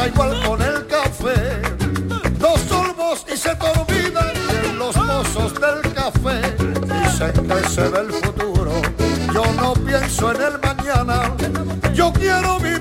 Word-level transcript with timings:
Pasa 0.00 0.08
igual 0.08 0.42
con 0.46 0.62
el 0.62 0.86
café. 0.86 1.60
Dos 2.38 2.58
sorbos 2.70 3.26
y 3.30 3.36
se 3.36 3.54
te 3.54 4.10
de 4.10 4.72
los 4.72 4.96
mozos 4.96 5.52
del 5.60 5.92
café. 5.92 6.40
Dicen 7.02 7.46
que 7.46 7.68
se 7.68 7.82
ve 7.82 8.00
el 8.00 8.10
futuro. 8.10 8.80
Yo 9.34 9.44
no 9.60 9.74
pienso 9.74 10.32
en 10.32 10.40
el 10.40 10.58
mañana. 10.60 11.36
Yo 11.92 12.10
quiero 12.14 12.58
vivir 12.60 12.79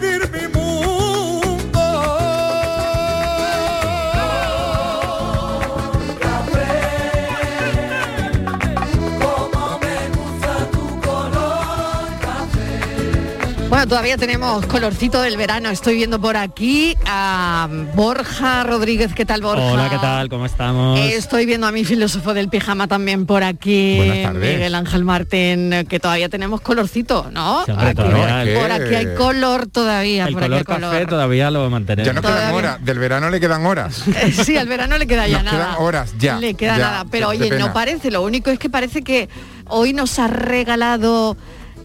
Bueno, 13.80 13.92
todavía 13.92 14.18
tenemos 14.18 14.66
colorcito 14.66 15.22
del 15.22 15.38
verano. 15.38 15.70
Estoy 15.70 15.96
viendo 15.96 16.20
por 16.20 16.36
aquí 16.36 16.98
a 17.06 17.66
Borja 17.96 18.64
Rodríguez. 18.66 19.14
¿Qué 19.14 19.24
tal, 19.24 19.42
Borja? 19.42 19.64
Hola, 19.64 19.90
¿qué 19.90 19.98
tal? 20.00 20.28
¿Cómo 20.28 20.46
estamos? 20.46 21.00
Estoy 21.00 21.46
viendo 21.46 21.66
a 21.66 21.72
mi 21.72 21.86
filósofo 21.86 22.34
del 22.34 22.50
pijama 22.50 22.90
también 22.90 23.26
por 23.26 23.42
aquí, 23.42 23.96
Buenas 23.96 24.34
tardes. 24.34 24.54
Miguel 24.56 24.76
Ángel 24.76 25.06
Martín, 25.06 25.86
que 25.88 25.98
todavía 25.98 26.28
tenemos 26.28 26.60
colorcito, 26.60 27.30
¿no? 27.32 27.62
Aquí- 27.62 27.72
todavía. 27.96 28.60
por 28.60 28.70
aquí 28.70 28.96
hay 28.96 29.16
color 29.16 29.68
todavía. 29.68 30.26
El 30.28 30.34
por 30.34 30.44
aquí 30.44 30.50
color 30.50 30.58
hay 30.60 30.66
café 30.66 30.82
color. 30.98 31.08
todavía 31.08 31.50
lo 31.50 31.70
mantenemos. 31.70 32.06
Ya 32.06 32.12
no 32.12 32.22
quedan 32.22 32.34
Todavía. 32.36 32.58
horas, 32.58 32.84
del 32.86 33.00
verano 33.00 33.30
le 33.30 33.40
quedan 33.40 33.66
horas. 33.66 34.04
Sí, 34.44 34.58
al 34.58 34.68
verano 34.68 34.98
le 34.98 35.08
queda 35.08 35.26
ya 35.26 35.42
Nos 35.42 35.54
nada. 35.54 35.66
quedan 35.70 35.76
horas, 35.86 36.14
ya, 36.20 36.38
Le 36.38 36.54
queda 36.56 36.78
ya, 36.78 36.84
nada. 36.84 37.06
Pero 37.10 37.30
oye, 37.30 37.50
no 37.58 37.72
parece. 37.72 38.12
Lo 38.12 38.24
único 38.24 38.50
es 38.50 38.60
que 38.60 38.70
parece 38.70 39.04
que 39.04 39.30
hoy 39.68 39.94
nos 39.94 40.20
ha 40.20 40.28
regalado 40.28 41.38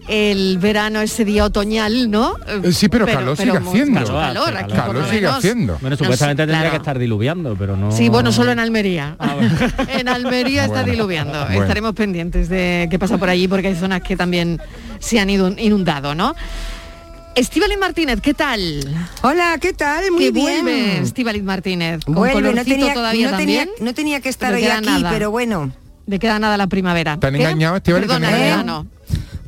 el 0.08 0.58
verano 0.58 1.00
ese 1.00 1.24
día 1.24 1.44
otoñal, 1.44 2.10
¿no? 2.10 2.36
Eh, 2.46 2.72
sí, 2.72 2.88
pero 2.88 3.06
calor 3.06 3.36
sigue 3.36 3.58
mucho 3.58 3.70
haciendo. 3.70 4.04
calor, 4.04 4.56
aquí 4.56 4.72
Calor 4.74 5.04
sigue 5.06 5.20
menos 5.22 5.36
haciendo. 5.36 5.78
Bueno, 5.80 5.96
supuestamente 5.96 6.42
tendría 6.42 6.58
claro. 6.60 6.70
que 6.72 6.76
estar 6.76 6.98
diluviando, 6.98 7.56
pero 7.58 7.76
no. 7.76 7.90
Sí, 7.92 8.08
bueno, 8.08 8.32
solo 8.32 8.52
en 8.52 8.58
Almería. 8.58 9.16
en 9.88 10.08
Almería 10.08 10.64
está 10.64 10.78
Bueno. 10.80 10.92
diluviando. 10.92 11.44
Bueno. 11.46 11.62
Estaremos 11.62 11.94
pendientes 11.94 12.48
de 12.48 12.88
qué 12.90 12.98
pasa 12.98 13.18
por 13.18 13.28
allí 13.28 13.48
porque 13.48 13.68
hay 13.68 13.76
zonas 13.76 14.02
que 14.02 14.16
también 14.16 14.60
se 14.98 15.18
han 15.20 15.30
ido 15.30 15.48
inundado, 15.58 16.14
¿no? 16.14 16.34
Estíbaliz 17.34 17.78
Martínez, 17.78 18.20
¿qué 18.20 18.32
tal? 18.32 18.60
Hola, 19.22 19.56
¿qué 19.60 19.72
tal? 19.72 20.10
Muy 20.12 20.26
que 20.26 20.30
bien. 20.30 20.64
vuelve 20.64 20.98
Estíbaliz 20.98 21.42
Martínez. 21.42 22.04
Con 22.04 22.14
Vuelve, 22.14 22.52
no 22.54 22.64
tenía, 22.64 22.94
todavía 22.94 23.30
no, 23.32 23.36
tenía, 23.36 23.64
también. 23.64 23.84
no 23.86 23.92
tenía 23.94 24.20
que 24.20 24.28
estar 24.28 24.52
No 24.52 24.56
hoy 24.58 24.66
aquí, 24.66 24.86
nada. 24.86 25.10
pero 25.10 25.30
bueno. 25.32 25.72
Le 26.06 26.18
queda 26.18 26.38
nada 26.38 26.56
la 26.56 26.66
primavera. 26.68 27.16
¿Te 27.18 27.26
engañado, 27.28 27.80
Perdona, 27.80 28.28
engañado? 28.28 28.40
verano. 28.40 28.86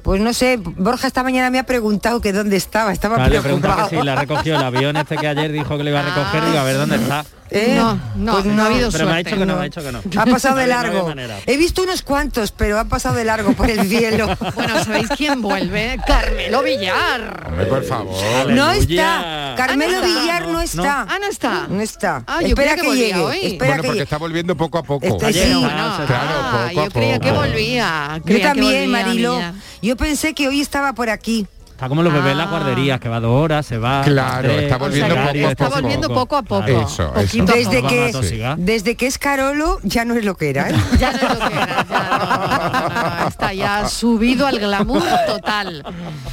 Pues 0.07 0.21
no 0.21 0.33
sé, 0.33 0.57
Borja 0.63 1.09
esta 1.09 1.25
mañana 1.25 1.51
me 1.51 1.59
ha 1.59 1.65
preguntado 1.67 2.21
que 2.21 2.33
dónde 2.33 2.57
estaba, 2.57 2.93
estaba 2.93 3.17
Claro, 3.17 3.33
le 3.35 3.41
pregunta 3.41 3.67
preocupado. 3.67 3.91
que 3.91 3.97
si 3.99 4.03
le 4.05 4.11
ha 4.13 4.15
recogido 4.15 4.57
el 4.57 4.63
avión 4.63 4.97
este 4.97 5.17
que 5.17 5.27
ayer 5.27 5.51
dijo 5.51 5.77
que 5.77 5.83
le 5.83 5.91
iba 5.91 5.99
a 5.99 6.03
recoger, 6.05 6.45
digo, 6.45 6.59
a 6.59 6.63
ver 6.63 6.77
dónde 6.77 6.95
está. 6.95 7.25
¿Eh? 7.51 7.75
No, 7.77 7.99
no, 8.17 8.33
Pues 8.33 8.45
no 8.47 8.63
ha 8.63 8.67
habido 8.67 8.91
Pero 8.91 9.07
me 9.07 9.13
ha 9.13 9.17
dicho 9.19 9.31
que 9.37 9.47
no, 9.47 9.47
no. 9.47 9.55
me 9.55 9.61
ha 9.61 9.65
dicho 9.65 9.81
que 9.83 9.93
no. 9.93 10.01
Ha 10.17 10.27
pasado 10.27 10.57
de 10.57 10.67
largo. 10.67 11.13
He 11.47 11.57
visto 11.57 11.83
unos 11.83 12.03
cuantos, 12.03 12.51
pero 12.53 12.79
ha 12.79 12.85
pasado 12.87 13.15
de 13.15 13.25
largo 13.25 13.53
por 13.53 13.69
el 13.71 13.87
cielo. 13.89 14.29
Bueno, 14.57 14.83
¿sabéis 14.85 15.09
quién 15.17 15.43
vuelve? 15.43 15.99
Carmelo 16.07 16.63
Villar. 16.63 17.45
Hombre, 17.49 17.67
por 17.67 17.85
favor. 17.85 18.51
No 18.51 18.71
está. 18.73 19.55
Carmelo 19.57 19.99
Ah, 19.99 20.01
no 20.01 20.07
está. 20.07 20.21
Villar 20.21 20.49
no 20.49 20.61
está. 20.61 21.07
Ah, 21.09 21.19
no 21.21 21.27
está. 21.29 21.67
No 21.69 21.81
está. 21.81 22.25
Ah, 22.27 22.41
yo 22.43 22.49
Espera 22.49 22.75
que 22.75 22.83
que, 22.83 22.97
llegue. 22.97 23.15
hoy. 23.21 23.39
Espera 23.43 23.59
Bueno, 23.59 23.75
que 23.75 23.77
porque 23.77 23.93
llegue. 23.93 24.03
está 24.05 24.19
volviendo 24.19 24.57
poco 24.57 24.79
a 24.79 24.83
poco. 24.83 25.07
Este 25.07 25.33
sí. 25.33 25.51
Claro, 25.51 25.71
ah, 26.11 26.67
a 26.69 26.73
yo 26.73 26.91
creía 26.91 27.19
que 27.19 27.31
volvía. 27.33 28.15
Yo 28.17 28.23
creía 28.25 28.39
que 28.41 28.49
también, 28.49 28.91
volvía 28.91 29.05
Marilo. 29.05 29.35
Villar. 29.37 29.55
Yo 29.97 30.05
pensé 30.05 30.35
que 30.35 30.47
hoy 30.47 30.61
estaba 30.61 30.93
por 30.93 31.09
aquí. 31.09 31.47
Está 31.77 31.91
como 31.91 32.03
los 32.03 32.11
bebés 32.11 32.33
en 32.33 32.39
Ah. 32.41 32.45
las 32.45 32.51
guarderías, 32.51 32.99
que 32.99 33.09
va 33.11 33.21
dos 33.21 33.39
horas, 33.45 33.67
se 33.67 33.77
va. 33.77 34.01
Claro, 34.03 34.49
tres, 34.49 34.63
está 34.63 34.77
O 34.77 34.79
sea, 34.79 34.89
volviendo 34.89 35.15
poco 35.15 35.29
a 35.29 35.51
está 35.51 35.65
poco. 35.67 35.81
volviendo 35.83 36.09
poco 36.09 36.37
a 36.37 36.43
poco. 36.43 36.65
Claro. 36.65 36.81
Eso, 36.87 37.13
Desde 37.45 37.81
poco. 37.83 37.89
que, 37.89 38.55
desde 38.57 38.95
que 38.97 39.07
es 39.07 39.19
Carolo 39.19 39.79
ya 39.83 40.07
no 40.07 40.15
es 40.15 40.25
lo 40.25 40.37
que 40.39 40.49
era. 40.49 40.71
¿eh? 40.71 40.75
Ya 40.99 41.13
no 41.13 41.19
es 41.19 41.23
lo 41.39 41.49
que 41.49 41.55
era, 41.55 41.87
ya 41.87 42.89
no, 42.89 43.21
no, 43.21 43.29
está 43.29 43.53
ya 43.53 43.89
subido 43.91 44.47
al 44.47 44.59
glamour 44.59 45.03
total. 45.27 45.85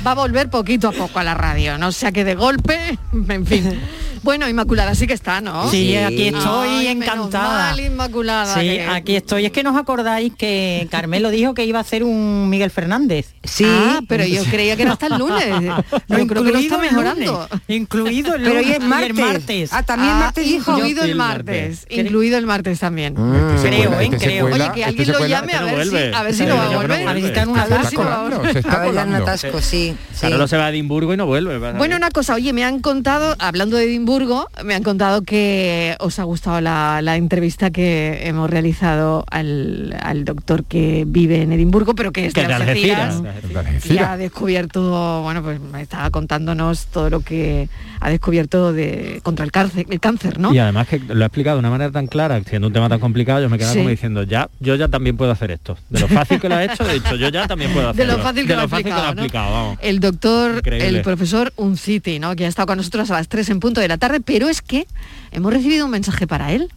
Va 0.08 0.12
a 0.12 0.16
volver 0.16 0.50
poquito 0.50 0.88
a 0.88 0.92
poco 0.94 1.20
a 1.20 1.24
la 1.26 1.34
radio, 1.34 1.78
no 1.78 1.92
sea 1.92 2.14
que 2.14 2.24
de 2.24 2.36
golpe, 2.36 2.98
en 3.28 3.46
fin. 3.46 3.82
Bueno, 4.24 4.48
Inmaculada 4.48 4.96
sí 4.96 5.06
que 5.06 5.12
está, 5.14 5.42
¿no? 5.42 5.70
Sí, 5.70 5.98
aquí 5.98 6.30
estoy 6.30 6.70
Ay, 6.70 6.88
encantada. 6.88 7.72
mal, 7.72 7.80
Inmaculada. 7.82 8.54
Sí, 8.54 8.62
que- 8.62 8.86
aquí 8.86 9.16
estoy. 9.18 9.46
Es 9.48 9.52
que 9.52 9.64
nos 9.64 9.76
acordáis 9.76 10.32
que 10.38 10.88
Carmelo 10.90 11.30
dijo 11.30 11.54
que 11.54 11.66
iba 11.66 11.82
a 11.82 11.84
ser 11.84 12.06
un 12.06 12.50
Miguel 12.50 12.72
Fernández. 12.72 13.34
Sí. 13.44 13.66
Ah, 13.68 14.00
pero 14.08 14.24
yo 14.24 14.46
creía 14.46 14.78
que 14.78 14.84
era 14.84 14.94
hasta 14.94 15.08
el 15.08 15.18
lunes. 15.18 15.33
Que 16.08 16.52
lo 16.52 16.60
está 16.60 16.76
Incluido 16.76 16.76
el 16.76 16.82
mejorando. 16.82 17.32
lunes, 17.50 17.62
Incluido 17.68 18.36
el 18.36 18.42
Pero 18.44 18.56
lunes 18.56 18.66
hoy 18.66 18.72
es 18.74 18.80
y 18.80 18.82
el 18.84 18.90
martes. 18.90 19.16
martes. 19.20 19.70
Ah, 19.74 19.84
también 19.84 20.12
Ah, 20.14 20.20
martes 20.20 20.46
dijo. 20.46 20.72
incluido 20.74 21.04
el 21.04 21.10
el 21.12 21.16
martes, 21.16 21.80
martes. 21.82 21.98
incluido 22.00 22.38
el 22.38 22.46
martes 22.46 22.80
también. 22.80 23.14
Este 23.18 23.58
se 23.62 23.68
Creo, 23.70 23.90
cuela, 23.90 24.04
¿eh? 24.04 24.10
este 24.14 24.26
Creo. 24.26 24.50
cuela, 24.50 24.66
Oye, 24.66 24.74
que 24.74 24.80
este 24.82 25.02
alguien 25.02 25.12
lo 25.20 25.28
llame 25.28 25.54
a 25.54 25.62
pero 25.64 25.78
ver 25.78 25.88
si, 25.88 25.96
a 26.16 26.24
ver 26.24 26.34
si 26.34 26.44
Pero 26.44 26.56
no 26.56 26.62
va 26.62 26.66
a 26.66 26.76
volver. 26.76 26.98
que 27.00 27.08
A 27.08 27.14
ver 27.14 27.22
si 27.22 27.28
está 27.28 27.42
en 27.44 27.50
un 27.50 27.58
A 27.60 27.66
ver 27.66 27.82
está 27.82 28.00
va 28.04 28.14
a 28.38 28.50
está 28.50 28.84
en 28.84 28.90
colando. 28.90 29.18
atasco, 29.18 29.62
sí. 29.62 29.96
Carlos 30.20 30.50
se 30.50 30.58
va 30.58 30.66
a 30.66 30.70
Edimburgo 30.70 31.14
y 31.14 31.18
no 31.18 31.26
vuelve. 31.26 31.56
a 31.56 31.60
Bueno, 31.60 31.80
ver. 31.80 31.96
una 31.96 32.10
cosa, 32.12 32.36
oye, 32.36 32.54
me 32.54 32.64
han 32.64 32.80
contado, 32.80 33.36
hablando 33.40 33.78
de 33.78 33.86
Edimburgo, 33.86 34.48
me 34.64 34.76
han 34.76 34.84
contado 34.84 35.22
que 35.24 35.96
os 36.00 36.20
ha 36.20 36.24
gustado 36.24 36.62
la, 36.62 37.02
la 37.02 37.16
entrevista 37.18 37.72
que 37.72 38.28
hemos 38.28 38.50
realizado 38.50 39.26
al, 39.32 39.96
al 40.02 40.26
doctor 40.26 40.64
que 40.64 41.04
vive 41.08 41.42
en 41.42 41.52
Edimburgo, 41.52 41.96
pero 41.96 42.12
que 42.12 42.26
es 42.28 42.34
Que 42.34 42.42
de 42.42 42.48
de 42.48 42.54
Algeciras. 42.54 43.16
Algeciras. 43.56 43.86
Y 43.86 43.98
ha 43.98 44.18
descubierto, 44.18 45.23
bueno, 45.24 45.42
pues 45.42 45.60
me 45.60 45.82
estaba 45.82 46.10
contándonos 46.12 46.86
todo 46.88 47.10
lo 47.10 47.22
que 47.22 47.70
ha 48.00 48.10
descubierto 48.10 48.72
de 48.74 49.20
contra 49.24 49.44
el 49.46 49.52
cáncer, 49.52 49.86
el 49.90 50.00
cáncer, 50.00 50.40
¿no? 50.40 50.54
Y 50.54 50.60
además 50.60 50.88
que 50.88 51.00
lo 51.00 51.24
ha 51.24 51.28
explicado 51.28 51.56
de 51.58 51.60
una 51.62 51.70
manera 51.70 51.92
tan 51.92 52.08
clara, 52.08 52.42
siendo 52.44 52.68
un 52.68 52.74
tema 52.74 52.90
tan 52.90 53.00
complicado, 53.00 53.42
yo 53.42 53.50
me 53.50 53.58
quedaba 53.58 53.74
Sí. 53.74 53.80
como 53.80 53.90
diciendo, 53.90 54.24
ya, 54.24 54.50
yo 54.60 54.76
ya 54.76 54.88
también 54.88 55.18
puedo 55.18 55.32
hacer 55.32 55.52
esto. 55.52 55.78
De 55.90 56.00
lo 56.00 56.08
fácil 56.08 56.40
que 56.40 56.50
lo 56.50 56.56
ha 56.56 56.64
hecho, 56.64 56.88
he 56.88 56.94
dicho, 56.94 57.16
yo 57.16 57.30
ya 57.30 57.48
también 57.48 57.72
puedo 57.74 57.86
de 57.88 57.92
hacerlo. 58.04 58.18
lo 58.18 58.24
fácil 58.24 58.44
que 58.46 58.56
de 58.56 58.62
lo 58.62 58.68
fácil 58.68 58.86
que 58.86 58.92
lo 58.92 58.98
ha 58.98 59.16
¿no? 59.16 59.28
vamos. 59.34 59.78
El 59.82 60.00
doctor, 60.00 60.58
Increíble. 60.58 60.88
el 60.90 61.02
profesor 61.02 61.54
Unciti, 61.56 62.20
¿no? 62.20 62.36
Que 62.36 62.46
ha 62.46 62.50
estado 62.50 62.68
con 62.68 62.78
nosotros 62.78 63.10
a 63.12 63.16
las 63.16 63.28
3 63.28 63.50
en 63.50 63.60
punto 63.60 63.82
de 63.82 63.88
la 63.88 63.98
tarde, 63.98 64.20
pero 64.22 64.50
es 64.50 64.62
que 64.62 64.86
hemos 65.32 65.52
recibido 65.54 65.86
un 65.86 65.92
mensaje 65.92 66.28
para 66.28 66.52
él. 66.52 66.70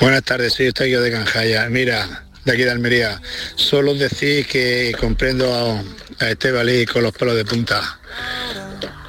Buenas 0.00 0.22
tardes, 0.22 0.52
soy 0.52 0.66
Eustaquio 0.66 1.00
de 1.00 1.10
Canjaya. 1.10 1.68
Mira, 1.70 2.24
de 2.46 2.52
aquí 2.52 2.62
de 2.62 2.70
Almería, 2.70 3.20
solo 3.56 3.92
decir 3.94 4.46
que 4.46 4.94
comprendo 4.98 5.52
a, 5.52 6.24
a 6.24 6.30
Estebalí 6.30 6.86
con 6.86 7.02
los 7.02 7.12
pelos 7.12 7.34
de 7.34 7.44
punta. 7.44 7.98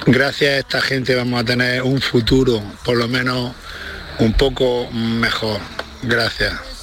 Gracias 0.06 0.50
a 0.50 0.58
esta 0.58 0.80
gente 0.80 1.14
vamos 1.14 1.40
a 1.40 1.44
tener 1.44 1.82
un 1.82 2.00
futuro, 2.00 2.60
por 2.84 2.96
lo 2.96 3.06
menos 3.06 3.54
un 4.18 4.32
poco 4.32 4.90
mejor. 4.90 5.60
Gracias. 6.02 6.77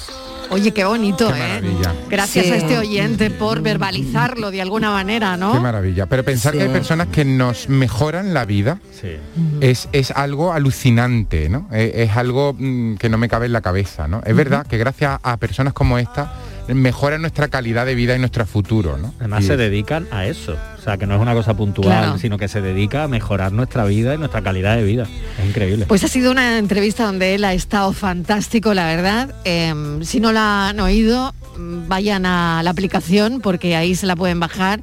Oye, 0.52 0.72
qué 0.74 0.86
bonito, 0.86 1.28
Qué 1.32 1.34
¿eh? 1.40 1.40
maravilla. 1.40 1.94
Gracias 2.10 2.46
Sí. 2.46 2.52
a 2.52 2.56
este 2.56 2.78
oyente 2.78 3.30
por 3.32 3.62
verbalizarlo 3.62 4.52
de 4.52 4.62
alguna 4.62 4.92
manera, 4.92 5.38
¿no? 5.38 5.54
Qué 5.54 5.60
maravilla. 5.60 6.06
Pero 6.06 6.24
pensar 6.24 6.54
Sí. 6.54 6.60
que 6.60 6.64
hay 6.66 6.70
personas 6.70 7.08
que 7.08 7.26
nos 7.26 7.68
mejoran 7.70 8.34
la 8.34 8.46
vida 8.46 8.80
Sí. 9.00 9.18
es, 9.62 9.90
es 9.92 10.12
algo 10.12 10.54
alucinante, 10.54 11.50
¿no? 11.50 11.68
Es, 11.72 11.92
es 11.96 12.18
algo 12.18 12.56
mm, 12.58 12.96
que 12.96 13.10
no 13.10 13.18
me 13.18 13.28
cabe 13.28 13.48
en 13.48 13.54
la 13.54 13.62
cabeza, 13.62 14.08
¿no? 14.08 14.22
Es 14.26 14.36
verdad 14.36 14.66
que 14.68 14.78
gracias 14.78 15.20
a 15.22 15.38
personas 15.38 15.74
como 15.74 15.98
esta 15.98 16.34
mejora 16.74 17.18
nuestra 17.18 17.48
calidad 17.48 17.86
de 17.86 17.94
vida 17.96 18.16
y 18.16 18.20
nuestro 18.20 18.46
futuro, 18.46 18.98
¿no? 18.98 19.14
Además 19.20 19.44
Y- 19.44 19.48
se 19.48 19.58
dedican 19.58 20.08
a 20.12 20.26
eso. 20.26 20.58
O 20.78 20.82
sea, 20.82 20.98
que 20.98 21.06
no 21.08 21.16
es 21.16 21.22
una 21.22 21.34
cosa 21.34 21.56
puntual, 21.56 21.88
Claro. 21.88 22.18
sino 22.18 22.38
que 22.38 22.48
se 22.48 22.62
dedica 22.62 23.04
a 23.04 23.08
mejorar 23.08 23.52
nuestra 23.52 23.86
vida 23.86 24.14
y 24.16 24.18
nuestra 24.18 24.42
calidad 24.42 24.76
de 24.76 24.84
vida. 24.84 25.08
Es 25.40 25.46
increíble. 25.48 25.86
Pues 25.88 26.04
ha 26.04 26.08
sido 26.08 26.32
una 26.32 26.58
entrevista 26.58 27.06
donde 27.06 27.36
él 27.36 27.44
ha 27.44 27.54
estado 27.54 27.92
fantástico, 27.94 28.74
la 28.74 28.86
verdad. 28.86 29.34
Em, 29.46 30.04
si 30.04 30.20
no 30.20 30.32
la 30.32 30.70
han 30.70 30.80
oído, 30.80 31.34
vayan 31.58 32.26
a 32.26 32.62
la 32.64 32.70
aplicación 32.72 33.42
porque 33.42 33.76
ahí 33.76 33.96
se 33.96 34.06
la 34.06 34.16
pueden 34.16 34.40
bajar 34.40 34.82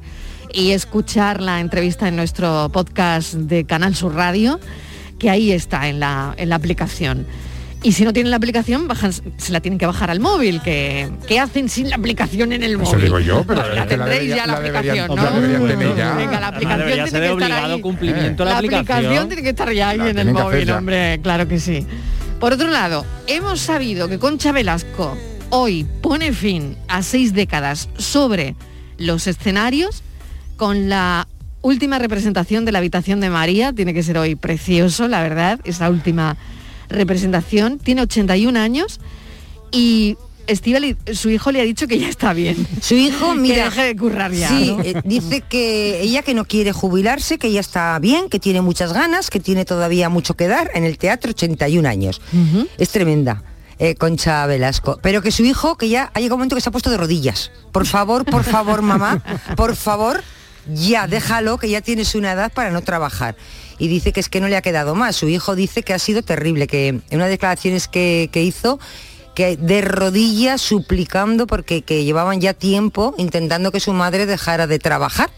y 0.53 0.71
escuchar 0.71 1.41
la 1.41 1.59
entrevista 1.59 2.07
en 2.07 2.15
nuestro 2.15 2.69
podcast 2.71 3.33
de 3.33 3.65
Canal 3.65 3.95
Sur 3.95 4.13
Radio, 4.15 4.59
que 5.19 5.29
ahí 5.29 5.51
está 5.51 5.87
en 5.87 5.99
la, 5.99 6.33
en 6.37 6.49
la 6.49 6.55
aplicación. 6.55 7.25
Y 7.85 7.91
si 7.91 8.05
no 8.05 8.13
tienen 8.13 8.31
la 8.31 8.37
aplicación, 8.37 8.87
bajan, 8.87 9.11
se 9.11 9.51
la 9.51 9.59
tienen 9.59 9.77
que 9.77 9.85
bajar 9.85 10.09
al 10.09 10.21
móvil. 10.21 10.61
que 10.61 11.11
¿Qué 11.27 11.37
hacen 11.39 11.67
sin 11.67 11.89
la 11.89 11.97
aplicación 11.97 12.53
en 12.53 12.63
el 12.63 12.77
móvil? 12.77 12.87
Eso 12.93 12.97
digo 12.97 13.19
yo, 13.19 13.43
pero 13.45 13.61
la 13.67 13.75
la 13.75 13.85
tendréis 13.87 14.21
debería- 14.21 14.35
ya 14.37 14.47
la, 14.47 14.53
la 14.53 14.59
deberían- 14.61 14.77
aplicación, 15.09 15.15
la 15.17 15.29
¿no? 15.29 15.41
deberían 15.41 15.67
tener 15.67 15.95
ya. 15.97 16.15
Venga, 16.15 16.39
la 16.39 16.47
aplicación 16.47 16.87
tiene 16.87 17.09
ser 17.09 17.21
que 17.37 17.43
estar 17.43 17.51
ahí. 17.71 17.81
cumplimiento 17.81 18.45
La 18.45 18.51
la, 18.51 18.57
aplicación 18.57 19.27
tiene 19.27 19.43
que 19.43 19.49
estar 19.49 19.71
ya 19.73 19.89
ahí 19.89 19.97
La 19.97 20.09
en 20.11 20.19
el 20.19 20.31
móvil, 20.33 20.71
hombre, 20.71 21.19
claro 21.21 21.47
que 21.47 21.59
sí. 21.59 21.85
Por 22.39 22.53
otro 22.53 22.67
lado, 22.69 23.05
hemos 23.27 23.59
sabido 23.59 24.07
que 24.07 24.17
Concha 24.17 24.51
Velasco 24.53 25.17
hoy 25.49 25.85
pone 26.01 26.31
fin 26.33 26.77
a 26.87 27.03
seis 27.03 27.33
décadas 27.33 27.89
sobre 27.97 28.55
los 28.97 29.27
escenarios 29.27 30.03
con 30.55 30.87
la 30.87 31.27
última 31.61 31.99
representación 31.99 32.63
de 32.63 32.71
la 32.71 32.79
habitación 32.79 33.19
de 33.19 33.29
María. 33.29 33.73
Tiene 33.73 33.93
que 33.93 34.03
ser 34.03 34.17
hoy 34.17 34.35
precioso, 34.35 35.07
la 35.09 35.21
verdad, 35.21 35.59
esa 35.65 35.89
última 35.89 36.37
representación. 36.89 37.79
Tiene 37.79 38.01
81 38.01 38.59
años 38.59 38.99
y 39.71 40.17
Estíbaliz, 40.45 40.97
su 41.13 41.29
hijo 41.29 41.53
le 41.53 41.61
ha 41.61 41.63
dicho 41.63 41.87
que 41.87 41.97
ya 41.99 42.09
está 42.09 42.33
bien. 42.33 42.67
Su 42.81 42.95
hijo, 42.95 43.33
mira, 43.35 43.55
que 43.55 43.63
deje 43.63 43.81
de 43.83 43.95
currar 43.95 44.31
ya. 44.33 44.49
Sí, 44.49 44.73
¿no? 44.77 44.83
eh, 44.83 44.95
dice 45.05 45.39
que 45.41 46.01
ella 46.01 46.21
que 46.21 46.33
no 46.33 46.43
quiere 46.45 46.73
jubilarse, 46.73 47.37
que 47.37 47.49
ya 47.51 47.61
está 47.61 47.97
bien, 47.99 48.27
que 48.29 48.39
tiene 48.39 48.59
muchas 48.61 48.91
ganas, 48.91 49.29
que 49.29 49.39
tiene 49.39 49.63
todavía 49.63 50.09
mucho 50.09 50.33
que 50.35 50.47
dar 50.49 50.69
en 50.73 50.83
el 50.83 50.97
teatro, 50.97 51.29
81 51.31 51.87
años. 51.87 52.21
Ujú. 52.33 52.67
Es 52.77 52.89
tremenda. 52.89 53.41
eh, 53.79 53.95
Concha 53.95 54.45
Velasco, 54.45 54.99
pero 55.01 55.21
que 55.21 55.31
su 55.31 55.43
hijo, 55.45 55.77
que 55.77 55.87
ya 55.87 56.11
ha 56.13 56.19
llegado 56.19 56.35
un 56.35 56.39
momento 56.39 56.55
que 56.57 56.61
se 56.61 56.67
ha 56.67 56.71
puesto 56.73 56.89
de 56.89 56.97
rodillas. 56.97 57.49
Por 57.71 57.85
favor, 57.85 58.25
por 58.25 58.43
favor, 58.43 58.81
mamá, 58.81 59.23
por 59.55 59.77
favor, 59.77 60.23
ya, 60.73 61.07
déjalo, 61.07 61.57
que 61.57 61.69
ya 61.69 61.79
tienes 61.81 62.15
una 62.15 62.33
edad 62.33 62.51
para 62.53 62.69
no 62.69 62.81
trabajar. 62.81 63.35
Y 63.77 63.87
dice 63.87 64.11
que 64.13 64.19
es 64.19 64.29
que 64.29 64.39
no 64.39 64.47
le 64.47 64.55
ha 64.55 64.61
quedado 64.61 64.95
más. 64.95 65.15
Su 65.15 65.27
hijo 65.29 65.55
dice 65.55 65.83
que 65.83 65.93
ha 65.93 65.99
sido 65.99 66.21
terrible, 66.21 66.67
que 66.67 66.87
en 66.87 67.03
unas 67.11 67.29
declaraciones 67.29 67.87
que, 67.87 68.29
que 68.31 68.43
hizo, 68.43 68.79
que 69.33 69.57
de 69.57 69.81
rodillas 69.81 70.61
suplicando 70.61 71.47
porque 71.47 71.81
que 71.81 72.03
llevaban 72.03 72.39
ya 72.39 72.53
tiempo 72.53 73.15
intentando 73.17 73.71
que 73.71 73.79
su 73.79 73.93
madre 73.93 74.25
dejara 74.25 74.67
de 74.67 74.79
trabajar 74.79 75.31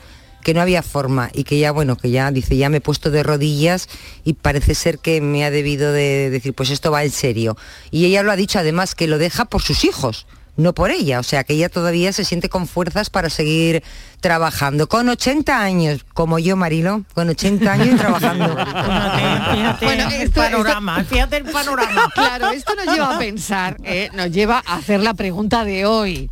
que 0.43 0.53
no 0.53 0.61
había 0.61 0.83
forma 0.83 1.29
y 1.33 1.43
que 1.43 1.57
ya 1.57 1.71
bueno 1.71 1.95
que 1.95 2.11
ya 2.11 2.29
dice 2.31 2.57
ya 2.57 2.69
me 2.69 2.77
he 2.77 2.81
puesto 2.81 3.09
de 3.09 3.23
rodillas 3.23 3.87
y 4.23 4.33
parece 4.33 4.75
ser 4.75 4.99
que 4.99 5.21
me 5.21 5.45
ha 5.45 5.51
debido 5.51 5.91
de 5.91 6.29
decir 6.29 6.53
pues 6.53 6.69
esto 6.69 6.91
va 6.91 7.03
en 7.03 7.11
serio 7.11 7.57
y 7.89 8.05
ella 8.05 8.21
lo 8.21 8.31
ha 8.31 8.35
dicho 8.35 8.59
además 8.59 8.95
que 8.95 9.07
lo 9.07 9.17
deja 9.17 9.45
por 9.45 9.61
sus 9.61 9.83
hijos 9.85 10.27
no 10.57 10.73
por 10.73 10.89
ella, 10.91 11.19
o 11.19 11.23
sea 11.23 11.43
que 11.43 11.53
ella 11.53 11.67
todavía 11.69 12.13
se 12.13 12.23
siente 12.23 12.47
con 12.49 12.67
fuerzas 12.67 13.09
para 13.09 13.29
seguir 13.29 13.83
trabajando. 14.21 14.87
Con 14.87 15.09
80 15.09 15.61
años, 15.61 16.05
como 16.13 16.39
yo, 16.39 16.55
Marilo, 16.55 17.03
con 17.13 17.29
80 17.29 17.71
años 17.71 17.87
y 17.93 17.95
trabajando. 17.97 18.55
Fíjate 18.55 19.85
Bueno, 19.85 20.07
el 20.07 20.21
esto- 20.21 20.41
panorama, 20.41 21.03
fíjate 21.03 21.37
el 21.37 21.43
panorama. 21.45 22.09
Claro, 22.15 22.49
esto 22.51 22.73
nos 22.75 22.85
lleva 22.95 23.15
a 23.15 23.19
pensar, 23.19 23.77
eh, 23.83 24.09
nos 24.13 24.31
lleva 24.31 24.63
a 24.65 24.75
hacer 24.77 25.01
la 25.01 25.13
pregunta 25.13 25.65
de 25.65 25.85
hoy. 25.85 26.29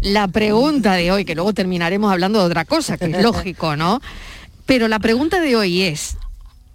La 0.00 0.28
pregunta 0.28 0.94
de 0.94 1.12
hoy, 1.12 1.24
que 1.24 1.34
luego 1.34 1.52
terminaremos 1.52 2.10
hablando 2.10 2.38
de 2.40 2.46
otra 2.46 2.64
cosa, 2.64 2.96
que 2.96 3.04
es 3.04 3.22
lógico, 3.22 3.76
¿no? 3.76 4.00
Pero 4.66 4.88
la 4.88 4.98
pregunta 4.98 5.40
de 5.40 5.56
hoy 5.56 5.82
es, 5.82 6.16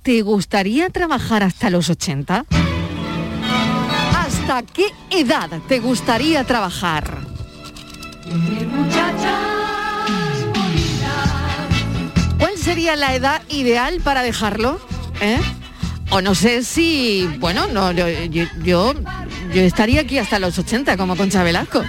¿te 0.03 0.21
gustaría 0.21 0.89
trabajar 0.91 1.41
hasta 1.43 1.69
los 1.69 1.89
80? 1.89 2.45
¿Hasta 4.47 4.61
qué 4.61 4.93
edad 5.09 5.49
te 5.67 5.79
gustaría 5.79 6.43
trabajar? 6.43 7.17
¿Cuál 12.37 12.55
sería 12.55 12.95
la 12.95 13.15
edad 13.15 13.41
ideal 13.49 14.01
para 14.03 14.21
dejarlo? 14.21 14.79
¿Eh? 15.19 15.39
O 16.11 16.21
no 16.21 16.35
sé 16.35 16.63
si, 16.63 17.27
bueno, 17.39 17.65
no, 17.65 17.91
yo, 17.91 18.07
yo, 18.07 18.45
yo, 18.63 18.93
estaría 19.51 20.01
aquí 20.01 20.19
hasta 20.19 20.37
los 20.37 20.59
80 20.59 20.95
como 20.95 21.15
Concha 21.15 21.41
Velasco. 21.41 21.81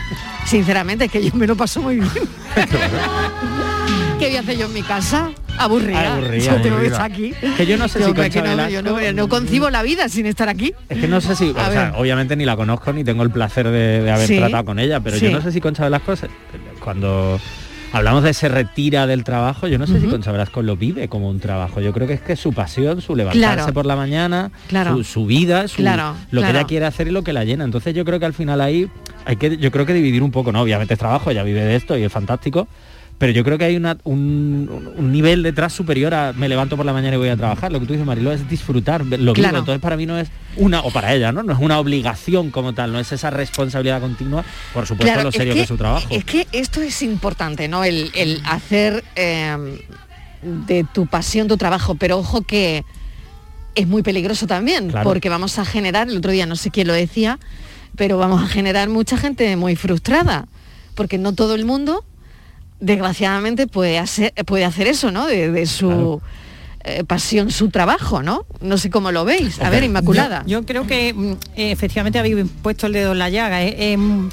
Sinceramente, 0.46 1.04
es 1.04 1.12
que 1.12 1.22
yo 1.22 1.34
me 1.34 1.46
lo 1.46 1.56
paso 1.56 1.82
muy 1.82 1.96
bien. 1.96 2.10
¿Qué 4.18 4.28
voy 4.28 4.36
a 4.36 4.40
hacer 4.40 4.56
yo 4.58 4.66
en 4.66 4.72
mi 4.72 4.82
casa? 4.82 5.30
Aburrida. 5.58 6.14
Aburrida, 6.14 6.38
Yo 6.44 6.50
tengo 6.52 6.62
que 6.62 6.68
aburrida. 6.70 6.92
estar 6.92 7.10
aquí. 7.12 7.32
Que 7.56 7.66
yo 7.66 7.76
no 7.76 7.86
sé 7.88 7.98
si 8.02 8.12
Concha 8.12 8.42
que 8.42 8.56
no, 8.56 8.68
yo 8.70 9.12
no, 9.12 9.28
concibo 9.28 9.68
la 9.70 9.82
vida 9.82 10.08
sin 10.08 10.26
estar 10.26 10.48
aquí. 10.48 10.72
Es 10.88 10.98
que 10.98 11.08
no 11.08 11.20
sé 11.20 11.34
si, 11.36 11.50
o 11.50 11.54
sea, 11.54 11.92
obviamente 11.96 12.34
ni 12.36 12.44
la 12.44 12.56
conozco 12.56 12.92
ni 12.92 13.04
tengo 13.04 13.22
el 13.22 13.30
placer 13.30 13.66
de, 13.68 14.02
de 14.02 14.10
haber 14.10 14.26
Sí. 14.26 14.38
tratado 14.38 14.64
con 14.64 14.78
ella, 14.78 15.00
pero 15.00 15.16
Sí. 15.18 15.26
yo 15.26 15.32
no 15.32 15.42
sé 15.42 15.52
si 15.52 15.60
Concha 15.60 15.84
Velasco, 15.84 16.14
cuando 16.82 17.38
hablamos 17.92 18.22
de 18.24 18.32
se 18.34 18.48
retira 18.48 19.06
del 19.06 19.22
trabajo, 19.24 19.66
yo 19.68 19.78
no 19.78 19.86
sé 19.86 19.94
si 19.98 20.06
Ujú. 20.06 20.12
Concha 20.12 20.32
Velasco 20.32 20.62
lo 20.62 20.76
vive 20.76 21.08
como 21.08 21.28
un 21.28 21.38
trabajo. 21.40 21.80
Yo 21.82 21.92
creo 21.92 22.06
que 22.06 22.14
es 22.14 22.20
que 22.22 22.36
su 22.36 22.52
pasión, 22.54 23.00
su 23.02 23.16
levantarse 23.16 23.56
Claro. 23.56 23.72
por 23.74 23.84
la 23.86 23.96
mañana, 23.96 24.50
Claro. 24.68 24.96
su, 24.96 25.04
su 25.04 25.26
vida, 25.26 25.68
su- 25.68 25.76
Claro, 25.76 26.14
lo 26.30 26.42
que 26.42 26.50
ella 26.50 26.64
quiere 26.64 26.86
hacer 26.86 27.08
y 27.08 27.10
lo 27.10 27.22
que 27.22 27.32
la 27.34 27.44
llena. 27.44 27.64
Entonces 27.64 27.94
yo 27.94 28.04
creo 28.06 28.18
que 28.18 28.26
al 28.26 28.34
final 28.34 28.60
ahí 28.62 28.88
hay 29.26 29.36
que, 29.36 29.56
yo 29.58 29.70
creo 29.70 29.84
que 29.84 29.92
dividir 29.94 30.22
un 30.22 30.30
poco, 30.30 30.52
¿no? 30.52 30.62
Obviamente 30.62 30.94
es 30.94 30.98
trabajo, 31.00 31.30
ella 31.30 31.42
vive 31.42 31.60
de 31.64 31.76
esto 31.76 31.96
y 31.98 32.02
es 32.04 32.12
fantástico. 32.12 32.66
Pero 33.18 33.32
yo 33.32 33.44
creo 33.44 33.56
que 33.56 33.64
hay 33.64 33.76
una- 33.76 33.96
un, 34.04 34.92
un 34.96 35.10
nivel 35.10 35.42
detrás 35.42 35.72
superior 35.72 36.12
a 36.12 36.34
me 36.34 36.50
levanto 36.50 36.76
por 36.76 36.84
la 36.84 36.92
mañana 36.92 37.14
y 37.14 37.18
voy 37.18 37.30
a 37.30 37.36
trabajar. 37.36 37.72
Lo 37.72 37.80
que 37.80 37.86
tú 37.86 37.94
dices, 37.94 38.06
Mariló, 38.06 38.30
es 38.30 38.46
disfrutar, 38.48 39.06
lo 39.06 39.32
Claro. 39.32 39.34
vivo. 39.34 39.58
Entonces 39.60 39.80
para 39.80 39.96
mí 39.96 40.04
no 40.04 40.18
es 40.18 40.28
una, 40.56 40.80
o 40.80 40.90
para 40.90 41.14
ella, 41.14 41.32
¿no? 41.32 41.42
No 41.42 41.52
es 41.54 41.58
una 41.58 41.78
obligación 41.78 42.50
como 42.50 42.74
tal, 42.74 42.92
no 42.92 42.98
es 43.00 43.10
esa 43.12 43.30
responsabilidad 43.30 44.02
continua, 44.02 44.44
por 44.74 44.86
supuesto 44.86 45.22
lo 45.22 45.32
serio 45.32 45.54
que, 45.54 45.62
es 45.62 45.68
su 45.68 45.78
trabajo. 45.78 46.06
Es 46.10 46.24
que 46.24 46.46
esto 46.52 46.82
es 46.82 47.00
importante, 47.02 47.68
¿no? 47.68 47.84
El, 47.84 48.10
el 48.14 48.42
hacer 48.44 49.02
eh, 49.16 49.56
de 50.42 50.84
tu 50.92 51.06
pasión 51.06 51.48
tu 51.48 51.56
trabajo, 51.56 51.94
pero 51.94 52.18
ojo 52.18 52.42
que 52.42 52.84
es 53.74 53.86
muy 53.86 54.02
peligroso 54.02 54.46
también, 54.46 54.88
Claro. 54.90 55.08
porque 55.08 55.30
vamos 55.30 55.58
a 55.58 55.64
generar, 55.64 56.08
el 56.10 56.18
otro 56.18 56.32
día 56.32 56.44
no 56.44 56.56
sé 56.56 56.70
quién 56.70 56.86
lo 56.86 56.92
decía, 56.92 57.38
pero 57.96 58.18
vamos 58.18 58.42
a 58.42 58.46
generar 58.46 58.90
mucha 58.90 59.16
gente 59.16 59.56
muy 59.56 59.74
frustrada, 59.74 60.46
porque 60.94 61.16
no 61.18 61.32
todo 61.34 61.54
el 61.54 61.64
mundo, 61.64 62.04
desgraciadamente, 62.80 63.66
puede 63.66 63.98
hacer, 63.98 64.32
puede 64.46 64.64
hacer 64.64 64.86
eso, 64.86 65.10
¿no? 65.10 65.26
De, 65.26 65.50
de 65.50 65.66
su 65.66 65.86
Claro. 65.88 66.20
eh, 66.84 67.04
pasión, 67.04 67.50
su 67.50 67.70
trabajo, 67.70 68.22
¿no? 68.22 68.46
No 68.60 68.78
sé 68.78 68.90
cómo 68.90 69.10
lo 69.12 69.24
veis. 69.24 69.60
A 69.60 69.70
ver, 69.70 69.82
Inmaculada. 69.84 70.42
Yo, 70.46 70.60
yo 70.60 70.66
creo 70.66 70.86
que 70.86 71.12
mm, 71.14 71.32
eh, 71.56 71.70
efectivamente 71.72 72.18
habéis 72.18 72.46
puesto 72.62 72.86
el 72.86 72.92
dedo 72.92 73.12
en 73.12 73.18
la 73.18 73.28
llaga. 73.30 73.62
eh, 73.64 73.74
eh, 73.92 73.96
mm, 73.96 74.28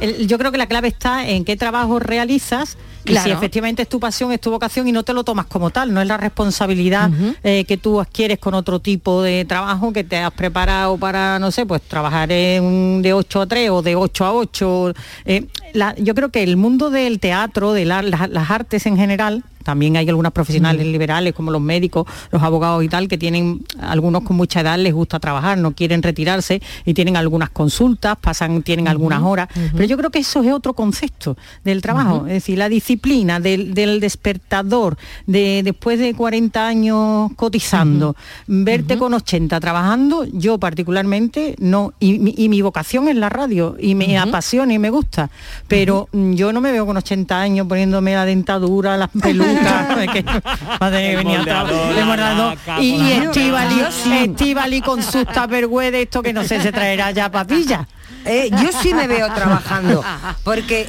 el- 0.00 0.26
yo 0.26 0.38
creo 0.38 0.52
que 0.52 0.58
la 0.58 0.66
clave 0.66 0.88
está 0.88 1.26
en 1.28 1.44
qué 1.44 1.56
trabajo 1.56 1.98
realizas 1.98 2.76
y 3.04 3.08
si 3.08 3.14
Claro. 3.14 3.32
efectivamente 3.34 3.82
es 3.82 3.88
tu 3.88 4.00
pasión, 4.00 4.32
es 4.32 4.40
tu 4.40 4.50
vocación 4.50 4.86
y 4.88 4.92
no 4.92 5.02
te 5.02 5.12
lo 5.14 5.24
tomas 5.24 5.46
como 5.46 5.70
tal, 5.70 5.94
no 5.94 6.00
es 6.00 6.06
la 6.06 6.16
responsabilidad 6.16 7.10
eh, 7.42 7.64
que 7.66 7.76
tú 7.76 8.00
adquieres 8.00 8.38
con 8.38 8.54
otro 8.54 8.80
tipo 8.80 9.22
de 9.22 9.44
trabajo 9.44 9.92
que 9.92 10.04
te 10.04 10.18
has 10.18 10.32
preparado 10.32 10.96
para, 10.98 11.38
no 11.38 11.50
sé, 11.50 11.64
pues 11.64 11.80
trabajar 11.82 12.30
en 12.32 13.00
de 13.02 13.12
8 13.12 13.40
a 13.42 13.46
3 13.46 13.70
o 13.70 13.82
de 13.82 13.96
8 13.96 14.24
a 14.24 14.32
8. 14.34 14.92
eh, 15.24 15.46
la- 15.72 15.94
yo 15.96 16.14
creo 16.14 16.30
que 16.30 16.42
el 16.42 16.56
mundo 16.56 16.90
del 16.90 17.18
teatro, 17.20 17.72
de 17.72 17.84
la- 17.84 18.02
la- 18.02 18.26
las 18.30 18.50
artes 18.50 18.84
en 18.86 18.96
general, 18.96 19.42
también 19.68 19.98
hay 19.98 20.08
algunas 20.08 20.32
profesionales 20.32 20.86
liberales 20.86 21.34
como 21.34 21.50
los 21.50 21.60
médicos, 21.60 22.06
los 22.32 22.42
abogados 22.42 22.82
y 22.82 22.88
tal, 22.88 23.06
que 23.06 23.18
tienen, 23.18 23.60
algunos 23.82 24.22
con 24.22 24.34
mucha 24.34 24.60
edad 24.62 24.78
les 24.78 24.94
gusta 24.94 25.20
trabajar, 25.20 25.58
no 25.58 25.72
quieren 25.72 26.02
retirarse 26.02 26.62
y 26.86 26.94
tienen 26.94 27.18
algunas 27.18 27.50
consultas, 27.50 28.16
pasan, 28.18 28.62
tienen 28.62 28.88
algunas 28.88 29.20
horas. 29.22 29.48
Pero 29.72 29.84
yo 29.84 29.98
creo 29.98 30.08
que 30.10 30.20
eso 30.20 30.42
es 30.42 30.50
otro 30.54 30.72
concepto 30.72 31.36
del 31.64 31.82
trabajo, 31.82 32.26
es 32.26 32.32
decir, 32.32 32.56
la 32.56 32.70
disciplina 32.70 33.40
del, 33.40 33.74
del 33.74 34.00
despertador, 34.00 34.96
de 35.26 35.60
después 35.62 35.98
de 35.98 36.14
40 36.14 36.66
años 36.66 37.30
cotizando, 37.36 38.16
verte 38.46 38.96
con 38.98 39.12
80 39.12 39.60
trabajando, 39.60 40.24
yo 40.32 40.56
particularmente 40.56 41.56
no, 41.58 41.92
y, 42.00 42.18
mi- 42.18 42.34
y 42.38 42.48
mi 42.48 42.62
vocación 42.62 43.08
es 43.08 43.16
la 43.16 43.28
radio, 43.28 43.76
y 43.78 43.94
me 43.94 44.16
apasiona 44.18 44.72
y 44.72 44.78
me 44.78 44.88
gusta, 44.88 45.28
pero 45.66 46.08
yo 46.12 46.54
no 46.54 46.62
me 46.62 46.72
veo 46.72 46.86
con 46.86 46.96
80 46.96 47.38
años 47.38 47.66
poniéndome 47.66 48.14
la 48.14 48.24
dentadura, 48.24 48.96
las 48.96 49.10
pelucas, 49.10 49.57
madre, 50.80 51.16
venía 51.16 51.38
moldeador, 51.38 51.94
laca, 51.96 52.80
y, 52.80 53.12
Estivali, 53.12 53.78
Yo. 53.78 54.14
Estivali 54.14 54.80
con 54.80 55.02
sus 55.02 55.26
tupperware 55.26 55.92
de 55.92 56.02
esto 56.02 56.22
que 56.22 56.32
no 56.32 56.44
sé, 56.44 56.60
se 56.60 56.72
traerá 56.72 57.10
ya 57.10 57.30
papilla. 57.30 57.86
Eh, 58.24 58.50
yo 58.62 58.70
sí 58.82 58.94
me 58.94 59.06
veo 59.06 59.32
trabajando, 59.32 60.04
porque 60.44 60.88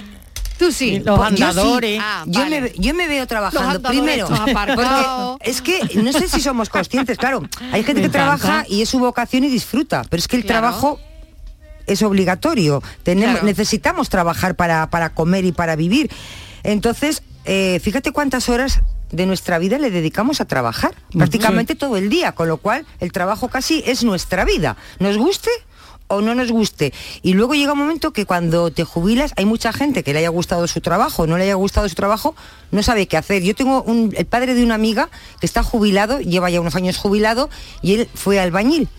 Tú 0.58 0.74
sí. 0.74 1.00
Los 1.00 1.18
yo 1.18 1.38
sí. 1.38 1.44
andadores. 1.44 2.02
Ah, 2.04 2.24
yo, 2.26 2.42
vale. 2.42 2.60
me, 2.62 2.72
yo 2.76 2.94
me 2.94 3.08
veo 3.08 3.26
trabajando 3.26 3.82
primero. 3.82 4.28
Porque 4.28 5.50
es 5.50 5.62
que 5.62 5.80
no 6.04 6.12
sé 6.12 6.28
si 6.28 6.42
somos 6.42 6.68
conscientes, 6.68 7.18
claro. 7.18 7.44
Hay 7.72 7.82
gente 7.86 8.02
que 8.02 8.10
trabaja 8.10 8.66
y 8.68 8.82
es 8.82 8.90
su 8.90 9.00
vocación 9.00 9.46
y 9.46 9.50
disfruta, 9.50 10.02
pero 10.10 10.20
es 10.20 10.28
que 10.28 10.36
el 10.36 10.44
Claro. 10.44 10.68
trabajo 10.68 11.00
es 11.88 12.04
obligatorio. 12.04 12.84
Tenemos, 13.04 13.36
Claro. 13.36 13.46
Necesitamos 13.48 14.10
trabajar 14.10 14.56
para, 14.56 14.90
para 14.90 15.12
comer 15.12 15.46
y 15.46 15.54
para 15.54 15.78
vivir. 15.78 16.12
Entonces, 16.64 17.24
eh, 17.52 17.80
fíjate 17.82 18.12
cuántas 18.12 18.48
horas 18.48 18.82
de 19.12 19.26
nuestra 19.26 19.58
vida 19.58 19.80
le 19.80 19.90
dedicamos 19.90 20.40
a 20.40 20.46
trabajar, 20.46 20.94
prácticamente 21.18 21.74
todo 21.74 21.98
el 21.98 22.08
día, 22.10 22.34
con 22.34 22.48
lo 22.48 22.58
cual 22.58 22.86
el 23.00 23.12
trabajo 23.12 23.48
casi 23.48 23.82
es 23.88 24.04
nuestra 24.04 24.46
vida. 24.46 24.78
¿Nos 25.00 25.18
guste? 25.18 25.50
o 26.12 26.22
no 26.22 26.34
nos 26.34 26.52
guste. 26.52 26.92
Y 27.22 27.34
luego 27.36 27.54
llega 27.54 27.74
un 27.74 27.78
momento 27.78 28.14
que 28.14 28.26
cuando 28.26 28.72
te 28.72 28.84
jubilas, 28.84 29.32
hay 29.38 29.46
mucha 29.46 29.72
gente 29.72 30.02
que 30.04 30.12
le 30.12 30.18
haya 30.18 30.30
gustado 30.30 30.66
su 30.68 30.82
trabajo, 30.82 31.28
no 31.28 31.38
le 31.38 31.44
haya 31.44 31.54
gustado 31.54 31.88
su 31.88 31.94
trabajo, 31.94 32.34
no 32.72 32.82
sabe 32.82 33.06
qué 33.08 33.16
hacer. 33.16 33.44
Yo 33.44 33.54
tengo 33.54 33.84
un- 33.84 34.12
el 34.18 34.26
padre 34.26 34.56
de 34.56 34.64
una 34.64 34.74
amiga 34.74 35.10
que 35.40 35.46
está 35.46 35.62
jubilado, 35.62 36.20
lleva 36.20 36.50
ya 36.50 36.62
unos 36.62 36.74
años 36.76 36.98
jubilado, 36.98 37.52
y 37.84 37.94
él 37.94 38.10
fue 38.16 38.40
albañil. 38.40 38.90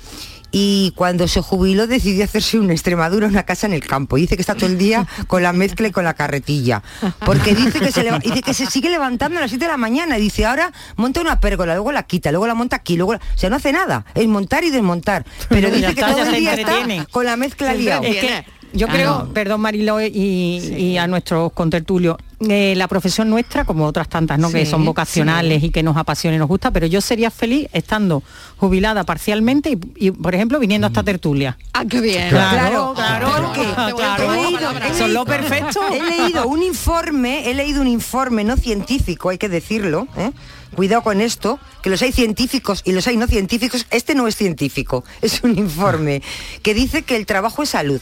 Y 0.53 0.93
cuando 0.97 1.29
se 1.29 1.41
jubiló 1.41 1.87
decidió 1.87 2.25
hacerse 2.25 2.59
una 2.59 2.73
Extremadura, 2.73 3.27
una 3.29 3.45
casa 3.45 3.67
en 3.67 3.73
el 3.73 3.87
campo. 3.87 4.19
Y 4.19 4.23
dice 4.23 4.37
que 4.37 4.43
está 4.43 4.55
todo 4.55 4.67
el 4.67 4.79
día 4.79 5.07
con 5.27 5.43
la 5.43 5.53
mezcla 5.53 5.89
y 5.89 5.91
con 5.93 6.05
la 6.05 6.15
carretilla. 6.15 6.83
Porque 7.25 7.55
dice 7.55 7.79
que 7.81 7.93
se, 7.93 8.03
dice 8.23 8.43
que 8.43 8.55
se 8.55 8.67
sigue 8.67 8.91
levantando 8.91 9.39
a 9.39 9.43
las 9.43 9.51
7 9.51 9.65
de 9.65 9.71
la 9.71 9.77
mañana. 9.77 10.19
Y 10.19 10.23
dice, 10.23 10.47
ahora 10.47 10.73
monta 10.97 11.21
una 11.21 11.39
pérgola, 11.41 11.75
luego 11.75 11.93
la 11.93 12.03
quita, 12.03 12.31
luego 12.33 12.47
la 12.47 12.55
monta 12.55 12.77
aquí, 12.77 12.97
luego 12.97 13.13
la- 13.15 13.19
O 13.35 13.39
sea, 13.39 13.49
no 13.51 13.57
hace 13.57 13.73
nada. 13.73 14.05
Es 14.15 14.27
montar 14.27 14.65
y 14.65 14.71
desmontar. 14.71 15.25
Pero 15.49 15.71
dice 15.71 15.95
que 15.95 16.03
todo 16.03 16.23
el 16.23 16.33
día 16.35 16.55
está 16.55 17.07
con 17.11 17.25
la 17.25 17.37
mezcla 17.37 17.73
liado. 17.75 18.03
Es 18.03 18.21
Tiene. 18.21 18.45
que 18.45 18.60
yo 18.73 18.87
Ah, 18.89 18.93
creo, 18.93 19.19
no. 19.27 19.33
perdón 19.33 19.61
Marilo 19.61 20.01
y, 20.01 20.09
y 20.11 20.97
a 20.99 21.07
nuestros 21.07 21.53
contertulios, 21.53 22.17
eh, 22.49 22.75
la 22.77 22.89
profesión 22.89 23.29
nuestra, 23.29 23.65
como 23.65 23.85
otras 23.85 24.09
tantas, 24.09 24.39
¿no? 24.39 24.51
que 24.51 24.65
son 24.65 24.85
vocacionales 24.85 25.61
sí. 25.61 25.67
y 25.67 25.71
que 25.71 25.83
nos 25.83 25.97
apasiona 25.97 26.37
y 26.37 26.39
nos 26.39 26.49
gusta, 26.49 26.71
pero 26.71 26.87
yo 26.87 27.01
sería 27.01 27.31
feliz 27.31 27.69
estando 27.73 28.23
jubilada 28.57 29.05
parcialmente 29.05 29.71
y, 29.97 30.07
y, 30.07 30.11
por 30.11 30.35
ejemplo, 30.35 30.59
viniendo 30.59 30.87
a 30.87 30.89
esta 30.89 31.03
tertulia. 31.03 31.59
Ah, 31.75 31.85
qué 31.89 32.01
bien. 32.01 32.29
Claro, 32.31 32.95
claro, 32.95 33.53
claro. 33.53 33.53
tomar 33.93 34.21
he 34.21 34.29
leído- 34.29 34.71
he 34.71 34.95
Son 34.95 35.13
lo 35.13 35.25
leído- 35.25 35.25
perfecto. 35.27 35.81
He 35.93 36.03
leído 36.03 36.47
un 36.47 36.63
informe, 36.63 37.51
he 37.51 37.55
leído 37.55 37.81
un 37.83 37.89
informe 37.89 38.45
no 38.45 38.57
científico, 38.57 39.29
hay 39.29 39.39
que 39.39 39.49
decirlo, 39.49 40.07
¿eh? 40.17 40.31
cuidado 40.75 41.03
con 41.03 41.21
esto, 41.21 41.59
que 41.83 41.91
los 41.91 42.01
hay 42.03 42.13
científicos 42.13 42.83
y 42.85 42.93
los 42.93 43.07
hay 43.07 43.17
no 43.17 43.27
científicos, 43.27 43.87
este 43.91 44.15
no 44.15 44.29
es 44.29 44.37
científico, 44.37 45.05
es 45.21 45.43
un 45.43 45.59
informe 45.59 46.23
que 46.63 46.73
dice 46.75 47.03
que 47.03 47.17
el 47.17 47.27
trabajo 47.27 47.63
es 47.65 47.71
salud, 47.71 48.01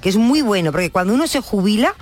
que 0.00 0.08
es 0.08 0.16
muy 0.16 0.42
bueno, 0.42 0.72
porque 0.72 0.90
cuando 0.90 1.14
uno 1.14 1.26
se 1.26 1.40
jubila, 1.40 1.94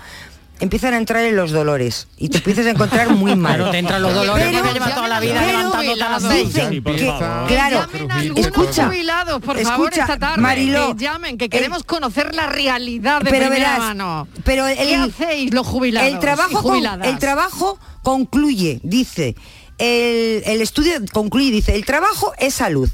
empiezan 0.60 0.92
a 0.94 0.96
entrar 0.96 1.22
en 1.24 1.36
los 1.36 1.52
dolores 1.52 2.08
y 2.16 2.30
te 2.30 2.38
empiezas 2.38 2.66
a 2.66 2.70
encontrar 2.70 3.10
muy 3.10 3.36
mal. 3.36 3.56
Claro, 3.56 3.70
te 3.70 3.78
entran 3.78 4.02
los 4.02 4.12
dolores 4.14 4.46
Pero- 4.46 4.58
porque 4.58 4.72
llevas 4.74 4.94
toda 4.94 5.08
la 5.08 5.20
vida 5.20 5.34
pero- 5.44 5.46
levantando 5.58 5.94
todas 5.96 6.22
las. 6.22 6.34
Dicen 6.34 6.82
por 6.82 6.96
que, 6.96 7.06
favor. 7.06 7.46
claro, 7.48 7.78
a 8.10 8.22
escucha, 8.40 8.86
jubilados, 8.86 9.40
por 9.40 9.60
favor, 9.60 9.86
escucha, 9.88 10.00
esta 10.02 10.18
tarde. 10.18 10.42
Mariló, 10.42 10.96
que 10.96 11.04
llamen, 11.04 11.38
que 11.38 11.44
el- 11.44 11.50
queremos 11.50 11.84
conocer 11.84 12.34
la 12.34 12.46
realidad 12.48 13.20
de 13.20 13.30
pero 13.30 13.46
primera 13.48 13.70
verás, 13.72 13.78
mano. 13.78 14.26
pero 14.44 14.66
¿Qué 14.66 14.94
el- 14.94 15.02
hacéis 15.10 15.54
los 15.54 15.66
jubilados 15.66 16.12
El 16.12 16.18
trabajo, 16.18 16.58
y 16.76 16.82
con- 16.82 17.04
el 17.04 17.18
trabajo 17.20 17.78
concluye, 18.02 18.80
dice, 18.82 19.36
el, 19.78 20.42
el 20.44 20.60
estudio 20.60 20.94
concluye, 21.12 21.52
dice, 21.52 21.76
el 21.76 21.84
trabajo 21.84 22.32
es 22.38 22.54
salud. 22.54 22.88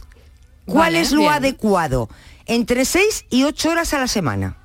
¿Cuál 0.67 0.79
Vale, 0.95 1.01
es 1.01 1.13
lo 1.13 1.21
bien. 1.21 1.33
adecuado? 1.33 2.09
Entre 2.47 2.85
6 2.85 3.25
y 3.31 3.45
8 3.45 3.71
horas 3.71 3.95
a 3.95 3.99
la 3.99 4.07
semana. 4.09 4.57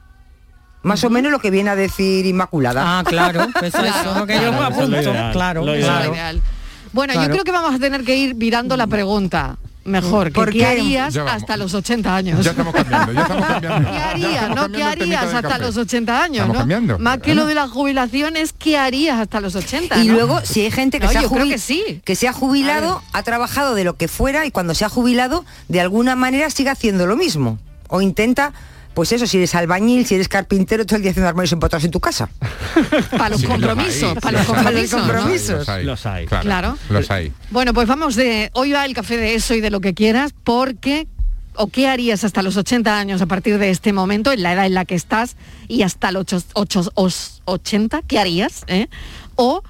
Más 0.83 1.03
o 1.03 1.09
menos 1.09 1.31
lo 1.31 1.39
que 1.39 1.51
viene 1.51 1.69
a 1.69 1.75
decir 1.75 2.25
Inmaculada. 2.25 2.99
Ah, 2.99 3.03
claro, 3.03 3.47
eso 3.61 3.77
Claro, 3.79 4.11
es 4.13 4.17
lo 4.19 4.25
que 4.27 4.33
yo 4.41 4.51
me 4.53 4.99
es 5.79 5.85
ideal. 5.85 6.41
Bueno, 6.91 7.13
yo 7.13 7.29
creo 7.29 7.43
que 7.43 7.51
vamos 7.51 7.75
a 7.75 7.79
tener 7.79 8.03
que 8.03 8.15
ir 8.15 8.33
virando 8.35 8.75
la 8.77 8.87
pregunta. 8.87 9.57
Mejor, 9.85 10.27
que 10.27 10.31
¿Por 10.33 10.51
¿qué 10.51 10.59
qué? 10.59 10.65
harías 10.65 11.15
hasta 11.17 11.57
los 11.57 11.73
80 11.73 12.15
años? 12.15 12.43
Ya 12.45 12.51
estamos 12.51 12.73
cambiando, 12.73 13.11
ya 13.11 13.21
estamos 13.21 13.45
cambiando. 13.47 13.89
¿Qué 13.91 13.97
harías, 13.97 14.49
no? 14.55 14.69
¿Qué 14.71 14.83
harías 14.83 15.33
hasta 15.33 15.57
los 15.57 15.77
80 15.77 16.23
años, 16.23 16.35
Estamos 16.35 16.53
no? 16.53 16.59
cambiando, 16.59 16.99
Más 16.99 17.17
que 17.19 17.33
¿no? 17.33 17.41
lo 17.41 17.47
de 17.47 17.55
la 17.55 17.67
jubilación 17.67 18.35
es 18.35 18.53
¿qué 18.53 18.77
harías 18.77 19.19
hasta 19.19 19.39
los 19.41 19.55
80? 19.55 19.97
Y 20.03 20.07
¿no? 20.07 20.13
luego, 20.13 20.41
si 20.43 20.61
hay 20.61 20.71
gente 20.71 20.99
que, 20.99 21.05
No, 21.07 21.11
se, 21.11 21.17
ha 21.19 21.21
jubil- 21.23 21.49
que 21.49 21.57
sí. 21.57 22.01
que 22.05 22.15
se 22.15 22.27
ha 22.27 22.33
jubilado, 22.33 23.01
ha 23.13 23.23
trabajado 23.23 23.73
de 23.73 23.83
lo 23.83 23.95
que 23.95 24.07
fuera 24.07 24.45
y 24.45 24.51
cuando 24.51 24.75
se 24.75 24.85
ha 24.85 24.89
jubilado, 24.89 25.43
de 25.69 25.81
alguna 25.81 26.15
manera 26.15 26.49
sigue 26.51 26.69
haciendo 26.69 27.07
lo 27.07 27.15
mismo. 27.15 27.57
O 27.87 28.01
intenta, 28.01 28.51
pues 28.99 29.13
eso, 29.13 29.25
si 29.25 29.37
eres 29.37 29.55
albañil, 29.55 30.05
si 30.05 30.15
eres 30.15 30.27
carpintero, 30.27 30.85
todo 30.85 30.97
el 30.97 31.03
día 31.03 31.11
haciendo 31.11 31.29
armarios 31.29 31.53
empotrados 31.53 31.85
en 31.85 31.91
tu 31.91 32.01
casa. 32.01 32.29
Para 33.11 33.29
los 33.29 33.39
Sí, 33.39 33.47
compromisos, 33.47 34.13
para 34.15 34.39
los 34.39 34.45
compromisos. 34.45 35.57
Los 35.57 35.69
hay, 35.69 35.85
Los 35.85 36.05
hay. 36.05 36.25
Claro, 36.25 36.43
Claro. 36.43 36.77
Los 36.89 37.09
hay. 37.09 37.31
Bueno, 37.49 37.73
pues 37.73 37.87
vamos 37.87 38.17
de 38.17 38.49
hoy 38.51 38.73
va 38.73 38.83
el 38.85 38.93
café 38.93 39.15
de 39.15 39.35
eso 39.35 39.53
y 39.53 39.61
de 39.61 39.69
lo 39.69 39.79
que 39.79 39.93
quieras, 39.93 40.33
porque 40.43 41.07
o 41.55 41.67
qué 41.67 41.87
harías 41.87 42.25
hasta 42.25 42.41
los 42.41 42.57
80 42.57 42.99
años 42.99 43.21
a 43.21 43.25
partir 43.25 43.57
de 43.57 43.69
este 43.69 43.93
momento, 43.93 44.33
en 44.33 44.43
la 44.43 44.51
edad 44.51 44.65
en 44.65 44.73
la 44.73 44.83
que 44.83 44.95
estás 44.95 45.37
y 45.69 45.83
hasta 45.83 46.11
los 46.11 46.23
ocho- 46.23 46.43
ocho- 46.55 46.91
os- 46.95 47.41
80, 47.45 48.01
¿qué 48.05 48.19
harías? 48.19 48.63
eh? 48.67 48.89
O 49.35 49.63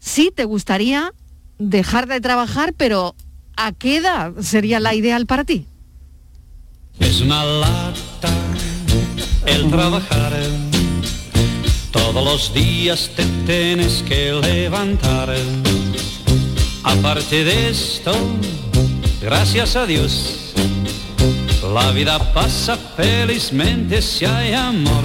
si 0.00 0.32
te 0.32 0.44
gustaría 0.46 1.12
dejar 1.60 2.08
de 2.08 2.20
trabajar, 2.20 2.74
pero 2.76 3.14
¿a 3.56 3.70
qué 3.70 3.98
edad 3.98 4.32
sería 4.40 4.80
la 4.80 4.94
ideal 4.94 5.26
para 5.26 5.44
ti? 5.44 5.68
Es 7.00 7.20
una 7.20 7.44
lata 7.44 8.30
el 9.46 9.70
trabajar. 9.70 10.32
Todos 11.90 12.24
los 12.24 12.54
días 12.54 13.10
te 13.16 13.24
tienes 13.46 14.02
que 14.02 14.32
levantar. 14.32 15.34
Aparte 16.82 17.44
de 17.44 17.70
esto, 17.70 18.12
gracias 19.20 19.76
a 19.76 19.86
Dios, 19.86 20.54
la 21.72 21.90
vida 21.92 22.32
pasa 22.32 22.76
felizmente 22.96 24.02
si 24.02 24.24
hay 24.24 24.52
amor. 24.52 25.04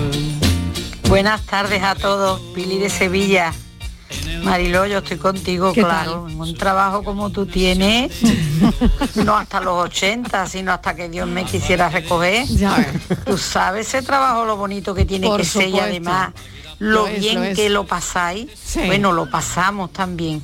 Buenas 1.08 1.42
tardes 1.46 1.82
a 1.82 1.96
todos, 1.96 2.40
Pili 2.54 2.78
de 2.78 2.90
Sevilla. 2.90 3.54
Mariló, 4.44 4.86
yo 4.86 5.00
estoy 5.00 5.18
contigo, 5.18 5.74
¿Qué 5.74 5.82
claro. 5.82 6.28
En 6.30 6.40
un 6.40 6.56
trabajo 6.56 7.04
como 7.04 7.30
tú 7.30 7.46
tienes, 7.46 8.12
no 9.16 9.38
hasta 9.38 9.60
los 9.60 9.86
80, 9.86 10.48
sino 10.48 10.72
hasta 10.72 10.96
que 10.96 11.10
Dios 11.10 11.28
me 11.28 11.46
quisiera 11.46 11.90
recoger. 11.90 12.46
Ya. 12.48 12.94
Tú 13.26 13.38
sabes 13.38 13.88
ese 13.88 14.02
trabajo 14.02 14.46
lo 14.46 14.58
bonito 14.58 14.94
que 14.94 15.06
tiene 15.06 15.28
Por 15.28 15.42
que 15.42 15.46
ser 15.46 15.70
y 15.70 15.80
además 15.80 16.32
Lo 16.80 17.02
lo, 17.02 17.08
es, 17.08 17.20
bien 17.20 17.44
es. 17.44 17.56
que 17.58 17.70
lo 17.70 17.86
pasáis. 17.86 18.48
Sí. 18.64 18.82
Bueno, 18.86 19.12
lo 19.12 19.30
pasamos 19.30 19.92
también. 19.92 20.42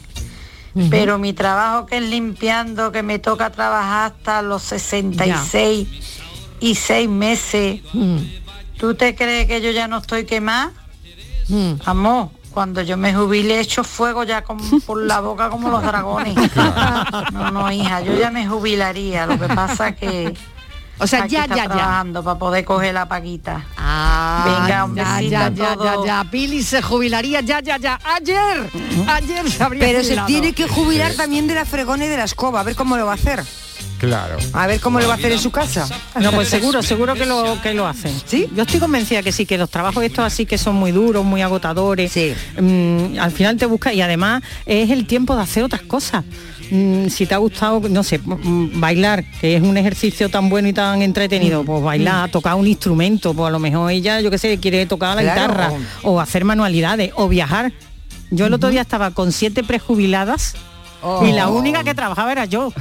Pero 0.90 1.18
mi 1.18 1.32
trabajo 1.32 1.86
que 1.86 1.98
es 1.98 2.04
limpiando, 2.04 2.92
que 2.92 3.02
me 3.02 3.18
toca 3.18 3.50
trabajar 3.50 4.12
hasta 4.12 4.42
los 4.42 4.62
66 4.64 5.88
y 6.60 6.76
6 6.76 7.08
meses, 7.10 7.82
¿tú 8.78 8.94
te 8.94 9.16
crees 9.16 9.48
que 9.48 9.62
yo 9.62 9.72
ya 9.72 9.88
no 9.88 10.00
estoy 10.00 10.26
quemada? 10.26 10.74
mm. 11.48 11.74
Amor, 11.86 12.30
cuando 12.56 12.82
yo 12.82 12.96
me 12.96 13.14
jubile 13.14 13.60
hecho 13.60 13.84
fuego 13.84 14.24
ya 14.24 14.42
con, 14.42 14.58
por 14.88 15.04
la 15.04 15.20
boca 15.20 15.50
como 15.50 15.70
los 15.70 15.84
dragones. 15.84 16.36
No, 17.32 17.52
no, 17.52 17.72
hija, 17.72 18.02
yo 18.02 18.18
ya 18.18 18.32
me 18.32 18.48
jubilaría. 18.48 19.28
Lo 19.28 19.38
que 19.38 19.48
pasa 19.48 19.92
que 19.92 20.34
O 20.98 21.06
sea, 21.06 21.24
hay 21.24 21.30
que 21.30 21.36
ya, 21.36 21.46
ya, 21.48 21.56
ya. 21.56 21.64
trabajando 21.66 22.24
para 22.24 22.40
poder 22.40 22.64
coger 22.64 22.94
la 22.94 23.06
paguita. 23.08 23.66
Ah, 23.78 24.46
Venga, 24.46 24.86
un 24.86 24.96
ya, 24.96 25.04
besito 25.04 25.32
ya, 25.32 25.50
ya, 25.50 25.76
ya, 25.76 25.96
ya. 26.06 26.24
Pili 26.32 26.64
se 26.64 26.82
jubilaría 26.82 27.42
ya, 27.42 27.60
ya, 27.60 27.78
ya. 27.78 28.00
Ayer, 28.04 28.70
ayer 29.08 29.52
se 29.52 29.62
habría 29.64 29.86
Pero 29.86 30.04
se 30.04 30.16
tiene 30.26 30.54
que 30.54 30.70
jubilar 30.70 31.14
también 31.16 31.48
de 31.48 31.56
la 31.56 31.66
fregona 31.66 32.06
y 32.06 32.08
de 32.08 32.18
la 32.18 32.24
escoba, 32.24 32.62
a 32.62 32.64
ver 32.64 32.76
cómo 32.76 32.96
lo 32.96 33.06
va 33.06 33.12
a 33.12 33.16
hacer. 33.16 33.44
Claro. 34.06 34.38
A 34.54 34.68
ver 34.68 34.80
cómo 34.80 35.00
lo 35.00 35.08
va 35.08 35.14
a 35.14 35.18
hacer 35.18 35.32
en 35.32 35.40
su 35.40 35.52
casa. 35.52 35.88
No, 36.22 36.32
pues 36.32 36.48
seguro, 36.50 36.82
seguro 36.84 37.14
que 37.16 37.26
lo 37.26 37.58
que 37.62 37.74
lo 37.74 37.88
hacen. 37.88 38.14
¿Sí? 38.26 38.48
Yo 38.56 38.64
estoy 38.64 38.80
convencida 38.80 39.24
que 39.24 39.32
sí, 39.32 39.46
que 39.46 39.58
los 39.58 39.70
trabajos 39.70 40.04
estos 40.04 40.26
así 40.26 40.46
que 40.46 40.58
son 40.58 40.76
muy 40.76 40.92
duros, 40.92 41.24
muy 41.26 41.42
agotadores, 41.42 42.12
Sí. 42.12 42.34
mm, 42.60 43.20
al 43.20 43.32
final 43.32 43.58
te 43.58 43.66
busca 43.66 43.94
y 43.94 44.02
además 44.02 44.44
es 44.66 44.90
el 44.92 45.06
tiempo 45.08 45.36
de 45.36 45.42
hacer 45.44 45.64
otras 45.64 45.82
cosas. 45.84 46.24
Mm, 46.72 47.08
si 47.10 47.26
te 47.28 47.36
ha 47.36 47.38
gustado, 47.38 47.80
no 47.90 48.04
sé, 48.04 48.18
mm, 48.20 48.80
bailar, 48.80 49.24
que 49.40 49.56
es 49.56 49.62
un 49.62 49.78
ejercicio 49.78 50.30
tan 50.30 50.50
bueno 50.50 50.68
y 50.68 50.74
tan 50.74 51.02
entretenido, 51.04 51.64
pues 51.64 51.84
bailar, 51.84 52.30
tocar 52.32 52.56
un 52.56 52.66
instrumento, 52.68 53.34
pues 53.34 53.48
a 53.48 53.52
lo 53.52 53.60
mejor 53.60 53.92
ella, 53.92 54.20
yo 54.22 54.32
qué 54.32 54.38
sé, 54.38 54.58
quiere 54.60 54.86
tocar 54.86 55.16
la 55.16 55.22
Claro. 55.22 55.54
guitarra 55.54 55.72
o 56.04 56.20
hacer 56.20 56.44
manualidades 56.44 57.12
o 57.16 57.28
viajar. 57.28 57.72
Yo 58.32 58.48
el 58.48 58.54
otro 58.54 58.70
día 58.70 58.82
estaba 58.82 59.12
con 59.12 59.32
siete 59.32 59.64
prejubiladas 59.64 60.56
y 61.24 61.32
la 61.32 61.48
única 61.50 61.84
que 61.84 61.94
trabajaba 61.94 62.32
era 62.32 62.46
yo. 62.46 62.72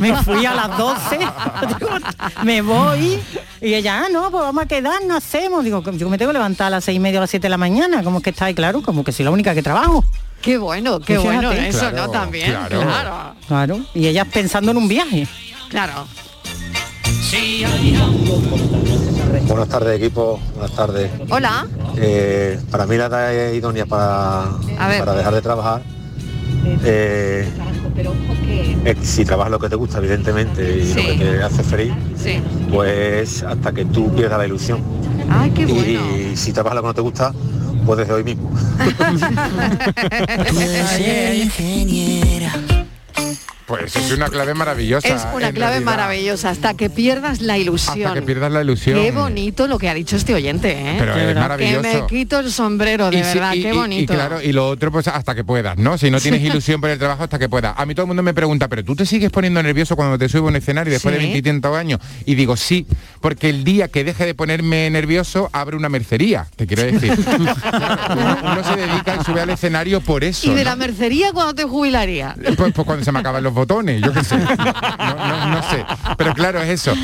Me 0.00 0.14
fui 0.22 0.44
a 0.46 0.54
las 0.54 0.76
12, 0.76 1.18
digo, 1.18 1.90
me 2.44 2.62
voy 2.62 3.20
y 3.60 3.74
ella, 3.74 4.04
ah, 4.04 4.08
no, 4.12 4.30
pues 4.30 4.42
vamos 4.42 4.64
a 4.64 4.66
quedar, 4.66 5.02
no 5.06 5.16
hacemos. 5.16 5.64
Digo, 5.64 5.82
yo 5.82 6.08
me 6.08 6.18
tengo 6.18 6.30
que 6.30 6.34
levantar 6.38 6.66
a 6.68 6.70
las 6.70 6.84
seis 6.84 6.96
y 6.96 7.00
media 7.00 7.18
o 7.18 7.20
a 7.20 7.24
las 7.24 7.30
siete 7.30 7.44
de 7.46 7.50
la 7.50 7.56
mañana, 7.56 8.02
como 8.02 8.20
que 8.20 8.30
está 8.30 8.46
ahí, 8.46 8.54
claro, 8.54 8.82
como 8.82 9.02
que 9.04 9.12
soy 9.12 9.24
la 9.24 9.30
única 9.30 9.54
que 9.54 9.62
trabajo. 9.62 10.04
Qué 10.42 10.58
bueno, 10.58 11.00
qué 11.00 11.14
Pues 11.14 11.24
bueno 11.24 11.52
eso, 11.52 11.78
Claro, 11.78 11.96
¿no? 11.96 12.10
También, 12.10 12.50
claro. 12.50 12.80
claro, 12.82 13.34
Claro. 13.48 13.78
Y 13.94 14.06
ellas 14.06 14.26
pensando 14.30 14.70
en 14.72 14.76
un 14.76 14.88
viaje. 14.88 15.26
claro. 15.70 16.06
Buenas 19.46 19.68
tardes 19.68 19.98
equipo, 19.98 20.38
buenas 20.54 20.76
tardes. 20.76 21.10
Hola. 21.30 21.66
Eh, 21.96 22.60
para 22.70 22.86
mí 22.86 22.96
la 22.96 23.06
edad 23.06 23.34
es 23.34 23.56
idónea 23.56 23.86
para, 23.86 24.44
para 24.76 25.14
dejar 25.14 25.34
de 25.34 25.42
trabajar. 25.42 25.82
Eh, 26.84 27.48
eh, 28.84 28.96
si 29.02 29.24
trabajas 29.24 29.50
lo 29.50 29.58
que 29.58 29.68
te 29.68 29.76
gusta, 29.76 29.98
evidentemente, 29.98 30.78
y 30.78 30.84
Sí. 30.86 30.94
lo 30.94 31.02
que 31.02 31.14
te 31.24 31.42
hace 31.42 31.62
feliz, 31.62 31.92
Sí. 32.22 32.40
pues 32.72 33.42
hasta 33.42 33.72
que 33.72 33.84
tú 33.84 34.14
pierdas 34.14 34.38
la 34.38 34.46
ilusión. 34.46 34.80
Ay, 35.30 35.50
qué 35.50 35.66
bueno. 35.66 36.16
Y 36.16 36.36
si 36.36 36.52
trabajas 36.52 36.76
lo 36.76 36.82
que 36.82 36.88
no 36.88 36.94
te 36.94 37.00
gusta, 37.00 37.32
pues 37.86 37.98
desde 37.98 38.12
hoy 38.12 38.24
mismo. 38.24 38.50
Pues 43.66 43.96
es 43.96 44.12
una 44.12 44.28
clave 44.28 44.52
maravillosa. 44.52 45.08
Es 45.08 45.22
una 45.34 45.50
clave 45.52 45.72
realidad. 45.76 45.80
maravillosa, 45.82 46.50
hasta 46.50 46.74
que 46.74 46.90
pierdas 46.90 47.40
la 47.40 47.56
ilusión. 47.56 48.06
Hasta 48.08 48.20
que 48.20 48.26
pierdas 48.26 48.52
la 48.52 48.60
ilusión. 48.62 49.00
Qué 49.00 49.10
bonito 49.10 49.66
lo 49.66 49.78
que 49.78 49.88
ha 49.88 49.94
dicho 49.94 50.16
este 50.16 50.34
oyente, 50.34 50.72
¿eh? 50.72 50.96
Pero 50.98 51.12
es 51.16 51.26
verdad. 51.26 51.40
maravilloso. 51.40 51.82
Que 51.82 52.00
me 52.02 52.06
quito 52.06 52.40
el 52.40 52.52
sombrero, 52.52 53.10
de 53.10 53.18
Y 53.20 53.24
si- 53.24 53.28
verdad, 53.34 53.54
y- 53.54 53.62
qué 53.62 53.68
y- 53.70 53.76
bonito. 53.76 54.12
Y, 54.12 54.16
claro, 54.16 54.42
y 54.42 54.52
lo 54.52 54.68
otro, 54.68 54.92
pues 54.92 55.08
hasta 55.08 55.34
que 55.34 55.44
puedas, 55.44 55.78
¿no? 55.78 55.96
Si 55.96 56.10
no 56.10 56.20
tienes 56.20 56.42
ilusión 56.42 56.78
por 56.80 56.90
el 56.90 56.98
trabajo, 56.98 57.22
hasta 57.24 57.38
que 57.38 57.48
puedas. 57.48 57.74
A 57.78 57.86
mí 57.86 57.94
todo 57.94 58.04
el 58.04 58.08
mundo 58.08 58.22
me 58.22 58.34
pregunta, 58.34 58.68
¿pero 58.68 58.84
tú 58.84 58.94
te 58.96 59.06
sigues 59.06 59.30
poniendo 59.30 59.62
nervioso 59.62 59.96
cuando 59.96 60.18
te 60.18 60.28
subo 60.28 60.48
a 60.48 60.50
un 60.50 60.56
escenario 60.56 60.92
después 60.92 61.14
Sí. 61.14 61.20
de 61.20 61.26
veintitantos 61.26 61.74
años? 61.74 62.00
Y 62.26 62.34
digo, 62.34 62.56
sí, 62.58 62.86
porque 63.22 63.48
el 63.48 63.64
día 63.64 63.88
que 63.88 64.04
deje 64.04 64.26
de 64.26 64.34
ponerme 64.34 64.90
nervioso, 64.90 65.48
abre 65.54 65.76
una 65.76 65.88
mercería, 65.88 66.46
te 66.56 66.66
quiero 66.66 66.82
decir. 66.82 67.12
uno, 67.38 68.38
uno 68.42 68.64
se 68.64 68.76
dedica 68.76 69.16
y 69.20 69.24
sube 69.24 69.40
al 69.40 69.50
escenario 69.50 70.00
por 70.02 70.22
eso. 70.24 70.50
¿Y 70.50 70.54
de 70.54 70.64
¿no? 70.64 70.70
la 70.70 70.76
mercería 70.76 71.32
cuando 71.32 71.54
te 71.54 71.64
jubilaría? 71.64 72.34
Pues, 72.56 72.72
pues 72.74 72.86
cuando 72.86 73.04
se 73.04 73.10
me 73.12 73.20
acaban 73.20 73.42
los 73.42 73.53
botones, 73.54 74.02
yo 74.02 74.12
qué 74.12 74.24
sé. 74.24 74.36
No, 75.04 75.14
no- 75.28 75.46
no 75.54 75.62
sé. 75.70 75.84
Pero 76.16 76.34
claro, 76.34 76.60
es 76.62 76.68
eso. 76.70 76.94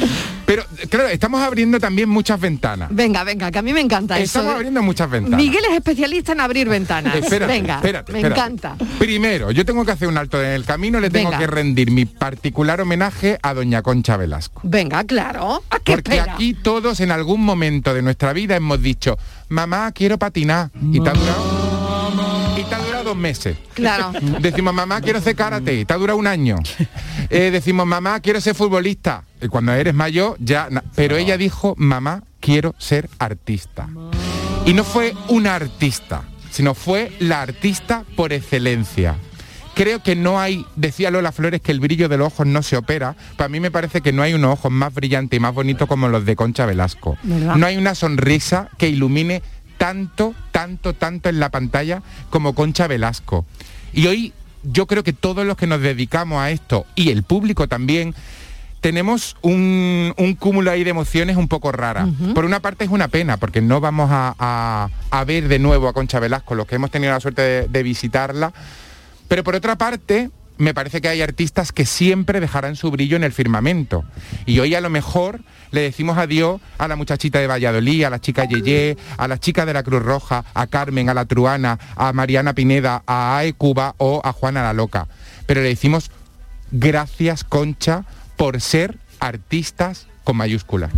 Pero 0.46 0.64
claro, 0.88 1.08
estamos 1.08 1.40
abriendo 1.42 1.78
también 1.78 2.08
muchas 2.08 2.40
ventanas. 2.40 2.88
Venga, 2.92 3.22
venga, 3.24 3.50
que 3.50 3.58
a 3.58 3.62
mí 3.62 3.72
me 3.72 3.80
encanta 3.80 4.16
eso. 4.16 4.24
Estamos 4.24 4.52
¿eh? 4.52 4.56
abriendo 4.56 4.82
muchas 4.82 5.08
ventanas. 5.10 5.38
Miguel 5.38 5.62
es 5.70 5.76
especialista 5.76 6.32
en 6.32 6.40
abrir 6.40 6.68
ventanas. 6.68 7.14
Espérate, 7.14 7.52
venga, 7.52 7.76
espérate, 7.76 8.12
me 8.12 8.18
espérate. 8.20 8.40
encanta. 8.40 8.76
Primero, 8.98 9.50
yo 9.50 9.64
tengo 9.64 9.84
que 9.84 9.92
hacer 9.92 10.08
un 10.08 10.18
alto 10.18 10.42
en 10.42 10.50
el 10.50 10.64
camino, 10.64 10.98
le 11.00 11.10
tengo 11.10 11.30
Venga. 11.30 11.38
que 11.38 11.46
rendir 11.46 11.90
mi 11.90 12.04
particular 12.06 12.80
homenaje 12.80 13.38
a 13.42 13.54
doña 13.54 13.82
Concha 13.82 14.16
Velasco. 14.16 14.60
Venga, 14.64 15.04
claro. 15.04 15.62
¿A 15.70 15.78
qué 15.78 15.92
Porque 15.92 16.16
espera? 16.16 16.34
aquí 16.34 16.54
todos 16.54 17.00
en 17.00 17.10
algún 17.12 17.44
momento 17.44 17.94
de 17.94 18.02
nuestra 18.02 18.32
vida 18.32 18.56
hemos 18.56 18.80
dicho, 18.82 19.18
mamá, 19.48 19.92
quiero 19.92 20.18
patinar. 20.18 20.70
Y 20.92 21.00
dos 23.10 23.16
meses. 23.16 23.56
Claro. 23.74 24.12
Decimos, 24.40 24.72
mamá, 24.72 25.00
quiero 25.00 25.18
hacer 25.18 25.34
karate. 25.34 25.84
Te 25.84 25.92
ha 25.92 25.96
durado 25.96 26.18
un 26.18 26.26
año. 26.26 26.56
Eh, 27.32 27.52
decimos, 27.52 27.86
mamá, 27.86 28.18
quiero 28.18 28.40
ser 28.40 28.56
futbolista. 28.56 29.22
Y 29.40 29.46
cuando 29.46 29.72
eres 29.72 29.94
mayor, 29.94 30.36
ya... 30.40 30.68
Pero 30.96 31.16
ella 31.16 31.36
dijo, 31.36 31.74
mamá, 31.78 32.24
quiero 32.40 32.74
ser 32.76 33.08
artista. 33.20 33.88
Y 34.66 34.74
no 34.74 34.82
fue 34.82 35.14
una 35.28 35.54
artista, 35.54 36.24
sino 36.50 36.74
fue 36.74 37.12
la 37.20 37.42
artista 37.42 38.04
por 38.16 38.32
excelencia. 38.32 39.14
Creo 39.74 40.02
que 40.02 40.16
no 40.16 40.40
hay, 40.40 40.66
decía 40.76 41.10
Lola 41.10 41.30
Flores, 41.30 41.60
que 41.60 41.70
el 41.70 41.78
brillo 41.78 42.08
de 42.08 42.18
los 42.18 42.26
ojos 42.26 42.46
no 42.46 42.62
se 42.62 42.76
opera. 42.76 43.14
Para 43.36 43.48
mí 43.48 43.60
me 43.60 43.70
parece 43.70 44.00
que 44.00 44.12
no 44.12 44.22
hay 44.22 44.34
unos 44.34 44.54
ojos 44.54 44.72
más 44.72 44.92
brillantes 44.92 45.36
y 45.36 45.40
más 45.40 45.54
bonitos 45.54 45.86
como 45.88 46.08
los 46.08 46.26
de 46.26 46.34
Concha 46.34 46.66
Velasco. 46.66 47.16
¿Verdad? 47.22 47.54
No 47.56 47.66
hay 47.66 47.76
una 47.76 47.94
sonrisa 47.94 48.68
que 48.76 48.88
ilumine 48.88 49.42
tanto, 49.80 50.34
tanto, 50.52 50.92
tanto 50.92 51.30
en 51.30 51.40
la 51.40 51.48
pantalla 51.48 52.02
como 52.28 52.54
Concha 52.54 52.86
Velasco. 52.86 53.46
Y 53.94 54.06
hoy 54.08 54.34
yo 54.62 54.84
creo 54.86 55.02
que 55.02 55.14
todos 55.14 55.46
los 55.46 55.56
que 55.56 55.66
nos 55.66 55.80
dedicamos 55.80 56.38
a 56.38 56.50
esto, 56.50 56.84
y 56.94 57.08
el 57.08 57.22
público 57.22 57.66
también, 57.66 58.14
tenemos 58.82 59.36
un, 59.40 60.12
un 60.18 60.34
cúmulo 60.34 60.70
ahí 60.70 60.84
de 60.84 60.90
emociones 60.90 61.38
un 61.38 61.48
poco 61.48 61.72
raras. 61.72 62.08
Por 62.34 62.44
una 62.44 62.60
parte 62.60 62.84
es 62.84 62.90
una 62.90 63.08
pena, 63.08 63.38
porque 63.38 63.62
no 63.62 63.80
vamos 63.80 64.10
a, 64.12 64.34
a- 64.38 64.88
a 65.10 65.24
ver 65.24 65.48
de 65.48 65.58
nuevo 65.58 65.88
a 65.88 65.94
Concha 65.94 66.20
Velasco, 66.20 66.54
los 66.54 66.66
que 66.66 66.74
hemos 66.74 66.90
tenido 66.90 67.12
la 67.14 67.20
suerte 67.20 67.40
de, 67.40 67.68
de 67.68 67.82
visitarla. 67.82 68.52
Pero 69.28 69.44
por 69.44 69.54
otra 69.54 69.76
parte, 69.76 70.30
me 70.60 70.74
parece 70.74 71.00
que 71.00 71.08
hay 71.08 71.22
artistas 71.22 71.72
que 71.72 71.86
siempre 71.86 72.38
dejarán 72.38 72.76
su 72.76 72.90
brillo 72.90 73.16
en 73.16 73.24
el 73.24 73.32
firmamento. 73.32 74.04
Y 74.44 74.58
hoy 74.60 74.74
a 74.74 74.82
lo 74.82 74.90
mejor 74.90 75.40
le 75.70 75.80
decimos 75.80 76.18
adiós 76.18 76.60
a 76.76 76.86
la 76.86 76.96
muchachita 76.96 77.38
de 77.38 77.46
Valladolid, 77.46 78.04
a 78.04 78.10
la 78.10 78.20
chica 78.20 78.44
Yeye, 78.44 78.98
a 79.16 79.26
la 79.26 79.38
chica 79.38 79.64
de 79.64 79.72
la 79.72 79.82
Cruz 79.82 80.02
Roja, 80.02 80.44
a 80.52 80.66
Carmen, 80.66 81.08
a 81.08 81.14
la 81.14 81.24
Truana, 81.24 81.78
a 81.96 82.12
Mariana 82.12 82.52
Pineda, 82.52 83.02
a 83.06 83.38
Ae 83.38 83.54
Cuba 83.54 83.94
o 83.96 84.20
a 84.22 84.32
Juana 84.34 84.62
la 84.62 84.74
Loca. 84.74 85.08
Pero 85.46 85.62
le 85.62 85.68
decimos 85.68 86.10
gracias, 86.70 87.42
Concha, 87.42 88.04
por 88.36 88.60
ser 88.60 88.98
artistas 89.18 90.08
con 90.24 90.36
mayúsculas. 90.36 90.90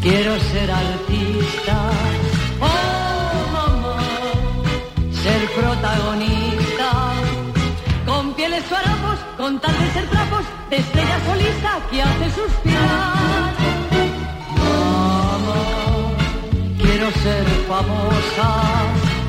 Quiero 0.00 0.40
ser 0.40 0.65
con 9.36 9.60
tal 9.60 9.78
de 9.78 9.90
ser 9.90 10.08
trapos, 10.08 10.44
de 10.70 10.76
estrella 10.76 11.20
solista 11.26 11.80
que 11.90 12.02
hace 12.02 12.30
suspirar. 12.30 13.54
Mamá, 14.56 15.54
quiero 16.78 17.10
ser 17.10 17.44
famosa, 17.68 18.64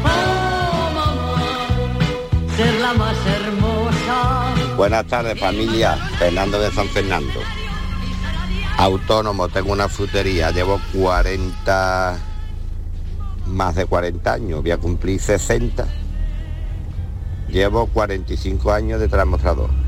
oh 0.03 0.91
mamá, 0.93 2.07
ser 2.55 2.73
la 2.79 2.93
más 2.93 3.17
hermosa. 3.25 4.75
Buenas 4.77 5.05
tardes 5.07 5.39
familia, 5.39 5.95
Fernando 6.17 6.59
de 6.59 6.71
San 6.71 6.87
Fernando. 6.87 7.41
Autónomo, 8.77 9.49
tengo 9.49 9.73
una 9.73 9.89
frutería, 9.89 10.51
llevo 10.51 10.79
40, 10.93 12.17
más 13.47 13.75
de 13.75 13.85
40 13.85 14.33
años, 14.33 14.61
voy 14.61 14.71
a 14.71 14.77
cumplir 14.77 15.19
60. 15.19 15.85
Llevo 17.49 17.87
45 17.87 18.71
años 18.71 18.99
de 18.99 19.07
transmostrador. 19.07 19.86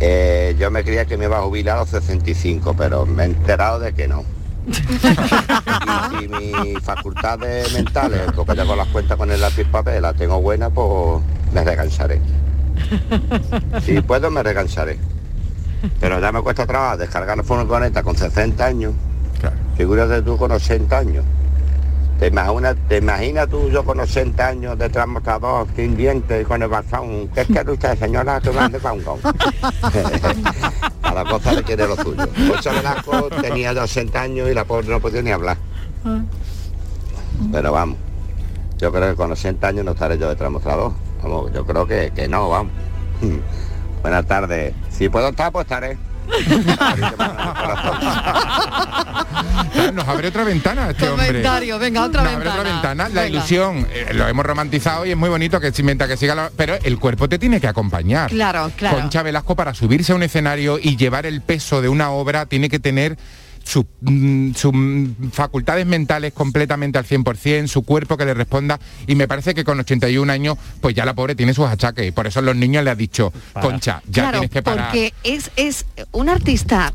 Eh, 0.00 0.54
yo 0.58 0.70
me 0.70 0.84
creía 0.84 1.06
que 1.06 1.16
me 1.16 1.24
iba 1.24 1.38
a 1.38 1.42
jubilar 1.42 1.76
a 1.76 1.80
los 1.80 1.88
65, 1.90 2.74
pero 2.76 3.06
me 3.06 3.22
he 3.22 3.26
enterado 3.26 3.78
de 3.78 3.92
que 3.94 4.08
no. 4.08 4.24
y 4.66 6.22
si 6.22 6.28
mis 6.28 6.80
facultades 6.80 7.72
mentales, 7.72 8.22
porque 8.34 8.64
con 8.64 8.76
las 8.76 8.88
cuentas 8.88 9.16
con 9.16 9.30
el 9.30 9.40
lápiz 9.40 9.64
papel 9.66 10.02
las 10.02 10.16
tengo 10.16 10.40
buenas, 10.40 10.72
pues 10.74 11.22
me 11.52 11.64
recansaré. 11.64 12.20
Si 13.84 14.00
puedo 14.02 14.30
me 14.30 14.42
recansaré. 14.42 14.98
Pero 16.00 16.20
ya 16.20 16.32
me 16.32 16.42
cuesta 16.42 16.66
trabajo 16.66 16.96
descargar 16.96 17.36
la 17.36 17.44
furgoneta 17.44 18.02
con 18.02 18.16
60 18.16 18.64
años. 18.64 18.92
Figúrate 19.76 20.22
tú 20.22 20.36
con 20.36 20.50
80 20.50 20.98
años. 20.98 21.24
¿Te 22.18 22.28
imaginas, 22.28 22.76
¿Te 22.88 22.96
imaginas 22.96 23.46
tú 23.48 23.68
yo 23.68 23.84
con 23.84 24.00
80 24.00 24.46
años 24.46 24.78
de 24.78 24.88
transportador, 24.88 25.66
sin 25.76 25.96
dientes 25.96 26.42
y 26.42 26.44
con 26.46 26.62
el 26.62 26.68
bastón? 26.68 27.28
¿Qué 27.28 27.44
quiere 27.44 27.72
usted, 27.72 27.98
señora? 27.98 28.40
Que 28.40 28.50
mande 28.52 28.78
con 28.78 29.02
con. 29.02 29.18
Cada 31.02 31.24
cosa 31.24 31.52
le 31.52 31.62
quiere 31.62 31.86
lo 31.86 31.94
suyo. 31.96 32.26
Concha 32.48 32.72
Velasco 32.72 33.28
tenía 33.42 33.74
ya 33.74 33.82
80 33.82 34.20
años 34.20 34.50
y 34.50 34.54
la 34.54 34.64
pobre 34.64 34.88
no 34.88 34.98
podía 34.98 35.20
ni 35.20 35.30
hablar. 35.30 35.58
Pero 37.52 37.72
vamos, 37.72 37.98
yo 38.78 38.90
creo 38.90 39.10
que 39.10 39.16
con 39.16 39.32
80 39.32 39.68
años 39.68 39.84
no 39.84 39.92
estaré 39.92 40.16
yo 40.16 40.30
de 40.30 40.36
transportador. 40.36 40.92
Vamos, 41.22 41.52
yo 41.52 41.66
creo 41.66 41.86
que, 41.86 42.12
que 42.14 42.28
no, 42.28 42.48
vamos. 42.48 42.72
Buenas 44.00 44.26
tardes. 44.26 44.74
Si 44.88 45.10
puedo 45.10 45.28
estar, 45.28 45.52
pues 45.52 45.66
estaré. 45.66 45.98
Nos 49.94 50.06
abre 50.08 50.28
otra 50.28 50.44
ventana 50.44 50.90
este 50.90 51.08
hombre. 51.08 51.26
Comentario, 51.28 51.78
venga, 51.78 52.04
otra 52.04 52.22
Nos 52.22 52.32
abre 52.32 52.44
ventana. 52.44 52.60
otra 52.60 52.72
ventana. 52.72 53.08
La 53.08 53.22
Venga. 53.22 53.28
ilusión, 53.28 53.86
eh, 53.92 54.12
lo 54.14 54.26
hemos 54.28 54.44
romantizado 54.44 55.06
y 55.06 55.10
es 55.10 55.16
muy 55.16 55.28
bonito 55.28 55.60
que 55.60 55.72
mientras 55.82 56.08
que 56.10 56.16
siga 56.16 56.34
la- 56.34 56.50
Pero 56.56 56.76
el 56.82 56.98
cuerpo 56.98 57.28
te 57.28 57.38
tiene 57.38 57.60
que 57.60 57.68
acompañar. 57.68 58.30
Claro, 58.30 58.70
claro. 58.76 58.98
Concha 58.98 59.22
Velasco 59.22 59.56
para 59.56 59.74
subirse 59.74 60.12
a 60.12 60.14
un 60.16 60.22
escenario 60.22 60.78
y 60.80 60.96
llevar 60.96 61.26
el 61.26 61.40
peso 61.40 61.80
de 61.82 61.88
una 61.88 62.10
obra 62.10 62.46
tiene 62.46 62.68
que 62.68 62.78
tener 62.78 63.16
mm, 64.02 64.52
sus 64.54 64.72
facultades 65.32 65.86
mentales 65.86 66.32
completamente 66.32 66.98
al 66.98 67.04
100%, 67.04 67.66
su 67.66 67.82
cuerpo 67.82 68.16
que 68.16 68.24
le 68.24 68.32
responda 68.34 68.78
y 69.08 69.16
me 69.16 69.26
parece 69.26 69.54
que 69.54 69.64
con 69.64 69.80
81 69.80 70.30
años 70.32 70.56
pues 70.80 70.94
ya 70.94 71.04
la 71.04 71.14
pobre 71.14 71.34
tiene 71.34 71.52
sus 71.52 71.66
achaques 71.66 72.06
y 72.06 72.12
por 72.12 72.26
eso 72.28 72.40
los 72.42 72.54
niños 72.54 72.84
le 72.84 72.90
ha 72.90 72.94
dicho, 72.94 73.32
Concha, 73.60 74.02
ya 74.06 74.22
claro, 74.22 74.38
tienes 74.38 74.50
que 74.50 74.62
parar. 74.62 74.86
porque 74.86 75.12
es, 75.24 75.50
es 75.56 75.84
un 76.12 76.28
artista 76.28 76.94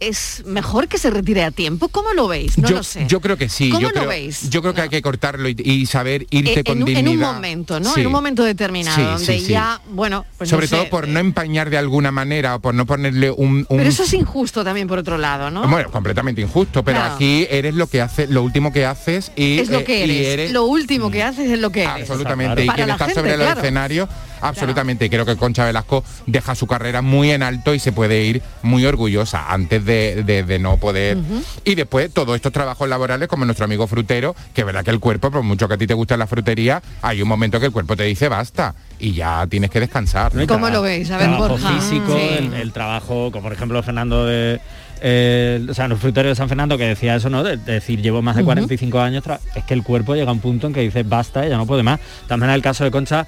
es 0.00 0.42
mejor 0.46 0.88
que 0.88 0.98
se 0.98 1.10
retire 1.10 1.44
a 1.44 1.50
tiempo. 1.50 1.88
¿Cómo 1.88 2.12
lo 2.12 2.28
veis? 2.28 2.56
No 2.58 2.68
yo, 2.68 2.76
lo 2.76 2.82
sé. 2.82 3.04
yo 3.08 3.20
creo 3.20 3.36
que 3.36 3.48
sí. 3.48 3.70
¿Cómo 3.70 3.80
yo 3.80 3.88
lo 3.88 3.94
creo, 3.94 4.08
veis? 4.08 4.48
Yo 4.50 4.62
creo 4.62 4.74
que 4.74 4.82
hay 4.82 4.88
que 4.88 5.02
cortarlo 5.02 5.48
y, 5.48 5.56
y 5.58 5.86
saber 5.86 6.26
irse 6.30 6.60
Eh, 6.60 6.64
con 6.64 6.76
en, 6.78 6.82
un- 6.82 6.86
dignidad. 6.86 7.12
en 7.12 7.18
un 7.18 7.34
momento, 7.34 7.80
¿no? 7.80 7.92
Sí. 7.94 8.00
En 8.00 8.06
un 8.06 8.12
momento 8.12 8.44
determinado, 8.44 8.96
Sí, 8.96 9.02
donde 9.02 9.24
sí, 9.40 9.46
sí. 9.46 9.52
ya, 9.52 9.80
bueno, 9.90 10.24
pues 10.36 10.50
Sobre 10.50 10.66
no 10.66 10.70
sé, 10.70 10.76
todo 10.76 10.90
por 10.90 11.08
no 11.08 11.18
empañar 11.20 11.70
de 11.70 11.78
alguna 11.78 12.10
manera 12.12 12.54
o 12.56 12.60
por 12.60 12.74
no 12.74 12.86
ponerle 12.86 13.30
un... 13.30 13.66
un- 13.68 13.76
Pero 13.78 13.88
eso 13.88 14.02
es 14.04 14.12
injusto 14.14 14.62
también 14.64 14.86
por 14.88 14.98
otro 14.98 15.18
lado, 15.18 15.50
¿no? 15.50 15.66
Bueno, 15.68 15.90
completamente 15.90 16.40
injusto, 16.40 16.84
pero 16.84 16.98
Claro. 16.98 17.14
aquí 17.14 17.46
eres 17.50 17.74
lo 17.74 17.86
que 17.88 18.00
hace, 18.00 18.26
lo 18.28 18.42
último 18.42 18.72
que 18.72 18.86
haces 18.86 19.32
y, 19.36 19.58
es 19.58 19.68
lo 19.68 19.80
eh, 19.80 19.84
que 19.84 20.32
eres. 20.32 20.52
Lo 20.52 20.64
último 20.64 21.10
que 21.10 21.22
haces 21.22 21.50
es 21.50 21.58
lo 21.58 21.70
que 21.70 21.82
eres. 21.82 22.02
absolutamente. 22.02 22.64
Y 22.64 22.68
quien 22.68 22.90
está 22.90 23.06
gente, 23.06 23.20
sobre 23.20 23.34
claro. 23.34 23.60
escenarios 23.60 24.08
absolutamente. 24.40 25.04
Y 25.06 25.10
creo 25.10 25.24
que 25.26 25.36
Concha 25.36 25.64
Velasco 25.64 26.04
deja 26.26 26.54
su 26.54 26.66
carrera 26.66 27.02
muy 27.02 27.30
en 27.30 27.42
alto 27.42 27.74
y 27.74 27.78
se 27.78 27.92
puede 27.92 28.22
ir 28.24 28.42
muy 28.62 28.84
orgullosa 28.86 29.52
antes 29.52 29.84
de, 29.84 30.22
de- 30.24 30.42
de 30.42 30.58
no 30.58 30.76
poder. 30.76 31.18
Y 31.64 31.74
después 31.74 32.12
todos 32.12 32.36
estos 32.36 32.52
trabajos 32.52 32.88
laborales, 32.88 33.28
como 33.28 33.44
nuestro 33.44 33.64
amigo 33.64 33.86
frutero, 33.86 34.34
que 34.54 34.64
verdad 34.64 34.84
que 34.84 34.90
el 34.90 35.00
cuerpo, 35.00 35.30
por 35.30 35.42
mucho 35.42 35.68
que 35.68 35.74
a 35.74 35.78
ti 35.78 35.86
te 35.86 35.94
guste 35.94 36.16
la 36.16 36.26
frutería, 36.26 36.82
hay 37.02 37.22
un 37.22 37.28
momento 37.28 37.60
que 37.60 37.66
el 37.66 37.72
cuerpo 37.72 37.96
te 37.96 38.04
dice 38.04 38.28
basta 38.28 38.74
y 38.98 39.12
ya 39.12 39.46
tienes 39.46 39.70
que 39.70 39.80
descansar. 39.80 40.34
¿no? 40.34 40.42
Y 40.42 40.46
¿Cómo 40.46 40.68
lo 40.70 40.82
veis? 40.82 41.10
A 41.10 41.16
ver, 41.18 41.28
trabajo 41.28 41.48
Borja. 41.48 41.68
físico, 41.80 42.16
Sí. 42.16 42.28
el, 42.38 42.54
el 42.54 42.72
trabajo, 42.72 43.30
como 43.30 43.44
por 43.44 43.52
ejemplo 43.52 43.82
Fernando 43.82 44.26
de 44.26 44.60
eh, 45.00 45.64
o 45.70 45.74
sea, 45.74 45.84
el 45.84 45.96
fruterio 45.96 46.30
de 46.30 46.34
San 46.34 46.48
Fernando 46.48 46.76
que 46.76 46.84
decía 46.84 47.14
eso, 47.14 47.30
¿no? 47.30 47.44
De, 47.44 47.56
de 47.56 47.74
decir, 47.74 48.02
llevo 48.02 48.20
más 48.20 48.34
de 48.34 48.42
Ujú. 48.42 48.46
45 48.48 49.00
años, 49.00 49.22
es 49.54 49.62
que 49.64 49.74
el 49.74 49.84
cuerpo 49.84 50.16
llega 50.16 50.28
a 50.30 50.32
un 50.32 50.40
punto 50.40 50.66
en 50.66 50.72
que 50.72 50.80
dice 50.80 51.04
basta, 51.04 51.46
ya 51.46 51.56
no 51.56 51.66
puede 51.66 51.84
más. 51.84 52.00
También 52.26 52.50
en 52.50 52.56
el 52.56 52.62
caso 52.62 52.82
de 52.82 52.90
Concha, 52.90 53.24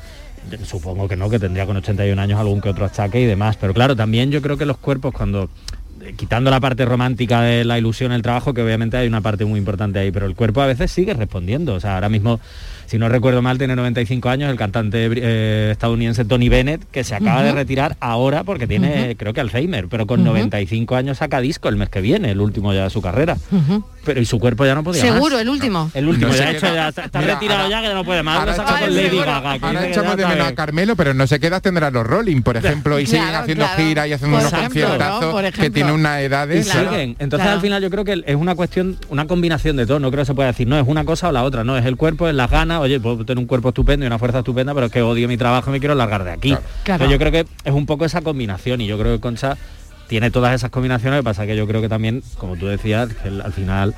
supongo 0.64 1.09
que 1.09 1.16
no, 1.16 1.31
que 1.31 1.38
tendría 1.38 1.66
con 1.66 1.76
81 1.76 2.20
años 2.20 2.38
algún 2.40 2.61
que 2.61 2.70
otro 2.70 2.85
achaque 2.85 3.20
y 3.20 3.26
demás. 3.26 3.57
Pero 3.57 3.74
claro, 3.74 3.96
también 3.96 4.31
yo 4.31 4.42
creo 4.42 4.57
que 4.57 4.66
los 4.66 4.79
cuerpos 4.79 5.12
cuando 5.12 5.48
eh, 6.03 6.14
quitando 6.16 6.50
la 6.50 6.61
parte 6.61 6.85
romántica 6.85 7.42
de 7.42 7.64
la 7.64 7.79
ilusión, 7.79 8.12
el 8.12 8.22
trabajo, 8.22 8.55
que 8.55 8.62
obviamente 8.62 8.96
hay 8.96 9.07
una 9.07 9.20
parte 9.20 9.44
muy 9.44 9.59
importante 9.59 9.98
ahí, 9.98 10.11
pero 10.11 10.26
el 10.26 10.35
cuerpo 10.35 10.62
a 10.62 10.66
veces 10.66 10.90
sigue 10.90 11.14
respondiendo. 11.14 11.74
O 11.74 11.81
sea, 11.81 11.94
ahora 11.94 12.09
mismo, 12.09 12.40
si 12.90 12.98
no 12.98 13.09
recuerdo 13.09 13.40
mal, 13.40 13.57
tiene 13.57 13.76
95 13.76 14.29
años 14.29 14.50
el 14.50 14.57
cantante 14.57 15.09
eh, 15.14 15.68
estadounidense 15.70 16.24
Tony 16.24 16.48
Bennett, 16.48 16.83
que 16.90 17.05
se 17.05 17.14
acaba 17.14 17.42
de 17.44 17.53
retirar 17.53 17.96
ahora 18.00 18.42
porque 18.42 18.66
tiene, 18.66 19.14
creo 19.16 19.33
que 19.33 19.40
Alzheimer, 19.40 19.87
pero 19.88 20.07
con 20.09 20.20
Ujú. 20.20 20.31
95 20.31 20.96
años 20.96 21.18
saca 21.18 21.40
disco 21.40 21.68
el 21.68 21.76
mes 21.76 21.88
que 21.88 22.00
viene, 22.00 22.33
el 22.33 22.40
último 22.40 22.72
ya 22.74 22.85
de 22.85 22.90
su 22.90 23.00
carrera. 23.00 23.37
Pero 24.05 24.18
y 24.20 24.24
su 24.24 24.38
cuerpo 24.40 24.64
ya 24.64 24.74
no 24.74 24.83
podía 24.83 25.03
Seguro, 25.03 25.35
más. 25.37 25.42
el 25.42 25.48
último. 25.50 25.90
El 25.94 26.09
último, 26.09 26.29
No 26.33 26.37
ya 26.37 26.44
se 26.44 26.50
hecho, 26.53 26.61
queda- 26.66 26.74
ya 26.74 26.88
está, 26.88 27.05
está 27.05 27.20
Mira, 27.20 27.35
retirado 27.35 27.61
ahora- 27.64 27.70
ya 27.70 27.83
que 27.83 27.88
ya 27.88 27.94
no 27.94 28.05
puede 28.05 28.22
más. 28.22 28.38
ahora 28.38 28.57
con 28.57 28.94
Lady. 28.96 29.18
Gaga. 29.18 29.59
que 29.59 29.90
echamos 29.90 30.16
de 30.16 30.26
menos 30.26 30.46
a. 30.48 30.55
Carmelo, 30.55 30.96
pero 30.96 31.12
no 31.14 31.26
sé 31.26 31.38
qué 31.38 31.48
edad 31.48 31.61
tendrá 31.62 31.90
los 31.90 32.07
Rolling, 32.07 32.40
por 32.42 32.57
ejemplo, 32.85 32.98
y 32.98 33.07
siguen 33.07 33.35
haciendo 33.35 33.66
claro. 33.66 33.83
giras 33.83 34.09
y 34.09 34.12
haciendo 34.14 34.38
Por 34.38 34.46
unos 34.48 34.53
ejemplo, 34.59 34.81
¿no? 34.83 34.88
conciertazos 34.88 35.33
Por 35.33 35.53
que 35.53 35.70
tienen 35.70 35.92
una 35.94 36.22
y 36.22 36.24
edades. 36.24 36.70
Claro. 36.70 36.90
siguen. 36.90 37.11
Entonces 37.18 37.44
claro. 37.44 37.53
al 37.57 37.61
final 37.61 37.83
yo 37.83 37.90
creo 37.90 38.05
que 38.05 38.22
es 38.26 38.37
una 38.37 38.55
cuestión, 38.55 38.96
una 39.11 39.26
combinación 39.26 39.76
de 39.76 39.87
todo. 39.87 40.00
No 40.00 40.11
creo 40.11 40.22
que 40.22 40.26
se 40.26 40.35
pueda 40.35 40.48
decir, 40.48 40.66
no, 40.66 40.79
es 40.79 40.88
una 40.88 41.05
cosa 41.05 41.29
o 41.29 41.33
la 41.33 41.44
otra, 41.44 41.62
no, 41.62 41.76
es 41.76 41.85
el 41.85 41.96
cuerpo, 41.96 42.26
es 42.26 42.35
las 42.35 42.50
ganas, 42.50 42.80
oye, 42.81 43.01
puedo 43.01 43.25
tener 43.25 43.38
un 43.38 43.47
cuerpo 43.47 43.69
estupendo 43.69 44.05
y 44.05 44.07
una 44.07 44.19
fuerza 44.19 44.38
estupenda, 44.38 44.75
pero 44.75 44.87
es 44.87 44.93
que 44.93 45.03
odio 45.03 45.29
mi 45.29 45.37
trabajo 45.37 45.71
y 45.71 45.73
me 45.73 45.81
quiero 45.81 45.95
largar 45.95 46.25
de 46.25 46.33
aquí. 46.33 46.49
Claro. 46.51 46.64
Claro. 46.85 47.05
Entonces 47.05 47.11
yo 47.11 47.19
creo 47.19 47.33
que 47.33 47.69
es 47.69 47.75
un 47.75 47.87
poco 47.87 48.05
esa 48.05 48.23
combinación 48.23 48.81
y 48.81 48.87
yo 48.87 48.99
creo 48.99 49.14
que 49.14 49.21
Concha 49.21 49.57
tiene 50.09 50.31
todas 50.31 50.55
esas 50.55 50.71
combinaciones, 50.71 51.19
lo 51.19 51.23
que 51.23 51.25
pasa 51.25 51.47
que 51.47 51.57
yo 51.57 51.66
creo 51.69 51.81
que 51.81 51.88
también, 51.88 52.23
como 52.37 52.57
tú 52.57 52.66
decías, 52.66 53.09
que 53.14 53.29
al 53.29 53.53
final 53.53 53.95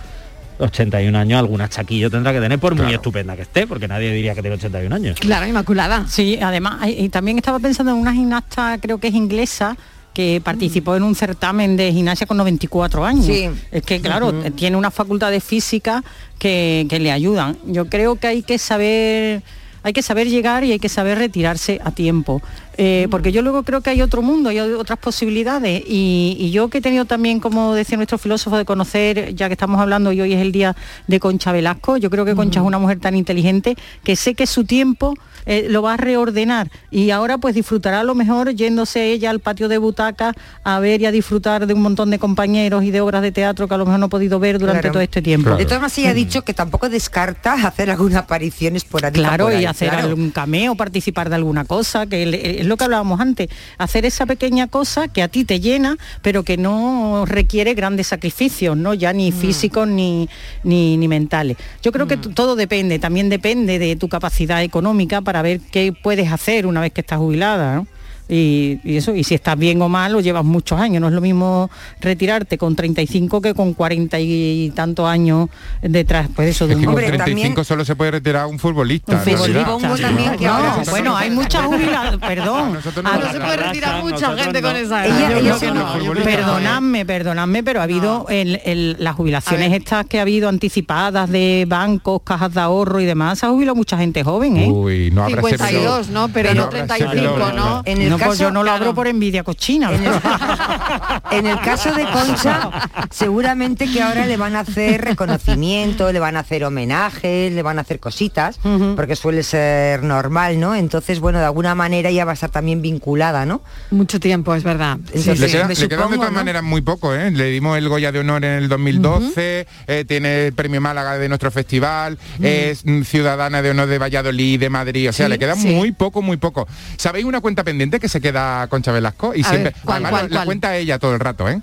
81 0.59 1.19
años, 1.19 1.39
alguna 1.39 1.69
chaquillo 1.69 2.11
tendrá 2.11 2.33
que 2.33 2.41
tener 2.41 2.59
por 2.59 2.75
muy 2.75 2.93
estupenda 2.93 3.35
que 3.37 3.43
esté, 3.43 3.67
porque 3.67 3.89
nadie 3.89 4.13
diría 4.13 4.35
que 4.35 4.43
tiene 4.43 4.57
81 4.57 4.95
años. 4.95 5.19
Claro, 5.19 5.47
Inmaculada. 5.47 6.07
Sí, 6.07 6.39
además, 6.41 6.87
y 6.87 7.09
también 7.09 7.39
estaba 7.39 7.59
pensando 7.59 7.93
en 7.93 7.99
una 7.99 8.13
gimnasta, 8.13 8.79
creo 8.81 8.99
que 8.99 9.09
es 9.09 9.15
inglesa, 9.15 9.77
que 10.15 10.41
participó 10.45 10.95
en 10.97 11.03
un 11.03 11.15
certamen 11.15 11.77
de 11.77 11.93
gimnasia 11.93 12.27
con 12.27 12.37
94 12.37 13.05
años. 13.05 13.27
Sí. 13.27 13.49
Es 13.71 13.83
que, 13.83 14.01
claro, 14.01 14.33
tiene 14.53 14.77
unas 14.77 14.93
facultades 14.93 15.43
físicas 15.43 16.03
que, 16.39 16.87
que 16.89 16.99
le 16.99 17.13
ayudan. 17.13 17.57
Yo 17.67 17.87
creo 17.87 18.17
que 18.17 18.27
hay 18.27 18.43
que 18.43 18.59
saber 18.59 19.43
hay 19.85 19.93
que 19.93 20.03
saber 20.03 20.29
llegar 20.29 20.65
y 20.65 20.73
hay 20.73 20.79
que 20.79 20.89
saber 20.89 21.19
retirarse 21.19 21.81
a 21.85 21.91
tiempo. 21.91 22.41
Eh, 22.79 23.07
porque 23.11 23.33
yo 23.33 23.43
luego 23.43 23.63
creo 23.65 23.81
que 23.81 23.91
hay 23.91 24.03
otro 24.03 24.23
mundo, 24.23 24.49
hay 24.51 24.59
otras 24.61 24.99
posibilidades. 24.99 25.83
Y, 25.87 26.37
y 26.39 26.51
yo 26.51 26.69
que 26.69 26.79
he 26.79 26.81
tenido 26.81 27.05
también, 27.05 27.39
como 27.41 27.75
decía 27.75 27.97
nuestro 27.97 28.19
filósofo, 28.19 28.57
de 28.57 28.65
conocer, 28.65 29.35
ya 29.35 29.49
que 29.49 29.53
estamos 29.55 29.81
hablando 29.81 30.13
y 30.13 30.21
hoy 30.21 30.33
es 30.33 30.41
el 30.41 30.53
día 30.53 30.75
de 31.07 31.21
Concha 31.21 31.53
Velasco, 31.53 31.97
yo 31.97 32.11
creo 32.11 32.25
que 32.25 32.35
Concha 32.35 32.61
es 32.61 32.67
una 32.67 32.79
mujer 32.79 32.99
tan 33.01 33.15
inteligente 33.17 33.77
que 34.05 34.17
sé 34.17 34.35
que 34.35 34.47
su 34.47 34.65
tiempo 34.65 35.15
eh, 35.45 35.67
lo 35.69 35.83
va 35.83 35.95
a 35.95 35.97
reordenar 35.97 36.71
y 36.91 37.11
ahora 37.11 37.37
pues 37.37 37.55
disfrutará 37.57 38.01
a 38.01 38.05
lo 38.05 38.15
mejor 38.15 38.51
yéndose 38.55 39.07
ella 39.11 39.31
al 39.31 39.41
patio 39.41 39.69
de 39.69 39.77
butaca 39.79 40.35
a 40.63 40.79
ver 40.79 41.01
y 41.03 41.07
a 41.07 41.11
disfrutar 41.11 41.67
de 41.67 41.75
un 41.75 41.83
montón 41.83 42.11
de 42.11 42.21
compañeros 42.21 42.85
y 42.85 42.93
de 42.93 43.01
obras 43.01 43.23
de 43.23 43.33
teatro 43.33 43.67
que 43.67 43.75
a 43.75 43.77
lo 43.77 43.85
mejor 43.85 43.99
no 43.99 44.07
ha 44.07 44.09
podido 44.09 44.39
ver 44.39 44.61
durante 44.61 44.83
Claro. 44.83 44.93
todo 44.93 45.03
este 45.03 45.21
tiempo. 45.21 45.47
Claro. 45.47 45.59
De 45.59 45.65
todas 45.65 45.81
maneras, 45.81 45.99
ella 45.99 46.11
ha 46.11 46.15
dicho 46.15 46.43
que 46.43 46.55
tampoco 46.55 46.89
descarta 46.89 47.55
hacer 47.55 47.91
alguna 47.91 48.21
aparición 48.21 48.77
esporádica 48.77 49.27
Claro, 49.29 49.47
por 49.47 49.55
ahí, 49.55 49.63
y 49.63 49.67
hacer 49.67 49.89
claro. 49.91 50.09
algún 50.09 50.31
cameo, 50.31 50.77
participar 50.77 51.29
de 51.29 51.35
alguna 51.35 51.65
cosa, 51.65 52.07
que 52.07 52.61
es 52.63 52.69
lo 52.69 52.77
que 52.77 52.85
hablábamos 52.85 53.21
antes, 53.21 53.49
hacer 53.79 54.05
esa 54.07 54.27
pequeña 54.27 54.67
cosa 54.67 55.09
que 55.09 55.23
a 55.23 55.29
ti 55.29 55.45
te 55.45 55.61
llena, 55.61 55.97
pero 56.23 56.43
que 56.43 56.57
no 56.57 57.25
requiere 57.27 57.75
grandes 57.75 58.07
sacrificios, 58.09 58.77
¿no? 58.77 58.95
Ya 58.95 59.13
Mm. 59.13 59.17
ni 59.17 59.33
físicos 59.33 59.87
ni, 59.87 60.29
ni, 60.65 60.97
ni 60.97 61.09
mentales. 61.09 61.57
Yo 61.83 61.93
creo 61.93 62.07
que 62.09 62.17
t- 62.17 62.31
todo 62.31 62.57
depende, 62.57 62.99
también 62.99 63.29
depende 63.29 63.79
de 63.79 63.97
tu 63.97 64.09
capacidad 64.09 64.63
económica 64.63 65.21
para 65.21 65.43
ver 65.43 65.61
qué 65.71 65.93
puedes 65.93 66.31
hacer 66.33 66.67
una 66.67 66.81
vez 66.81 66.93
que 66.93 67.03
estás 67.03 67.19
jubilada, 67.19 67.77
¿no? 67.77 67.87
Y, 68.35 68.81
y 68.83 68.97
eso, 68.97 69.15
y 69.15 69.25
si 69.25 69.35
estás 69.35 69.59
bien 69.59 69.83
o 69.83 69.91
mal, 69.91 70.15
o 70.17 70.21
llevas 70.21 70.45
muchos 70.45 70.81
años. 70.81 71.03
No 71.03 71.09
es 71.09 71.13
lo 71.13 71.21
mismo 71.21 71.71
retirarte 72.01 72.57
con 72.57 72.75
35 72.75 73.43
que 73.43 73.53
con 73.53 73.75
40 73.75 74.19
y 74.21 74.73
tantos 74.75 75.07
años 75.07 75.51
detrás, 75.83 76.29
pues 76.35 76.49
eso, 76.49 76.67
de 76.67 76.73
Es 76.73 76.77
un 76.77 76.81
que 76.81 76.87
con 76.87 76.95
Hombre, 76.95 77.07
35 77.09 77.47
también- 77.49 77.65
solo 77.67 77.85
se 77.85 77.95
puede 77.95 78.13
retirar 78.13 78.47
un 78.47 78.59
futbolista. 78.59 79.13
un 79.13 79.19
en 79.19 79.25
realidad. 79.25 79.45
futbolista. 79.45 79.71
Supongo 79.73 79.97
también 79.99 80.37
que 80.39 80.47
No, 80.47 80.53
ahora- 80.55 80.83
bueno, 80.91 81.17
hay 81.17 81.31
muchas 81.31 81.65
jubiladas, 81.67 82.17
perdón. 82.19 82.73
Nosotros 82.73 83.05
Ah, 83.07 83.11
no 83.15 83.19
No 83.19 83.25
nos 83.25 83.33
se 83.33 83.41
puede 83.41 83.57
retirar 83.57 84.03
mucha 84.03 84.37
gente 84.37 84.63
no. 84.63 84.69
con 84.69 84.77
esa 84.77 85.07
edad. 85.07 86.23
Perdonadme, 86.25 87.05
perdonadme, 87.07 87.63
pero 87.63 87.81
ha 87.81 87.85
habido 87.85 88.27
el- 88.29 88.61
el- 88.65 88.97
las 88.99 89.15
jubilaciones 89.15 89.73
A 89.73 89.77
estas 89.77 90.07
que 90.07 90.19
ha 90.19 90.23
habido 90.23 90.49
anticipadas 90.49 91.29
de 91.31 91.65
bancos, 91.69 92.23
cajas 92.25 92.55
de 92.55 92.61
ahorro 92.61 93.01
y 93.01 93.05
demás, 93.05 93.39
se 93.41 93.47
ha 93.47 93.51
jubilado 93.51 93.75
mucha 93.75 93.97
gente 93.99 94.23
joven, 94.25 94.57
¿eh? 94.57 94.71
Uy, 94.71 95.11
no 95.11 95.25
habrá 95.25 95.43
52, 95.43 96.09
¿no? 96.09 96.29
Pero 96.29 96.55
no 96.55 96.69
35, 96.69 97.53
¿no? 97.55 97.83
En 97.85 98.01
el 98.03 98.17
pues 98.27 98.39
caso, 98.39 98.43
yo 98.45 98.51
no 98.51 98.61
lo 98.63 98.71
claro. 98.71 98.85
abro 98.85 98.95
por 98.95 99.07
envidia 99.09 99.43
cochina. 99.45 99.91
En 99.93 100.05
el, 100.05 100.13
en 101.39 101.47
el 101.47 101.61
caso 101.61 101.93
de 101.95 102.05
Concha, 102.11 102.71
seguramente 103.11 103.91
que 103.91 104.03
ahora 104.03 104.27
le 104.27 104.37
van 104.37 104.57
a 104.57 104.61
hacer 104.61 105.01
reconocimiento, 105.03 106.11
le 106.13 106.19
van 106.19 106.37
a 106.37 106.41
hacer 106.41 106.65
homenajes, 106.65 107.53
le 107.53 107.63
van 107.63 107.79
a 107.79 107.83
hacer 107.83 108.01
cositas, 108.01 108.59
porque 108.97 109.17
suele 109.17 109.43
ser 109.43 110.03
normal, 110.03 110.59
¿no? 110.61 110.75
Entonces, 110.75 111.21
bueno, 111.21 111.39
de 111.39 111.45
alguna 111.45 111.75
manera 111.75 112.11
ya 112.11 112.25
va 112.25 112.33
a 112.33 112.35
estar 112.35 112.51
también 112.51 112.83
vinculada, 112.83 113.47
¿no? 113.47 113.63
Mucho 113.91 114.21
tiempo, 114.21 114.55
es 114.55 114.63
verdad. 114.65 114.99
Sí, 115.15 115.31
Le, 115.35 115.49
sí. 115.49 115.53
queda- 115.57 115.69
me 115.69 115.75
le 115.75 115.89
quedan 115.89 116.11
de 116.11 116.17
todas 116.17 116.31
¿no? 116.33 116.37
maneras 116.39 116.63
muy 116.63 116.81
poco, 116.81 117.15
¿eh? 117.15 117.31
Le 117.31 117.47
dimos 117.47 117.77
el 117.79 117.89
Goya 117.89 118.13
de 118.13 118.21
Honor 118.21 118.45
en 118.45 118.53
el 118.63 118.69
2012, 118.69 119.67
eh, 119.87 120.05
tiene 120.07 120.47
el 120.47 120.53
premio 120.53 120.81
Málaga 120.81 121.19
de 121.19 121.29
nuestro 121.29 121.51
festival, 121.51 122.19
es 122.41 122.85
ciudadana 123.05 123.63
de 123.63 123.71
honor 123.71 123.87
de 123.89 123.99
Valladolid, 123.99 124.59
de 124.61 124.71
Madrid, 124.71 125.09
o 125.09 125.13
sea, 125.13 125.27
Sí, 125.27 125.31
le 125.31 125.39
queda 125.39 125.55
sí. 125.55 125.69
muy 125.69 125.93
poco, 125.93 126.23
muy 126.23 126.37
poco. 126.37 126.67
¿Sabéis 126.97 127.25
una 127.25 127.41
cuenta 127.41 127.63
pendiente 127.65 128.01
que 128.01 128.09
se 128.13 128.21
queda 128.21 128.67
Concha 128.69 128.93
Velasco? 128.93 129.35
Y 129.35 129.41
A 129.43 129.45
siempre, 129.49 129.73
ver, 129.73 129.83
¿cuál, 129.85 129.97
además 130.05 130.11
cuál, 130.13 130.31
la 130.31 130.37
cuál? 130.37 130.47
cuenta 130.47 130.77
ella 130.77 130.99
todo 130.99 131.15
el 131.15 131.21
rato, 131.21 131.49
¿eh? 131.49 131.61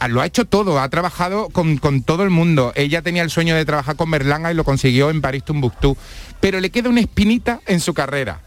Ah, 0.00 0.08
Lo 0.08 0.20
ha 0.22 0.26
hecho 0.26 0.46
todo, 0.46 0.80
ha 0.80 0.88
trabajado 0.88 1.48
con, 1.50 1.76
con 1.76 2.02
todo 2.02 2.22
el 2.24 2.30
mundo. 2.30 2.72
Ella 2.74 3.02
tenía 3.02 3.22
el 3.22 3.30
sueño 3.30 3.54
de 3.54 3.64
trabajar 3.66 3.96
con 3.96 4.10
Berlanga 4.10 4.50
y 4.50 4.54
lo 4.54 4.64
consiguió 4.64 5.10
en 5.10 5.20
París 5.20 5.44
Tumbuctú. 5.44 5.96
Pero 6.40 6.58
le 6.58 6.70
queda 6.70 6.88
una 6.88 7.00
espinita 7.00 7.60
en 7.66 7.80
su 7.80 7.92
carrera. 7.92 8.40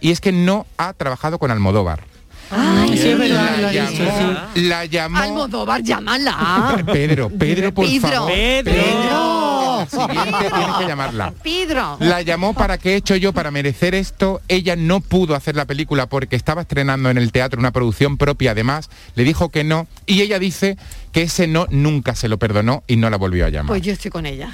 Y 0.00 0.10
es 0.10 0.20
que 0.20 0.32
no 0.32 0.66
ha 0.76 0.92
trabajado 0.92 1.38
con 1.38 1.50
Almodóvar. 1.50 2.04
Ay, 2.50 2.96
sí, 2.96 3.08
es 3.10 3.18
verdad, 3.18 3.56
lo 3.56 3.62
La 3.62 3.72
llamó, 3.72 4.50
sí. 4.54 4.60
la 4.62 4.84
llamó 4.86 5.18
Almodóvar, 5.18 5.82
llámala. 5.82 6.82
Pedro, 6.92 7.28
Pedro, 7.30 7.72
por 7.74 7.84
Pedro. 7.86 8.08
favor. 8.08 8.32
Pedro. 8.32 9.86
Siguiente 9.88 10.50
tienes 10.50 10.76
que 10.78 10.86
llamarla. 10.86 11.32
Pedro. 11.42 11.96
La 12.00 12.22
llamó 12.22 12.52
para 12.54 12.78
que 12.78 12.92
he 12.92 12.96
hecho 12.96 13.14
yo 13.16 13.32
para 13.32 13.50
merecer 13.50 13.94
esto. 13.94 14.40
Ella 14.48 14.74
no 14.76 15.00
pudo 15.00 15.34
hacer 15.34 15.54
la 15.56 15.66
película 15.66 16.06
porque 16.08 16.36
estaba 16.36 16.62
estrenando 16.62 17.10
en 17.10 17.18
el 17.18 17.30
teatro 17.32 17.60
una 17.60 17.70
producción 17.70 18.16
propia 18.16 18.52
además. 18.52 18.90
Le 19.14 19.24
dijo 19.24 19.50
que 19.50 19.62
no. 19.64 19.86
Y 20.06 20.22
ella 20.22 20.38
dice 20.38 20.76
que 21.18 21.24
ese 21.24 21.46
no 21.46 21.66
nunca 21.70 22.14
se 22.14 22.28
lo 22.28 22.38
perdonó 22.38 22.84
y 22.86 22.96
no 22.96 23.10
la 23.10 23.16
volvió 23.16 23.46
a 23.46 23.48
llamar. 23.48 23.68
Pues 23.68 23.82
yo 23.82 23.92
estoy 23.92 24.10
con 24.10 24.24
ella. 24.26 24.50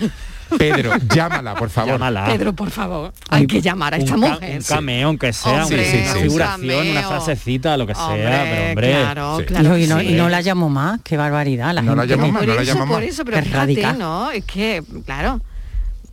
Pedro, 0.59 0.93
llámala, 1.15 1.55
por 1.55 1.69
favor. 1.71 1.93
Llámala. 1.93 2.27
Pedro, 2.27 2.53
por 2.55 2.71
favor. 2.71 3.13
Hay 3.31 3.47
que 3.47 3.61
llamar 3.61 3.95
a 3.95 3.97
esta 3.99 4.15
un 4.15 4.21
ca- 4.23 4.29
mujer. 4.35 4.59
Un 4.59 4.65
cameo, 4.65 5.09
aunque 5.09 5.33
sea, 5.33 5.65
Hombre, 5.65 5.79
un- 5.79 5.85
Sí, 5.85 5.91
sí, 5.91 6.03
sí. 6.05 6.11
una 6.11 6.21
figuración, 6.23 6.87
un 6.87 6.91
una 6.93 7.03
frasecita, 7.03 7.77
lo 7.77 7.87
que 7.87 7.95
sea, 7.95 8.07
Hombre, 8.07 8.25
pero 8.25 8.69
hombre. 8.69 8.91
claro, 8.91 9.37
Sí. 9.41 9.45
claro 9.47 9.79
y, 9.79 9.87
no, 9.87 10.01
sí. 10.01 10.07
y 10.09 10.13
no 10.15 10.29
la 10.29 10.41
llamo 10.43 10.69
más, 10.69 11.01
qué 11.03 11.17
barbaridad. 11.17 11.75
La 11.75 11.83
No 11.83 11.95
la 11.95 12.03
gente 12.03 12.17
llamo 12.17 12.27
que- 12.27 12.33
más, 12.33 12.41
por 12.41 12.49
no 12.49 12.55
la 12.55 12.63
eso, 12.63 12.73
llamamos. 12.73 12.95
por 12.97 13.03
eso, 13.05 13.25
pero 13.25 13.37
Es 13.39 13.45
fíjate, 13.45 13.59
radical. 13.61 13.99
¿no? 13.99 14.31
Es 14.31 14.45
que, 14.45 14.83
claro. 15.05 15.41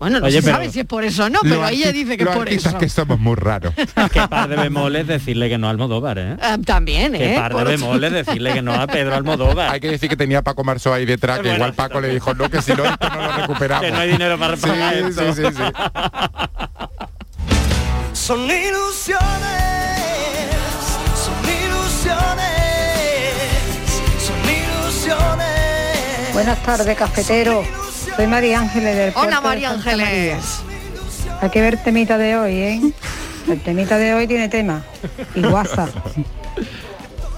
Bueno, 0.01 0.19
no 0.19 0.25
Oye, 0.25 0.37
se 0.37 0.41
pero- 0.41 0.55
sabe 0.57 0.71
si 0.71 0.79
es 0.79 0.85
por 0.87 1.03
eso 1.03 1.25
o 1.25 1.29
no, 1.29 1.41
pero 1.43 1.67
ella 1.67 1.91
dice 1.91 2.17
que 2.17 2.23
es 2.23 2.29
por 2.29 2.49
eso. 2.49 2.75
que 2.79 2.89
somos 2.89 3.19
muy 3.19 3.35
raros. 3.35 3.71
Qué 4.11 4.27
par 4.27 4.49
de 4.49 4.55
bemoles 4.55 5.05
decirle 5.05 5.47
que 5.47 5.59
no 5.59 5.67
a 5.67 5.69
Almodóvar, 5.69 6.17
¿eh? 6.17 6.37
Ah, 6.41 6.57
también, 6.65 7.13
Qué 7.13 7.33
¿eh? 7.33 7.37
par 7.37 7.53
de 7.53 7.63
bemoles 7.65 8.11
decirle 8.11 8.51
que 8.51 8.63
no 8.63 8.73
a 8.73 8.87
Pedro 8.87 9.13
Almodóvar. 9.13 9.71
Hay 9.71 9.79
que 9.79 9.89
decir 9.89 10.09
que 10.09 10.17
tenía 10.17 10.39
a 10.39 10.41
Paco 10.41 10.63
Marzo 10.63 10.91
ahí 10.91 11.05
detrás, 11.05 11.37
que 11.37 11.43
Bueno, 11.49 11.57
igual 11.57 11.73
Paco 11.75 12.01
le 12.01 12.07
dijo, 12.07 12.33
no, 12.33 12.49
que 12.49 12.63
si 12.63 12.73
no, 12.73 12.83
esto 12.83 13.09
no 13.11 13.21
lo 13.21 13.31
recuperamos. 13.31 13.85
Que 13.85 13.91
no 13.91 13.99
hay 13.99 14.09
dinero 14.13 14.39
para 14.39 14.57
Sí, 14.57 14.63
pagar 14.65 14.95
sí, 14.95 15.03
esto. 15.07 15.33
sí, 15.35 15.43
sí. 15.55 15.63
Son 18.13 18.39
ilusiones, 18.39 19.21
son 21.13 21.45
ilusiones, 21.45 22.41
son 24.19 24.49
ilusiones. 24.49 26.33
Buenas 26.33 26.63
tardes, 26.63 26.97
cafetero. 26.97 27.63
Soy 28.15 28.27
María 28.27 28.59
Ángeles 28.59 28.95
del 28.95 29.09
Hola, 29.15 29.21
puerto 29.23 29.41
María 29.43 29.69
Ángeles. 29.71 30.07
María. 30.07 30.37
Hay 31.41 31.49
que 31.49 31.61
ver 31.61 31.77
temita 31.77 32.17
de 32.17 32.37
hoy, 32.37 32.53
¿eh? 32.55 32.81
El 33.47 33.59
temita 33.61 33.97
de 33.97 34.13
hoy 34.13 34.27
tiene 34.27 34.49
tema 34.49 34.83
y 35.33 35.41
WhatsApp. 35.45 35.89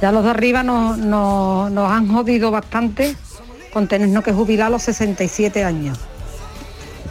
Ya 0.01 0.11
los 0.11 0.23
de 0.23 0.29
arriba 0.31 0.63
nos, 0.63 0.97
nos- 0.97 1.71
nos 1.71 1.91
han 1.91 2.07
jodido 2.09 2.51
bastante 2.51 3.15
con 3.71 3.87
tenernos 3.87 4.23
que 4.23 4.33
jubilar 4.33 4.67
a 4.67 4.69
los 4.71 4.83
67 4.83 5.63
años. 5.63 5.97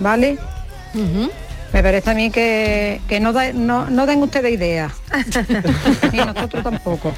¿Vale? 0.00 0.38
Me 1.72 1.82
parece 1.82 2.10
a 2.10 2.14
mí 2.14 2.30
que, 2.30 3.00
que 3.08 3.18
no, 3.20 3.32
da- 3.32 3.52
no, 3.54 3.88
no 3.88 4.04
den 4.04 4.22
ustedes 4.22 4.52
ideas. 4.52 4.92
Ni 6.12 6.18
nosotros 6.18 6.62
tampoco. 6.62 7.12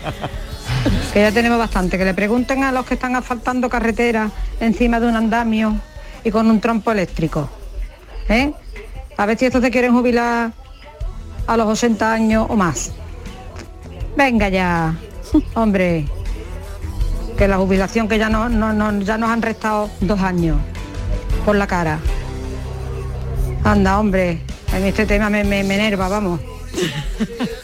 Que 1.13 1.21
ya 1.23 1.33
tenemos 1.33 1.59
bastante. 1.59 1.99
Que 1.99 2.05
le 2.05 2.15
pregunten 2.15 2.63
a 2.63 2.71
los 2.71 2.87
que 2.87 2.95
están 2.95 3.17
asfaltando 3.17 3.69
carreteras 3.69 4.31
encima 4.61 5.01
de 5.01 5.09
un 5.09 5.17
andamio 5.17 5.77
y 6.25 6.31
con 6.31 6.51
un 6.51 6.61
trompo 6.61 6.91
eléctrico. 6.93 7.49
¿Eh? 8.29 8.53
A 9.17 9.27
ver 9.27 9.39
si 9.39 9.45
estos 9.47 9.63
se 9.63 9.71
quieren 9.71 9.93
jubilar 9.93 10.53
a 11.47 11.57
los 11.57 11.67
80 11.69 12.13
años 12.13 12.47
o 12.49 12.57
más. 12.57 12.93
Venga 14.17 14.49
ya, 14.49 14.95
hombre. 15.55 16.07
Que 17.37 17.49
la 17.49 17.57
jubilación 17.59 18.09
que 18.09 18.19
ya, 18.19 18.29
no, 18.29 18.49
no- 18.49 18.73
no- 18.73 19.01
ya 19.01 19.19
nos 19.19 19.31
han 19.31 19.43
restado 19.43 19.91
dos 20.01 20.21
años 20.21 20.57
por 21.45 21.57
la 21.57 21.67
cara. 21.67 21.99
Anda, 23.65 23.99
hombre. 23.99 24.41
Mí 24.81 24.89
este 24.89 25.07
tema 25.07 25.31
me, 25.31 25.45
me, 25.45 25.63
me 25.63 25.75
enerva, 25.77 26.09
vamos. 26.09 26.41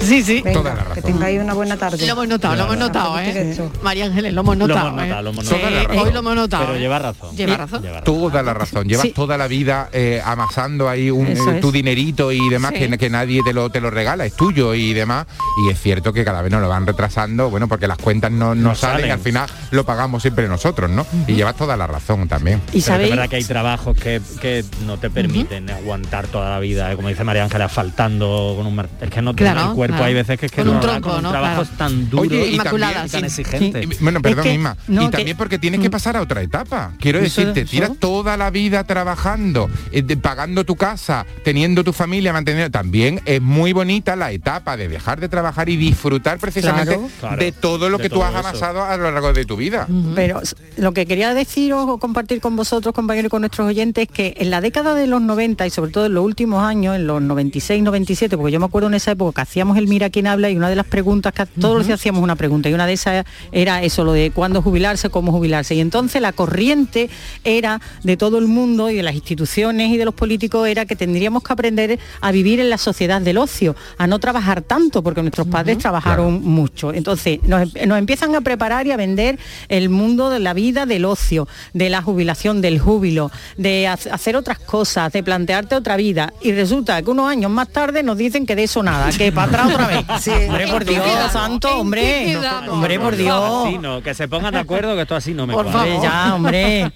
Sí, 0.00 0.22
sí. 0.22 0.40
Venga, 0.42 0.58
Toda 0.60 0.74
la 0.74 0.80
razón. 0.80 0.94
que 0.94 1.02
tengáis 1.02 1.40
una 1.40 1.54
buena 1.54 1.76
tarde. 1.76 2.06
Lo 2.06 2.12
hemos 2.12 2.28
notado, 2.28 2.56
lo 2.56 2.64
hemos 2.64 2.78
notado, 2.78 3.18
¿eh? 3.20 3.56
María 3.82 4.06
Ángeles, 4.06 4.32
lo 4.32 4.40
hemos 4.40 4.56
Lo 4.56 4.66
notado. 4.66 4.88
hemos 4.88 5.02
notado, 5.02 5.20
¿eh? 5.20 5.22
lo 5.22 5.30
hemos 5.30 5.44
notado. 5.44 6.02
Hoy 6.02 6.12
lo 6.12 6.18
hemos 6.20 6.34
notado. 6.36 6.64
Pero 6.66 6.76
¿eh? 6.76 6.80
lleva 6.80 6.98
razón. 6.98 7.36
Lleva 7.36 7.56
razón. 7.56 7.84
Toda 8.04 8.42
la 8.42 8.54
razón. 8.54 8.88
Llevas 8.88 9.02
Sí. 9.06 9.12
toda 9.12 9.36
la 9.38 9.46
vida 9.46 9.88
eh, 9.92 10.22
amasando 10.24 10.88
ahí 10.88 11.10
un, 11.10 11.26
eh, 11.26 11.32
es. 11.34 11.60
tu 11.60 11.70
dinerito 11.70 12.32
y 12.32 12.48
demás 12.48 12.72
Sí. 12.74 12.88
que, 12.88 12.98
que 12.98 13.10
nadie 13.10 13.40
te 13.44 13.52
lo, 13.52 13.70
te 13.70 13.80
lo 13.80 13.90
regala, 13.90 14.24
es 14.24 14.34
tuyo 14.34 14.74
y 14.74 14.92
demás. 14.94 15.26
Y 15.66 15.70
es 15.70 15.80
cierto 15.80 16.12
que 16.12 16.24
cada 16.24 16.42
vez 16.42 16.50
nos 16.50 16.60
lo 16.62 16.68
van 16.68 16.86
retrasando, 16.86 17.50
bueno, 17.50 17.68
porque 17.68 17.86
las 17.86 17.98
cuentas 17.98 18.30
no, 18.30 18.54
no 18.54 18.70
No 18.70 18.74
salen, 18.74 18.96
salen. 18.96 19.08
y 19.08 19.12
al 19.12 19.20
final 19.20 19.48
lo 19.70 19.84
pagamos 19.84 20.22
siempre 20.22 20.48
nosotros, 20.48 20.90
¿no? 20.90 21.06
Y 21.26 21.34
llevas 21.34 21.56
toda 21.56 21.76
la 21.76 21.86
razón 21.86 22.26
también. 22.26 22.60
Y 22.72 22.80
Pero 22.82 23.02
es 23.02 23.10
verdad 23.10 23.28
que 23.28 23.36
hay 23.36 23.44
trabajos 23.44 23.96
que, 23.96 24.20
que 24.40 24.64
no 24.86 24.98
te 24.98 25.10
permiten 25.10 25.70
aguantar 25.70 26.26
toda 26.26 26.50
la 26.50 26.58
vida, 26.58 26.90
eh, 26.90 26.96
como 26.96 27.08
dice 27.08 27.22
María 27.24 27.44
Ángeles, 27.44 27.70
faltando 27.70 28.54
con 28.56 28.66
un 28.66 28.74
mar- 28.74 28.88
es 29.00 29.10
que 29.10 29.20
no 29.22 29.34
te 29.34 29.44
Claro, 29.44 29.72
el 29.84 29.89
cuerpo 29.90 29.96
claro. 29.98 30.04
hay 30.08 30.14
veces 30.14 30.40
que 30.40 30.46
es 30.46 30.52
que 30.52 30.58
Con 30.62 30.68
un 30.68 30.74
no 30.76 30.80
tronco, 30.80 31.08
con 31.08 31.16
un 31.18 31.22
¿no? 31.24 31.30
trabajo 31.30 31.54
Claro. 31.62 31.70
es 31.70 31.78
tan 31.78 32.10
duro 32.10 32.22
Oye, 32.22 32.46
y 32.48 32.54
Inmaculada, 32.54 32.92
también- 33.06 33.22
tan 33.22 33.30
sí. 33.30 33.40
exigente. 33.42 33.82
Y- 33.84 34.02
Bueno, 34.02 34.20
perdón, 34.22 34.44
que- 34.44 34.54
Isma. 34.54 34.76
no, 34.88 35.02
y 35.02 35.06
que- 35.10 35.16
también 35.18 35.36
porque 35.36 35.58
tienes 35.58 35.80
que 35.80 35.90
pasar 35.90 36.16
a 36.16 36.22
otra 36.22 36.42
etapa. 36.42 36.92
Quiero 37.00 37.20
decir, 37.20 37.52
te 37.52 37.64
tiras 37.64 37.92
toda 37.98 38.36
la 38.36 38.50
vida 38.50 38.84
trabajando, 38.84 39.68
eh, 39.92 40.02
de- 40.02 40.16
pagando 40.16 40.64
tu 40.64 40.76
casa, 40.76 41.26
teniendo 41.44 41.84
tu 41.84 41.92
familia, 41.92 42.32
manteniendo. 42.32 42.70
También 42.70 43.20
es 43.24 43.40
muy 43.40 43.72
bonita 43.72 44.16
la 44.16 44.32
etapa 44.32 44.76
de 44.76 44.88
dejar 44.88 45.20
de 45.20 45.28
trabajar 45.28 45.68
y 45.68 45.76
disfrutar 45.76 46.38
precisamente 46.38 46.94
Claro. 46.94 47.08
Claro. 47.20 47.36
de 47.36 47.52
todo 47.52 47.88
lo 47.88 47.98
que 47.98 48.08
tú 48.08 48.22
has 48.22 48.34
amasado 48.34 48.84
a 48.84 48.96
lo 48.96 49.10
largo 49.10 49.32
de 49.32 49.44
tu 49.44 49.56
vida. 49.56 49.86
Pero 50.14 50.40
lo 50.76 50.92
que 50.92 51.06
quería 51.06 51.34
deciros 51.34 51.86
o 51.88 51.98
compartir 51.98 52.40
con 52.40 52.56
vosotros, 52.56 52.94
compañeros, 52.94 53.28
y 53.28 53.30
con 53.30 53.42
nuestros 53.42 53.66
oyentes, 53.68 54.08
es 54.08 54.14
que 54.14 54.34
en 54.38 54.50
la 54.50 54.60
década 54.60 54.94
de 54.94 55.06
los 55.06 55.20
90 55.22 55.66
y 55.66 55.70
sobre 55.70 55.90
todo 55.90 56.06
en 56.06 56.14
los 56.14 56.24
últimos 56.24 56.62
años, 56.62 56.96
en 56.96 57.06
los 57.06 57.20
96, 57.22 57.82
97, 57.82 58.36
porque 58.36 58.52
yo 58.52 58.60
me 58.60 58.66
acuerdo 58.66 58.88
en 58.88 58.94
esa 58.94 59.10
época 59.12 59.36
que 59.36 59.42
hacíamos 59.42 59.76
el 59.80 59.88
Mira 59.88 60.10
quién 60.10 60.26
habla 60.26 60.48
y 60.50 60.56
una 60.56 60.68
de 60.68 60.76
las 60.76 60.86
preguntas 60.86 61.32
que 61.32 61.44
todos 61.46 61.78
los 61.78 61.88
hacíamos 61.90 62.22
una 62.22 62.36
pregunta 62.36 62.68
y 62.68 62.74
una 62.74 62.86
de 62.86 62.92
esas 62.92 63.24
era 63.50 63.82
eso, 63.82 64.04
lo 64.04 64.12
de 64.12 64.30
cuándo 64.30 64.62
jubilarse, 64.62 65.10
cómo 65.10 65.32
jubilarse. 65.32 65.74
Y 65.74 65.80
entonces 65.80 66.22
la 66.22 66.32
corriente 66.32 67.10
era 67.44 67.80
de 68.02 68.16
todo 68.16 68.38
el 68.38 68.46
mundo 68.46 68.90
y 68.90 68.94
de 68.96 69.02
las 69.02 69.14
instituciones 69.14 69.90
y 69.90 69.96
de 69.96 70.04
los 70.04 70.14
políticos 70.14 70.68
era 70.68 70.84
que 70.86 70.94
tendríamos 70.96 71.42
que 71.42 71.52
aprender 71.52 71.98
a 72.20 72.30
vivir 72.32 72.60
en 72.60 72.70
la 72.70 72.78
sociedad 72.78 73.20
del 73.20 73.38
ocio, 73.38 73.74
a 73.98 74.06
no 74.06 74.18
trabajar 74.18 74.62
tanto, 74.62 75.02
porque 75.02 75.22
nuestros 75.22 75.46
padres 75.48 75.78
trabajaron 75.78 76.42
mucho. 76.42 76.92
Entonces 76.92 77.40
nos, 77.44 77.74
nos 77.86 77.98
empiezan 77.98 78.34
a 78.34 78.40
preparar 78.40 78.86
y 78.86 78.92
a 78.92 78.96
vender 78.96 79.38
el 79.68 79.88
mundo 79.88 80.30
de 80.30 80.38
la 80.38 80.52
vida 80.54 80.86
del 80.86 81.04
ocio, 81.04 81.48
de 81.72 81.90
la 81.90 82.02
jubilación, 82.02 82.60
del 82.60 82.78
júbilo, 82.78 83.30
de 83.56 83.88
ha- 83.88 83.94
hacer 84.12 84.36
otras 84.36 84.58
cosas, 84.58 85.12
de 85.12 85.22
plantearte 85.22 85.74
otra 85.74 85.96
vida. 85.96 86.32
Y 86.42 86.52
resulta 86.52 87.00
que 87.02 87.10
unos 87.10 87.28
años 87.30 87.50
más 87.50 87.68
tarde 87.68 88.02
nos 88.02 88.16
dicen 88.18 88.46
que 88.46 88.54
de 88.56 88.64
eso 88.64 88.82
nada, 88.82 89.10
que 89.16 89.32
para 89.32 89.48
atrás 89.48 89.69
otra 89.72 89.86
vez. 89.86 90.04
hombre, 90.48 90.66
por 90.68 90.82
¿En 90.82 90.88
qué 90.88 90.94
Dios, 90.94 91.04
quedamos? 91.06 91.32
santo, 91.32 91.78
hombre. 91.80 92.36
Hombre, 92.68 92.98
por 93.00 93.16
Dios. 93.16 93.66
Así 93.66 93.78
no, 93.78 94.02
que 94.02 94.14
se 94.14 94.28
pongan 94.28 94.52
de 94.52 94.60
acuerdo 94.60 94.94
que 94.94 95.02
esto 95.02 95.16
así 95.16 95.34
no 95.34 95.46
me 95.46 95.54
Por 95.54 95.64
cuadra. 95.66 95.80
favor. 95.86 96.02
Ya, 96.02 96.34
hombre. 96.34 96.92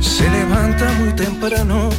Se 0.00 0.28
levanta 0.30 0.90
muy 0.98 1.12
temprano, 1.14 1.90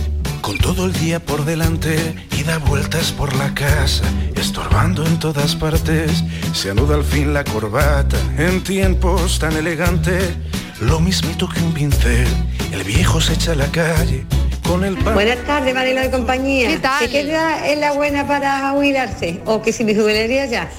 con 0.41 0.57
todo 0.57 0.85
el 0.85 0.93
día 0.93 1.19
por 1.19 1.45
delante 1.45 2.27
y 2.37 2.43
da 2.43 2.57
vueltas 2.57 3.11
por 3.11 3.35
la 3.35 3.53
casa, 3.53 4.03
estorbando 4.35 5.05
en 5.05 5.19
todas 5.19 5.55
partes. 5.55 6.23
Se 6.53 6.71
anuda 6.71 6.95
al 6.95 7.03
fin 7.03 7.33
la 7.33 7.43
corbata 7.43 8.17
en 8.37 8.63
tiempos 8.63 9.39
tan 9.39 9.55
elegantes, 9.55 10.35
lo 10.81 10.99
mismito 10.99 11.47
que 11.47 11.61
un 11.61 11.73
pincel. 11.73 12.27
El 12.71 12.83
viejo 12.83 13.21
se 13.21 13.33
echa 13.33 13.51
a 13.51 13.55
la 13.55 13.67
calle 13.71 14.25
con 14.67 14.83
el 14.83 14.97
pan. 14.97 15.13
Buenas 15.13 15.37
tardes, 15.45 15.73
Marilo 15.73 16.01
de 16.01 16.09
compañía. 16.09 16.69
¿Qué 16.69 16.77
tal? 16.77 17.09
¿Qué 17.09 17.21
edad 17.21 17.69
es 17.69 17.77
la 17.77 17.93
buena 17.93 18.27
para 18.27 18.71
jubilarse? 18.71 19.39
¿O 19.45 19.61
que 19.61 19.71
si 19.71 19.83
me 19.83 19.95
jubilaría 19.95 20.45
ya? 20.47 20.69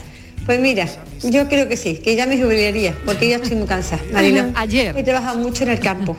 Pues 0.45 0.59
mira, 0.61 0.89
yo 1.23 1.49
creo 1.49 1.69
que 1.69 1.77
sí, 1.77 1.99
que 1.99 2.17
ya 2.17 2.27
me 2.27 2.37
jubilaría, 2.37 2.97
porque 3.05 3.29
ya 3.29 3.37
estoy 3.37 3.57
muy 3.57 3.67
cansada, 3.69 4.03
Marilo. 4.13 4.45
Ayer. 4.57 4.97
He 4.99 5.05
trabajado 5.05 5.39
mucho 5.39 5.63
en 5.63 5.71
el 5.71 5.81
campo. 5.81 6.17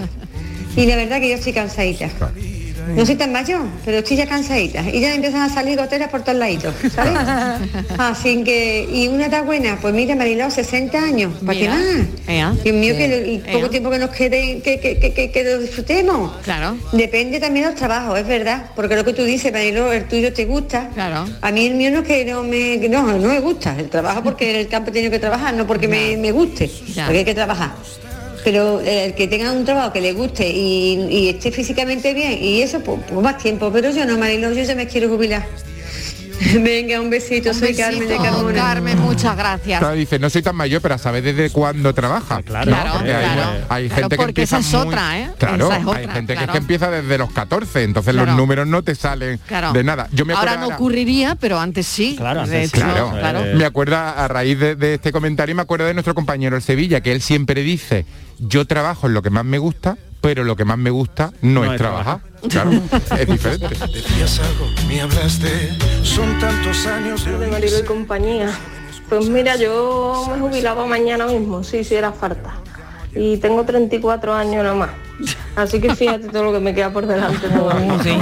Y 0.78 0.86
la 0.86 0.96
verdad 0.96 1.19
que 1.19 1.30
yo 1.30 1.36
estoy 1.36 1.54
cansadita. 1.54 2.10
No 2.96 3.06
soy 3.06 3.15
tan 3.15 3.32
mayor, 3.32 3.62
pero 3.86 4.00
estoy 4.00 4.17
ya 4.17 4.28
cansadita. 4.28 4.82
Y 4.89 5.00
ya 5.00 5.13
empiezan 5.13 5.41
a 5.41 5.50
salir 5.50 5.78
goteras 5.78 6.10
por 6.10 6.24
todos 6.24 6.38
lados, 6.38 6.74
¿sabes? 6.93 7.13
Así 7.98 8.43
que, 8.43 8.88
y 8.91 9.08
una 9.08 9.28
edad 9.28 9.43
buena, 9.43 9.78
pues 9.82 9.93
mira, 9.93 10.15
Mariló, 10.15 10.50
60 10.50 10.98
años, 10.98 11.34
¿para 11.46 11.60
qué 11.60 11.69
más? 11.69 12.63
Dios 12.63 12.76
mío, 12.76 12.96
que 12.96 13.06
el, 13.06 13.39
poco 13.54 13.69
tiempo 13.69 13.89
que 13.89 14.00
nos 14.00 14.10
quede, 14.12 14.62
que, 14.62 14.80
que, 14.80 15.32
que, 15.32 15.43
lo 15.43 15.60
disfrutemos. 15.60 16.32
Claro. 16.43 16.78
Depende 16.91 17.39
también 17.39 17.67
del 17.67 17.76
trabajo, 17.76 18.15
es 18.15 18.28
verdad, 18.28 18.65
porque 18.76 18.96
lo 18.96 19.04
que 19.06 19.13
tú 19.13 19.24
dices, 19.24 19.52
Marilo, 19.52 19.91
el 19.91 20.06
tuyo 20.06 20.34
te 20.34 20.46
gusta. 20.46 20.89
Claro. 20.93 21.26
A 21.41 21.52
mí 21.52 21.65
el 21.65 21.76
mío 21.76 21.91
no 21.91 22.00
es 22.00 22.08
que 22.08 22.26
no 22.26 22.43
me, 22.43 22.78
no, 22.89 23.17
no 23.17 23.28
me 23.28 23.39
gusta, 23.39 23.76
el 23.78 23.89
trabajo 23.89 24.24
porque 24.24 24.50
en 24.52 24.56
el 24.58 24.67
campo 24.67 24.89
he 24.89 24.93
tenido 24.93 25.12
que 25.12 25.19
trabajar, 25.19 25.54
no 25.54 25.65
porque 25.67 25.88
me, 25.88 26.17
me 26.17 26.32
guste, 26.32 26.69
Ya. 26.88 27.06
porque 27.06 27.19
hay 27.19 27.26
que 27.26 27.36
trabajar. 27.36 27.72
Pero 28.44 28.82
eh, 28.82 29.06
el 29.06 29.14
que 29.16 29.28
tenga 29.28 29.52
un 29.52 29.66
trabajo 29.66 29.94
que 29.94 30.02
le 30.02 30.14
guste 30.14 30.48
y, 30.50 31.30
esté 31.30 31.52
físicamente 31.52 32.14
bien 32.14 32.44
y 32.44 32.62
eso, 32.62 32.80
pues, 32.82 33.00
pues 33.08 33.22
más 33.22 33.38
tiempo. 33.38 33.72
Pero 33.72 33.92
yo 33.92 34.06
no, 34.06 34.18
Marilo, 34.18 34.52
yo 34.52 34.64
ya 34.64 34.76
me 34.76 34.88
quiero 34.88 35.10
jubilar. 35.10 35.46
Venga, 36.62 37.00
un 37.00 37.10
besito, 37.10 37.50
Un 37.50 37.56
soy 37.56 37.76
Carmen 37.76 38.00
de 38.02 38.06
besito, 38.08 38.24
Carmona. 38.24 38.54
Carmen, 38.56 39.00
muchas 39.00 39.36
gracias. 39.38 39.80
Claro, 39.80 39.96
dice, 39.96 40.19
no 40.19 40.30
soy 40.30 40.41
tan 40.41 40.56
mayor, 40.56 40.82
pero 40.82 40.96
a 40.96 40.98
saber 40.98 41.24
desde 41.24 41.50
cuándo 41.52 41.93
trabaja. 41.93 42.41
Claro, 42.41 42.69
¿no? 42.72 42.76
claro, 42.78 42.93
Porque 42.96 43.13
hay, 43.13 43.26
claro. 43.34 43.52
hay 43.69 43.88
Claro, 43.89 44.02
gente 44.10 44.17
que 44.34 44.41
esa 44.43 44.58
empieza 44.58 44.60
es 44.60 44.74
muy- 44.74 44.88
otra, 44.93 45.19
¿eh? 45.19 45.30
Claro, 45.38 45.56
Esa 45.56 45.78
es 45.78 45.88
hay 45.88 46.08
gente 46.10 46.36
que, 46.36 46.43
es 46.43 46.50
que 46.50 46.58
empieza 46.58 46.91
desde 46.91 47.17
los 47.17 47.32
14, 47.32 47.84
entonces 47.84 48.13
Claro. 48.13 48.28
los 48.32 48.36
números 48.38 48.67
no 48.67 48.84
te 48.84 48.96
salen 48.96 49.39
Claro. 49.48 49.74
de 49.74 49.84
nada. 49.84 50.08
Yo 50.12 50.26
me 50.26 50.34
Ahora 50.34 50.54
acuerdo 50.54 50.69
no 50.72 50.76
ocurriría, 50.76 51.36
pero 51.36 51.60
antes 51.60 51.86
sí. 51.88 52.15
Claro, 52.17 52.39
De 52.48 52.56
antes 52.58 52.72
sí, 52.72 52.78
hecho, 52.78 52.86
Claro, 52.88 53.12
claro. 53.12 53.41
me 53.56 53.65
acuerdo 53.65 53.96
a 53.98 54.28
raíz 54.28 54.60
de, 54.60 54.76
de 54.76 54.96
este 54.96 55.12
comentario, 55.12 55.56
me 55.56 55.62
acuerdo 55.62 55.86
de 55.86 55.93
nuestro 55.93 56.13
compañero 56.15 56.56
el 56.56 56.62
Sevilla, 56.62 57.02
que 57.02 57.12
él 57.12 57.22
siempre 57.22 57.62
dice, 57.63 58.06
yo 58.39 58.65
trabajo 58.65 59.08
en 59.08 59.13
lo 59.13 59.22
que 59.22 59.30
más 59.30 59.46
me 59.46 59.58
gusta, 59.60 59.98
pero 60.24 60.46
lo 60.46 60.56
que 60.56 60.64
más 60.64 60.78
me 60.78 60.90
gusta 60.90 61.32
no, 61.42 61.66
No 61.66 61.74
es 61.74 61.78
trabajar. 61.78 62.22
Claro, 62.50 62.72
es 63.20 63.28
diferente. 63.28 63.68
Decías 63.68 64.40
algo, 64.40 64.66
me 64.88 65.02
hablaste, 65.02 65.70
son 66.02 66.40
tantos 66.40 66.88
años 66.88 67.26
de 67.26 67.38
de 67.38 67.48
Marilo 67.48 67.78
y 67.80 67.84
compañía. 67.84 68.50
Pues 69.10 69.28
mira, 69.28 69.58
yo 69.58 70.26
me 70.34 70.40
jubilaba 70.40 70.86
mañana 70.88 71.28
mismo, 71.28 71.62
si 71.64 71.80
hiciera 71.80 72.14
falta. 72.14 72.54
Y 73.14 73.36
tengo 73.38 73.64
34 73.66 74.34
años 74.34 74.64
nada 74.64 74.74
más. 74.76 74.90
Así 75.58 75.80
que 75.82 75.94
fíjate 75.94 76.30
todo 76.30 76.46
lo 76.46 76.54
que 76.54 76.60
me 76.62 76.74
queda 76.74 76.92
por 76.92 77.06
delante 77.06 77.48
todavía. 77.50 78.00
Sí. 78.04 78.18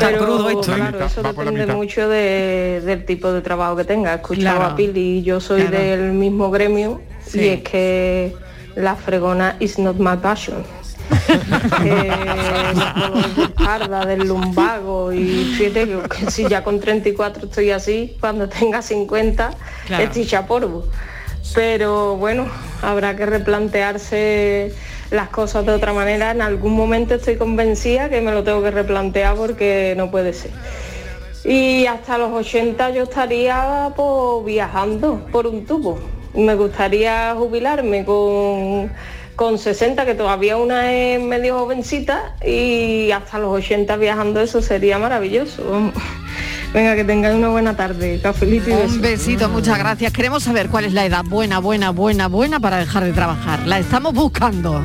Pero 0.00 0.18
crudo 0.24 0.48
esto, 0.50 0.72
¿eh? 0.72 0.76
claro, 0.76 1.04
eso 1.04 1.22
depende 1.22 1.66
mucho 1.66 2.08
de- 2.08 2.80
del 2.84 3.04
tipo 3.04 3.30
de 3.32 3.42
trabajo 3.42 3.76
que 3.76 3.84
tenga. 3.84 4.14
Escuchaba 4.14 4.56
Claro. 4.58 4.72
a 4.72 4.76
Pili 4.76 5.18
y 5.18 5.22
yo 5.22 5.40
soy 5.40 5.62
Claro. 5.66 5.78
del 5.84 6.12
mismo 6.12 6.50
gremio 6.50 7.00
Sí. 7.26 7.40
y 7.40 7.48
es 7.48 7.60
que 7.62 8.34
la 8.76 8.96
fregona 8.96 9.56
is 9.60 9.78
not 9.78 9.96
my 9.98 10.16
passion. 10.16 10.64
los 13.12 13.36
de 13.36 13.42
espalda, 13.44 14.06
del 14.06 14.26
lumbago 14.28 15.12
y 15.12 15.54
fíjate 15.56 15.86
que, 15.86 15.98
que 16.08 16.30
si 16.30 16.48
ya 16.48 16.64
con 16.64 16.80
34 16.80 17.46
estoy 17.46 17.70
así, 17.70 18.16
cuando 18.20 18.48
tenga 18.48 18.82
50 18.82 19.50
Claro. 19.86 20.04
estoy 20.04 20.22
hecha 20.22 20.46
polvo. 20.46 20.86
Pero 21.54 22.16
bueno, 22.16 22.46
habrá 22.82 23.14
que 23.16 23.26
replantearse 23.26 24.72
las 25.10 25.28
cosas 25.28 25.66
de 25.66 25.72
otra 25.72 25.92
manera. 25.92 26.30
En 26.30 26.40
algún 26.40 26.72
momento 26.72 27.14
estoy 27.14 27.36
convencida 27.36 28.08
que 28.08 28.20
me 28.20 28.32
lo 28.32 28.42
tengo 28.42 28.62
que 28.62 28.70
replantear 28.70 29.34
porque 29.36 29.94
no 29.96 30.10
puede 30.10 30.32
ser. 30.32 30.50
Y 31.44 31.84
hasta 31.86 32.16
los 32.16 32.32
80 32.32 32.90
yo 32.90 33.02
estaría 33.02 33.90
pues, 33.94 34.46
viajando 34.46 35.26
por 35.30 35.46
un 35.46 35.66
tubo. 35.66 35.98
Me 36.34 36.54
gustaría 36.54 37.34
jubilarme 37.36 38.04
con, 38.04 38.90
con 39.36 39.58
60, 39.58 40.06
que 40.06 40.14
todavía 40.14 40.56
una 40.56 40.92
es 40.92 41.20
medio 41.20 41.58
jovencita, 41.58 42.34
y 42.46 43.10
hasta 43.10 43.38
los 43.38 43.52
80 43.52 43.96
viajando 43.96 44.40
eso 44.40 44.62
sería 44.62 44.98
maravilloso. 44.98 45.62
Venga, 46.74 46.96
que 46.96 47.04
tengáis 47.04 47.36
una 47.36 47.50
buena 47.50 47.76
tarde. 47.76 48.18
Cafelito 48.20 48.68
y 48.68 48.72
Un 48.72 48.80
besos. 48.80 49.00
besito, 49.00 49.48
muchas 49.48 49.78
gracias. 49.78 50.12
Queremos 50.12 50.42
saber 50.42 50.68
cuál 50.68 50.84
es 50.84 50.92
la 50.92 51.06
edad 51.06 51.22
buena, 51.24 51.60
buena, 51.60 51.90
buena, 51.90 52.26
buena 52.26 52.58
para 52.58 52.78
dejar 52.78 53.04
de 53.04 53.12
trabajar. 53.12 53.64
La 53.64 53.78
estamos 53.78 54.12
buscando. 54.12 54.82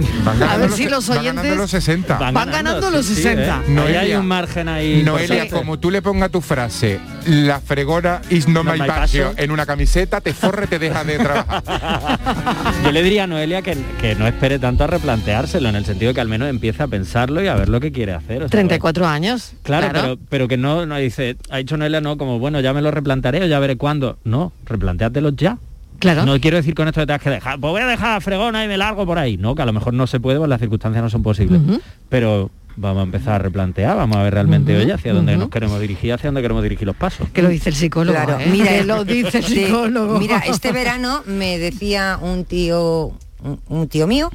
A 0.47 0.57
ver 0.57 0.71
si 0.71 0.87
los 0.87 1.07
van 1.07 1.23
ganando 1.23 1.41
oyentes... 1.41 1.57
los 1.57 1.71
60. 1.71 2.31
Van 2.31 2.51
ganando 2.51 2.91
los 2.91 3.07
sí, 3.07 3.15
sí, 3.15 3.23
60. 3.23 3.63
¿eh? 3.67 3.79
Ahí 3.87 3.95
hay 3.95 4.13
un 4.13 4.27
margen 4.27 4.67
ahí 4.69 5.01
Noelia, 5.03 5.49
como 5.49 5.79
tú 5.79 5.89
le 5.89 6.03
pongas 6.03 6.29
tu 6.29 6.41
frase, 6.41 6.99
la 7.25 7.59
fregona 7.59 8.21
is 8.29 8.47
no, 8.47 8.63
No 8.63 8.71
my 8.73 8.79
my 8.81 8.87
passion, 8.87 9.29
passion. 9.29 9.43
en 9.43 9.49
una 9.51 9.65
camiseta, 9.65 10.21
te 10.21 10.33
forre, 10.33 10.67
te 10.67 10.77
deja 10.77 11.03
de 11.03 11.17
trabajar. 11.17 11.63
Yo 12.83 12.91
le 12.91 13.01
diría 13.01 13.23
a 13.23 13.27
Noelia 13.27 13.63
que, 13.63 13.75
que 13.99 14.13
no 14.13 14.27
espere 14.27 14.59
tanto 14.59 14.83
a 14.83 14.87
replanteárselo, 14.87 15.69
en 15.69 15.75
el 15.75 15.85
sentido 15.85 16.09
de 16.09 16.13
que 16.15 16.21
al 16.21 16.27
menos 16.27 16.49
empiece 16.49 16.83
a 16.83 16.87
pensarlo 16.87 17.41
y 17.41 17.47
a 17.47 17.55
ver 17.55 17.69
lo 17.69 17.79
que 17.79 17.91
quiere 17.91 18.13
hacer. 18.13 18.37
o 18.37 18.39
sea, 18.41 18.49
34 18.49 19.07
años. 19.07 19.53
Claro, 19.63 19.89
claro. 19.89 20.07
Pero, 20.17 20.19
pero 20.29 20.47
que 20.47 20.57
no, 20.57 20.85
no 20.85 20.95
dice, 20.97 21.35
ha 21.49 21.57
dicho 21.57 21.78
Noelia, 21.79 22.01
no, 22.01 22.17
como 22.17 22.37
bueno, 22.39 22.59
ya 22.59 22.73
me 22.73 22.81
lo 22.81 22.91
replantearé 22.91 23.43
o 23.43 23.47
ya 23.47 23.57
veré 23.59 23.75
cuándo. 23.77 24.17
No, 24.23 24.51
replantéatelo 24.65 25.29
ya. 25.31 25.57
Claro. 25.99 26.25
No 26.25 26.39
quiero 26.39 26.55
decir 26.57 26.75
con 26.75 26.87
esto 26.87 27.01
que 27.01 27.07
tengas 27.07 27.21
que 27.21 27.29
dejar, 27.29 27.59
pues 27.59 27.71
voy 27.71 27.81
a 27.81 27.87
dejar 27.87 28.13
la 28.15 28.21
fregona 28.21 28.63
y 28.63 28.67
me 28.67 28.77
largo 28.77 29.05
por 29.05 29.17
ahí. 29.17 29.35
No, 29.37 29.53
que 29.55 29.63
a 29.63 29.65
lo 29.65 29.73
mejor 29.73 29.93
no 29.93 30.07
se 30.07 30.19
puede, 30.19 30.37
pues 30.37 30.49
las 30.49 30.59
circunstancias 30.61 31.03
no 31.03 31.09
son 31.09 31.23
posibles. 31.23 31.59
Pero 32.07 32.49
vamos 32.77 33.01
a 33.01 33.03
empezar 33.03 33.33
a 33.33 33.39
replantear, 33.39 33.97
vamos 33.97 34.15
a 34.15 34.23
ver 34.23 34.33
realmente 34.33 34.77
oye, 34.77 34.93
hacia 34.93 35.13
dónde 35.13 35.35
nos 35.35 35.49
queremos 35.49 35.81
dirigir, 35.81 36.13
hacia 36.13 36.29
dónde 36.29 36.41
queremos 36.41 36.63
dirigir 36.63 36.87
los 36.87 36.95
pasos. 36.95 37.27
Que 37.33 37.41
lo 37.41 37.49
dice 37.49 37.67
el 37.69 37.75
psicólogo. 37.75 38.15
Claro, 38.17 38.39
¿eh? 38.39 38.47
mira, 38.49 38.67
Que 38.69 38.83
lo 38.85 39.03
dice 39.03 39.39
el 39.39 39.43
de- 39.43 39.65
psicólogo. 39.65 40.17
mira, 40.19 40.37
este 40.47 40.71
verano 40.71 41.21
me 41.25 41.57
decía 41.57 42.17
un 42.21 42.45
tío, 42.45 43.11
un, 43.43 43.59
un 43.67 43.87
tío 43.89 44.07
mío, 44.07 44.31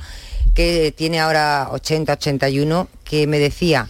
que 0.52 0.92
tiene 0.94 1.18
ahora 1.20 1.68
80, 1.70 2.12
81, 2.12 2.88
que 3.04 3.26
me 3.26 3.38
decía, 3.38 3.88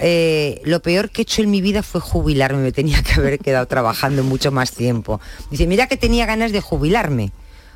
eh, 0.00 0.60
lo 0.64 0.80
peor 0.82 1.10
que 1.10 1.20
he 1.20 1.24
hecho 1.24 1.42
en 1.42 1.50
mi 1.50 1.60
vida 1.60 1.82
fue 1.82 2.00
jubilarme, 2.00 2.62
me 2.62 2.72
tenía 2.72 3.02
que 3.02 3.14
haber 3.20 3.38
quedado 3.38 3.66
trabajando 3.66 4.24
mucho 4.24 4.50
más 4.50 4.72
tiempo. 4.72 5.20
Dice, 5.50 5.66
mira 5.66 5.86
que 5.86 5.96
tenía 5.96 6.26
ganas 6.26 6.52
de 6.52 6.60
jubilarme. 6.60 7.32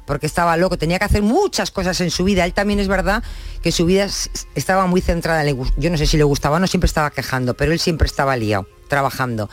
Porque 0.07 0.27
estaba 0.27 0.59
loco, 0.59 0.77
tenía 0.77 0.99
que 0.99 1.07
hacer 1.07 1.23
muchas 1.23 1.71
cosas 1.71 1.99
en 2.03 2.11
su 2.11 2.25
vida. 2.25 2.45
Él 2.45 2.53
también 2.53 2.79
es 2.79 2.89
verdad 2.89 3.23
que 3.63 3.73
su 3.73 3.87
vida 3.87 4.07
estaba 4.55 4.87
muy 4.87 5.01
centrada. 5.01 5.43
gus- 5.53 5.73
Yo 5.79 5.89
no 5.89 5.97
sé 5.97 6.05
si 6.07 6.19
le 6.19 6.25
gustaba 6.25 6.61
no, 6.61 6.67
siempre 6.67 6.89
estaba 6.89 7.11
quejando, 7.11 7.55
pero 7.55 7.73
él 7.73 7.79
siempre 7.81 8.07
estaba 8.07 8.37
liado, 8.37 8.67
trabajando. 8.89 9.49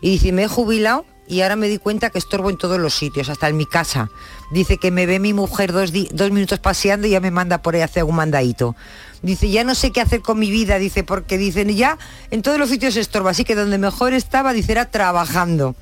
Y 0.00 0.10
dice, 0.10 0.32
me 0.32 0.42
he 0.42 0.48
jubilado 0.48 1.06
y 1.28 1.42
ahora 1.42 1.54
me 1.54 1.68
di 1.68 1.78
cuenta 1.78 2.10
que 2.10 2.18
estorbo 2.18 2.50
en 2.50 2.56
todos 2.58 2.80
los 2.80 2.94
sitios, 2.94 3.28
hasta 3.28 3.48
en 3.48 3.56
mi 3.56 3.64
casa. 3.64 4.10
Dice 4.50 4.76
que 4.76 4.90
me 4.90 5.06
ve 5.06 5.20
mi 5.20 5.34
mujer 5.34 5.70
dos 5.72 5.92
minutos 6.32 6.58
paseando 6.58 7.06
y 7.06 7.10
ya 7.10 7.20
me 7.20 7.30
manda 7.30 7.62
por 7.62 7.76
ahí 7.76 7.82
a 7.82 7.84
hacer 7.84 8.02
un 8.02 8.16
mandadito. 8.16 8.74
Dice, 9.22 9.48
ya 9.50 9.62
no 9.64 9.74
sé 9.74 9.90
qué 9.92 10.00
hacer 10.00 10.20
con 10.20 10.38
mi 10.38 10.50
vida, 10.50 10.78
dice, 10.78 11.04
porque 11.04 11.38
dicen, 11.38 11.68
ya 11.70 11.96
en 12.30 12.42
todos 12.42 12.58
los 12.58 12.68
sitios 12.68 12.96
estorba, 12.96 13.30
así 13.30 13.44
que 13.44 13.54
donde 13.54 13.78
mejor 13.78 14.12
estaba, 14.14 14.52
dice, 14.52 14.72
era 14.72 14.90
trabajando. 14.90 15.74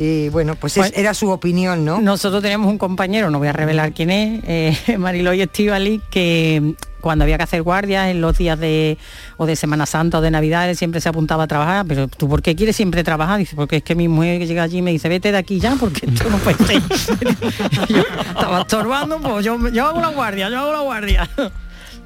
Y 0.00 0.28
bueno, 0.28 0.54
pues 0.54 0.76
es- 0.76 0.92
era 0.96 1.12
su 1.12 1.28
opinión, 1.28 1.84
¿no? 1.84 2.00
Nosotros 2.00 2.40
tenemos 2.40 2.70
un 2.70 2.78
compañero, 2.78 3.30
no 3.30 3.38
voy 3.40 3.48
a 3.48 3.52
revelar 3.52 3.92
quién 3.92 4.10
es, 4.10 4.40
eh, 4.46 4.76
Mariloy 4.98 5.42
Estivali, 5.42 6.00
que 6.10 6.74
cuando 7.00 7.24
había 7.24 7.36
que 7.36 7.42
hacer 7.42 7.62
guardias 7.62 8.08
en 8.08 8.20
los 8.20 8.38
días 8.38 8.58
de 8.58 8.96
o 9.36 9.46
de 9.46 9.54
Semana 9.56 9.86
Santa 9.86 10.18
o 10.18 10.20
de 10.20 10.30
Navidad, 10.30 10.70
él 10.70 10.76
siempre 10.76 11.00
se 11.00 11.08
apuntaba 11.08 11.44
a 11.44 11.46
trabajar, 11.48 11.84
pero 11.86 12.06
tú 12.08 12.28
¿por 12.28 12.42
qué 12.42 12.54
quieres 12.56 12.76
siempre 12.76 13.02
trabajar? 13.04 13.38
Dice, 13.38 13.54
porque 13.56 13.76
es 13.78 13.82
que 13.82 13.94
mi 13.96 14.06
mujer 14.08 14.38
que 14.38 14.46
llega 14.46 14.62
allí 14.62 14.82
me 14.82 14.92
dice, 14.92 15.08
vete 15.08 15.30
de 15.32 15.38
aquí 15.38 15.58
ya, 15.60 15.74
porque 15.78 16.06
esto 16.06 16.30
no 16.30 16.38
puede 16.38 16.64
ser. 16.64 16.80
Yo 17.88 18.02
estaba 18.30 18.60
estorbando, 18.60 19.20
pues 19.20 19.44
yo, 19.44 19.58
yo 19.68 19.86
hago 19.86 20.00
la 20.00 20.08
guardia, 20.08 20.48
yo 20.48 20.58
hago 20.60 20.72
la 20.72 20.80
guardia. 20.80 21.28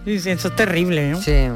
Eso 0.07 0.49
es 0.49 0.57
terrible, 0.57 1.11
¿no? 1.11 1.23
Sí. 1.23 1.49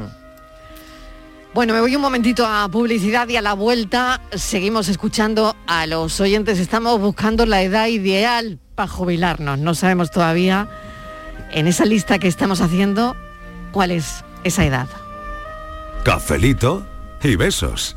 Bueno, 1.53 1.73
me 1.73 1.81
voy 1.81 1.95
un 1.95 2.01
momentito 2.01 2.45
a 2.45 2.69
publicidad 2.69 3.27
y 3.27 3.35
a 3.35 3.41
la 3.41 3.53
vuelta 3.53 4.21
seguimos 4.35 4.89
escuchando 4.89 5.55
a 5.65 5.87
los 5.87 6.19
oyentes. 6.21 6.59
Estamos 6.59 6.99
buscando 6.99 7.45
la 7.45 7.61
edad 7.61 7.87
ideal 7.87 8.59
para 8.75 8.87
jubilarnos. 8.87 9.57
No 9.57 9.73
sabemos 9.73 10.11
todavía 10.11 10.69
en 11.51 11.67
esa 11.67 11.85
lista 11.85 12.19
que 12.19 12.27
estamos 12.27 12.61
haciendo 12.61 13.15
cuál 13.71 13.91
es 13.91 14.23
esa 14.43 14.65
edad. 14.65 14.87
Cafelito 16.03 16.85
y 17.23 17.35
besos. 17.35 17.96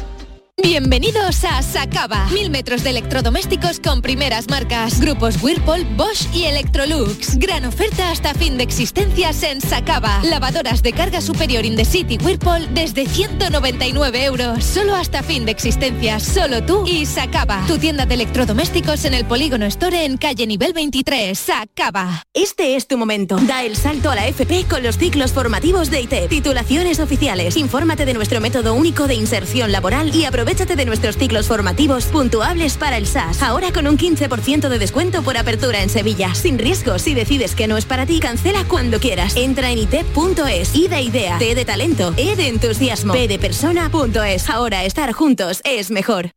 Bienvenidos 0.63 1.43
a 1.43 1.63
Sacaba. 1.63 2.27
Mil 2.31 2.51
metros 2.51 2.83
de 2.83 2.91
electrodomésticos 2.91 3.79
con 3.79 4.01
primeras 4.01 4.47
marcas. 4.47 4.99
Grupos 4.99 5.41
Whirlpool, 5.41 5.83
Bosch 5.95 6.27
y 6.35 6.43
Electrolux. 6.43 7.37
Gran 7.37 7.65
oferta 7.65 8.11
hasta 8.11 8.35
fin 8.35 8.57
de 8.57 8.63
existencias 8.63 9.41
en 9.41 9.59
Sacaba. 9.59 10.21
Lavadoras 10.23 10.83
de 10.83 10.93
carga 10.93 11.19
superior 11.19 11.65
in 11.65 11.75
the 11.75 11.83
city 11.83 12.19
Whirlpool 12.23 12.71
desde 12.75 13.07
199 13.07 14.23
euros. 14.23 14.63
Solo 14.63 14.95
hasta 14.95 15.23
fin 15.23 15.45
de 15.45 15.51
existencias. 15.51 16.21
Solo 16.21 16.63
tú 16.63 16.85
y 16.85 17.07
Sacaba. 17.07 17.63
Tu 17.67 17.79
tienda 17.79 18.05
de 18.05 18.13
electrodomésticos 18.13 19.05
en 19.05 19.15
el 19.15 19.25
Polígono 19.25 19.65
Store 19.65 20.05
en 20.05 20.17
calle 20.17 20.45
nivel 20.45 20.73
23. 20.73 21.37
Sacaba. 21.37 22.23
Este 22.33 22.75
es 22.75 22.87
tu 22.87 22.97
momento. 22.97 23.37
Da 23.41 23.63
el 23.63 23.75
salto 23.75 24.11
a 24.11 24.15
la 24.15 24.27
FP 24.27 24.65
con 24.69 24.83
los 24.83 24.97
ciclos 24.97 25.31
formativos 25.31 25.89
de 25.89 26.01
ITEP. 26.01 26.29
Titulaciones 26.29 26.99
oficiales. 26.99 27.57
Infórmate 27.57 28.05
de 28.05 28.13
nuestro 28.13 28.39
método 28.39 28.75
único 28.75 29.07
de 29.07 29.15
inserción 29.15 29.71
laboral 29.71 30.15
y 30.15 30.25
aprovechate 30.51 30.75
de 30.75 30.85
nuestros 30.85 31.17
ciclos 31.17 31.47
formativos 31.47 32.05
puntuables 32.05 32.75
para 32.75 32.97
el 32.97 33.07
SAS. 33.07 33.41
Ahora 33.41 33.71
con 33.71 33.87
un 33.87 33.97
15% 33.97 34.67
de 34.67 34.79
descuento 34.79 35.23
por 35.23 35.37
apertura 35.37 35.81
en 35.81 35.89
Sevilla. 35.89 36.35
Sin 36.35 36.59
riesgo, 36.59 36.99
si 36.99 37.13
decides 37.13 37.55
que 37.55 37.67
no 37.67 37.77
es 37.77 37.85
para 37.85 38.05
ti, 38.05 38.19
cancela 38.19 38.65
cuando 38.67 38.99
quieras. 38.99 39.37
Entra 39.37 39.71
en 39.71 39.77
itep.es. 39.77 40.75
I 40.75 40.87
de 40.89 41.01
idea, 41.01 41.37
T 41.37 41.55
de 41.55 41.63
talento, 41.63 42.13
E 42.17 42.35
de 42.35 42.49
entusiasmo, 42.49 43.13
P 43.13 43.29
de 43.29 43.39
persona.es. 43.39 44.49
Ahora 44.49 44.83
estar 44.83 45.13
juntos 45.13 45.61
es 45.63 45.89
mejor. 45.89 46.31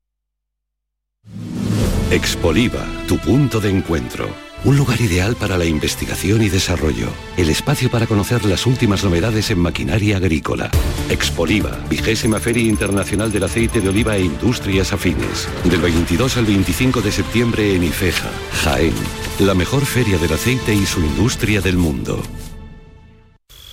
Expoliva, 2.11 2.87
tu 3.09 3.19
punto 3.19 3.59
de 3.59 3.71
encuentro. 3.71 4.29
Un 4.65 4.79
lugar 4.79 4.99
ideal 4.99 5.37
para 5.37 5.59
la 5.59 5.67
investigación 5.67 6.41
y 6.43 6.49
desarrollo. 6.49 7.11
El 7.37 7.51
espacio 7.51 7.91
para 7.91 8.07
conocer 8.07 8.47
las 8.47 8.65
últimas 8.65 9.05
novedades 9.05 9.51
en 9.51 9.59
maquinaria 9.59 10.17
agrícola. 10.17 10.71
Expoliva, 11.11 11.79
vigésima 11.91 12.41
Feria 12.41 12.65
Internacional 12.65 13.31
del 13.31 13.45
Aceite 13.45 13.83
de 13.83 13.91
Oliva 13.91 14.17
e 14.17 14.23
Industrias 14.23 14.95
Afines. 14.95 15.49
Del 15.65 15.83
22 15.83 16.39
al 16.39 16.47
25 16.47 17.03
de 17.03 17.13
septiembre 17.13 17.75
en 17.75 17.85
Ifeja, 17.85 18.31
Jaén. 18.63 18.95
La 19.41 19.53
mejor 19.53 19.85
feria 19.85 20.17
del 20.17 20.33
aceite 20.33 20.75
y 20.75 20.87
su 20.87 21.01
industria 21.01 21.61
del 21.61 21.77
mundo. 21.77 22.23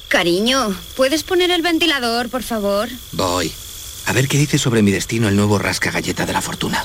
Cariño, 0.09 0.75
¿puedes 0.97 1.23
poner 1.23 1.51
el 1.51 1.61
ventilador, 1.61 2.27
por 2.27 2.43
favor? 2.43 2.89
Voy. 3.13 3.49
A 4.07 4.11
ver 4.11 4.27
qué 4.27 4.37
dice 4.37 4.57
sobre 4.57 4.81
mi 4.81 4.91
destino 4.91 5.29
el 5.29 5.37
nuevo 5.37 5.57
rasca 5.57 5.89
galleta 5.89 6.25
de 6.25 6.33
la 6.33 6.41
fortuna. 6.41 6.83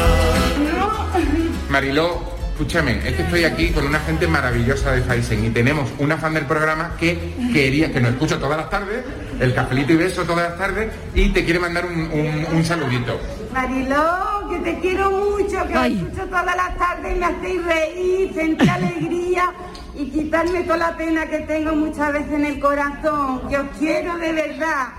Mariló 1.70 2.37
escúchame, 2.58 3.08
es 3.08 3.14
que 3.16 3.22
estoy 3.22 3.44
aquí 3.44 3.70
con 3.70 3.86
una 3.86 4.00
gente 4.00 4.26
maravillosa 4.28 4.92
de 4.92 5.04
Faisen 5.04 5.46
y 5.46 5.50
tenemos 5.52 5.92
una 6.00 6.18
fan 6.18 6.34
del 6.34 6.46
programa 6.48 6.94
que 7.00 7.36
quería, 7.54 7.92
que 7.94 8.02
nos 8.02 8.14
escucha 8.14 8.40
todas 8.40 8.58
las 8.58 8.68
tardes, 8.72 9.04
el 9.40 9.54
cafelito 9.54 9.94
y 9.94 9.98
beso 9.98 10.24
todas 10.24 10.50
las 10.50 10.58
tardes, 10.58 10.92
y 11.14 11.30
te 11.30 11.46
quiere 11.46 11.60
mandar 11.60 11.86
un, 11.86 12.00
un- 12.12 12.48
un 12.52 12.66
saludito. 12.66 13.20
Mariló, 13.54 14.50
que 14.50 14.58
te 14.72 14.80
quiero 14.80 15.12
mucho, 15.12 15.68
que 15.68 15.74
Ay. 15.76 15.98
os 16.02 16.02
escucho 16.08 16.26
todas 16.30 16.56
las 16.56 16.78
tardes 16.80 17.16
y 17.16 17.20
me 17.20 17.26
hacéis 17.28 17.64
reír, 17.64 18.34
sentir 18.34 18.70
alegría 18.72 19.52
y 19.98 20.06
quitarme 20.12 20.62
toda 20.64 20.78
la 20.78 20.98
pena 20.98 21.26
que 21.26 21.40
tengo 21.40 21.76
muchas 21.76 22.14
veces 22.14 22.32
en 22.32 22.46
el 22.46 22.60
corazón, 22.60 23.48
que 23.50 23.58
os 23.58 23.68
quiero 23.80 24.18
de 24.18 24.32
verdad. 24.32 24.90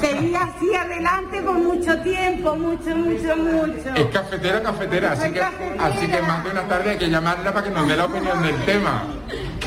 Seguí 0.00 0.34
así 0.34 0.74
adelante 0.74 1.40
por 1.42 1.54
mucho 1.54 2.00
tiempo, 2.02 2.56
mucho, 2.56 2.96
mucho, 2.96 3.36
mucho. 3.36 3.94
Es 3.94 4.06
cafetera, 4.06 4.60
cafetera, 4.60 5.12
así 5.12 5.30
que, 5.30 5.40
así 5.40 6.06
que 6.08 6.22
más 6.22 6.42
de 6.42 6.50
una 6.50 6.62
tarde 6.62 6.90
hay 6.90 6.98
que 6.98 7.08
llamarla 7.08 7.52
para 7.52 7.64
que 7.64 7.70
nos 7.70 7.86
dé 7.86 7.96
la 7.96 8.06
opinión 8.06 8.42
del 8.42 8.64
tema. 8.64 9.04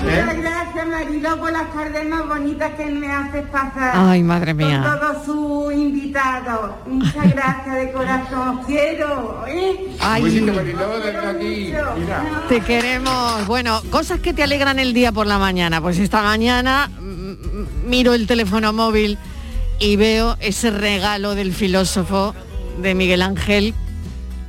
¿Eh? 0.03 0.23
Muchas 0.23 0.37
gracias 0.37 0.87
Mariló 0.87 1.39
por 1.39 1.51
las 1.51 1.73
tardes 1.73 2.09
más 2.09 2.27
bonitas 2.27 2.71
que 2.75 2.85
me 2.85 3.11
haces 3.11 3.45
pasar. 3.49 3.91
Ay, 3.95 4.23
madre 4.23 4.53
mía. 4.53 4.81
Con 4.83 4.99
todos 4.99 5.25
sus 5.25 5.73
invitados. 5.73 6.71
Muchas 6.85 7.31
gracias 7.35 7.75
de 7.75 7.91
corazón, 7.91 8.59
os 8.59 8.65
quiero. 8.65 9.45
¿eh? 9.47 9.95
Ay. 9.99 10.23
Desde 10.23 11.27
aquí. 11.27 11.73
Mira. 11.99 12.43
Te 12.49 12.61
queremos. 12.61 13.47
Bueno, 13.47 13.81
cosas 13.89 14.19
que 14.19 14.33
te 14.33 14.43
alegran 14.43 14.79
el 14.79 14.93
día 14.93 15.11
por 15.11 15.27
la 15.27 15.37
mañana. 15.37 15.81
Pues 15.81 15.99
esta 15.99 16.21
mañana 16.21 16.89
mm, 16.99 17.87
miro 17.89 18.13
el 18.13 18.27
teléfono 18.27 18.73
móvil 18.73 19.17
y 19.79 19.95
veo 19.95 20.37
ese 20.39 20.71
regalo 20.71 21.35
del 21.35 21.53
filósofo 21.53 22.35
de 22.81 22.95
Miguel 22.95 23.21
Ángel 23.21 23.73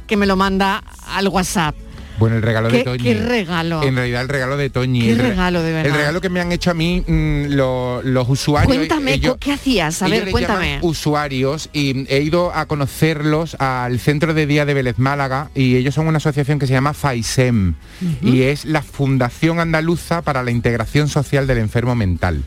que 0.07 0.17
me 0.17 0.27
lo 0.27 0.37
manda 0.37 0.83
al 1.07 1.29
WhatsApp. 1.29 1.75
Bueno, 2.19 2.37
el 2.37 2.43
regalo 2.43 2.69
de 2.69 2.79
¿Qué- 2.79 2.85
Toñi. 2.85 3.03
qué 3.05 3.15
regalo? 3.15 3.83
En 3.83 3.97
realidad 3.97 4.23
el 4.23 4.29
regalo 4.29 4.57
de 4.57 4.71
Toñi. 4.71 5.01
Qué 5.03 5.13
el 5.13 5.19
re- 5.19 5.29
regalo, 5.31 5.63
de 5.63 5.73
verdad. 5.73 5.93
El 5.93 5.99
regalo 5.99 6.21
que 6.21 6.29
me 6.29 6.41
han 6.41 6.53
hecho 6.53 6.71
a 6.71 6.75
mí 6.75 7.03
mm, 7.07 7.47
lo- 7.49 8.03
los 8.03 8.29
usuarios. 8.29 8.77
Cuéntame, 8.77 9.15
ellos- 9.15 9.37
¿qué 9.41 9.53
hacías? 9.53 10.03
A 10.03 10.09
ver, 10.09 10.31
cuéntame. 10.31 10.79
usuarios 10.83 11.69
y 11.73 12.07
he 12.13 12.21
ido 12.23 12.55
a 12.55 12.67
conocerlos 12.67 13.57
al 13.59 13.99
centro 13.99 14.35
de 14.35 14.47
día 14.47 14.65
de 14.67 14.75
Vélez 14.75 14.99
Málaga 14.99 15.51
y 15.55 15.77
ellos 15.77 15.95
son 15.95 16.07
una 16.07 16.19
asociación 16.19 16.59
que 16.59 16.67
se 16.67 16.73
llama 16.75 16.93
FAISEM 16.95 17.75
y 18.23 18.43
es 18.43 18.65
la 18.65 18.83
Fundación 18.83 19.59
Andaluza 19.61 20.23
para 20.23 20.43
la 20.43 20.51
Integración 20.51 21.09
Social 21.09 21.47
del 21.47 21.59
Enfermo 21.59 21.95
Mental. 21.95 22.43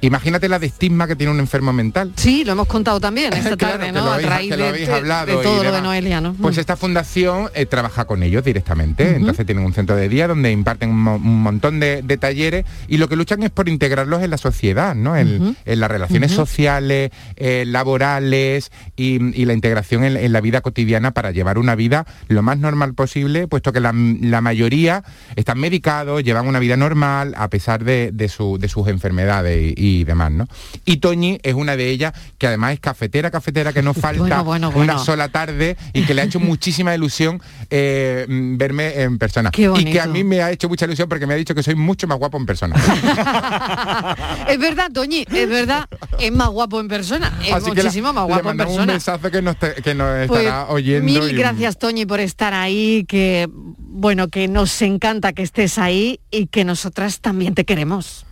Imagínate 0.00 0.48
la 0.48 0.58
de 0.58 0.66
estigma 0.66 1.06
que 1.06 1.16
tiene 1.16 1.32
un 1.32 1.40
enfermo 1.40 1.72
mental. 1.72 2.12
Sí, 2.16 2.44
lo 2.44 2.52
hemos 2.52 2.66
contado 2.66 3.00
también 3.00 3.32
esta 3.34 3.56
Claro, 3.56 3.78
tarde, 3.78 3.92
¿no? 3.92 4.10
A 4.10 4.16
habéis- 4.18 4.28
raíz 4.28 4.50
de, 4.50 4.56
de- 4.72 4.92
hablado 4.92 5.26
de 5.38 5.42
todo 5.42 5.62
lo 5.64 5.72
de. 5.72 5.80
Noelia, 5.82 6.20
¿no? 6.20 6.34
Pues 6.34 6.58
esta 6.58 6.76
fundación 6.76 7.50
eh, 7.54 7.66
trabaja 7.66 8.04
con 8.06 8.22
ellos 8.22 8.44
directamente, 8.44 9.16
entonces 9.16 9.44
tienen 9.46 9.64
un 9.64 9.72
centro 9.74 9.96
de 9.96 10.08
día 10.08 10.28
donde 10.28 10.50
imparten 10.50 10.90
un, 10.90 11.00
mo- 11.02 11.16
un 11.16 11.42
montón 11.42 11.80
de, 11.80 12.02
de 12.02 12.16
talleres 12.16 12.64
y 12.88 12.96
lo 12.98 13.08
que 13.08 13.16
luchan 13.16 13.42
es 13.42 13.50
por 13.50 13.68
integrarlos 13.68 14.22
en 14.22 14.30
la 14.30 14.38
sociedad, 14.38 14.94
¿no? 14.94 15.16
En, 15.16 15.56
las 15.64 15.90
relaciones 15.90 16.30
sociales, 16.32 17.10
eh, 17.36 17.64
laborales 17.66 18.70
y, 18.96 19.40
y 19.40 19.44
la 19.44 19.52
integración 19.52 20.04
en, 20.04 20.16
en 20.16 20.32
la 20.32 20.40
vida 20.40 20.60
cotidiana 20.60 21.12
para 21.12 21.30
llevar 21.30 21.58
una 21.58 21.74
vida 21.74 22.06
lo 22.28 22.42
más 22.42 22.58
normal 22.58 22.94
posible, 22.94 23.46
puesto 23.48 23.72
que 23.72 23.80
la, 23.80 23.92
la 23.94 24.40
mayoría 24.40 25.04
están 25.36 25.58
medicados, 25.58 26.22
llevan 26.22 26.46
una 26.46 26.58
vida 26.58 26.76
normal 26.76 27.34
a 27.36 27.48
pesar 27.48 27.84
de, 27.84 28.10
de 28.12 28.28
su- 28.28 28.58
de 28.58 28.68
sus 28.68 28.88
enfermedades 28.88 29.43
y, 29.46 29.74
y 29.76 30.04
demás, 30.04 30.30
¿no? 30.32 30.46
Y 30.84 30.98
Toñi 30.98 31.38
es 31.42 31.54
una 31.54 31.76
de 31.76 31.90
ellas 31.90 32.12
que 32.38 32.46
además 32.46 32.72
es 32.74 32.80
cafetera, 32.80 33.30
cafetera, 33.30 33.72
que 33.72 33.82
no 33.82 33.94
falta 33.94 34.42
Bueno, 34.42 34.70
bueno, 34.70 34.92
una 34.92 34.98
sola 34.98 35.28
tarde 35.28 35.76
y 35.92 36.02
que 36.04 36.14
le 36.14 36.22
ha 36.22 36.24
hecho 36.24 36.40
muchísima 36.40 36.94
ilusión 36.94 37.40
eh, 37.70 38.26
mm, 38.28 38.56
verme 38.56 39.00
en 39.02 39.18
persona. 39.18 39.50
Y 39.54 39.84
que 39.84 40.00
a 40.00 40.06
mí 40.06 40.24
me 40.24 40.42
ha 40.42 40.50
hecho 40.50 40.68
mucha 40.68 40.84
ilusión 40.86 41.08
porque 41.08 41.26
me 41.26 41.34
ha 41.34 41.36
dicho 41.36 41.54
que 41.54 41.62
soy 41.62 41.74
mucho 41.74 42.06
más 42.06 42.18
guapo 42.18 42.36
en 42.38 42.46
persona. 42.46 42.76
Es 44.48 44.58
verdad, 44.58 44.90
Toñi, 44.92 45.24
es 45.32 45.48
verdad, 45.48 45.88
es 46.20 46.30
más 46.32 46.48
guapo 46.48 46.80
en 46.80 46.88
persona, 46.88 47.32
es 47.44 47.52
Así 47.52 47.70
que 47.70 47.76
la- 47.76 47.82
muchísimo 47.84 48.12
más 48.12 48.24
le 48.24 48.28
guapo 48.28 48.40
en 48.40 48.46
mandamos 48.46 48.72
un 48.74 48.76
persona. 48.86 48.92
mensaje 48.92 49.30
que 49.30 49.42
nos, 49.42 49.56
te- 49.58 49.74
que 49.82 49.94
nos 49.94 50.26
Pues, 50.28 50.42
estará 50.42 50.66
oyendo. 50.68 51.04
Mil 51.04 51.30
y- 51.30 51.34
gracias, 51.36 51.78
Toñi, 51.78 52.06
por 52.06 52.20
estar 52.20 52.54
ahí, 52.54 53.04
que 53.08 53.48
bueno, 53.50 54.28
que 54.28 54.48
nos 54.48 54.80
encanta 54.82 55.32
que 55.32 55.42
estés 55.42 55.78
ahí 55.78 56.20
y 56.30 56.46
que 56.46 56.64
nosotras 56.64 57.20
también 57.20 57.54
te 57.54 57.64
queremos. 57.64 58.24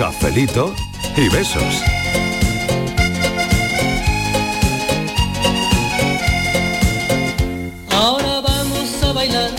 Cafelito 0.00 0.74
y 1.14 1.28
besos. 1.28 1.82
Ahora 7.90 8.40
vamos 8.40 9.02
a 9.04 9.12
bailar 9.12 9.50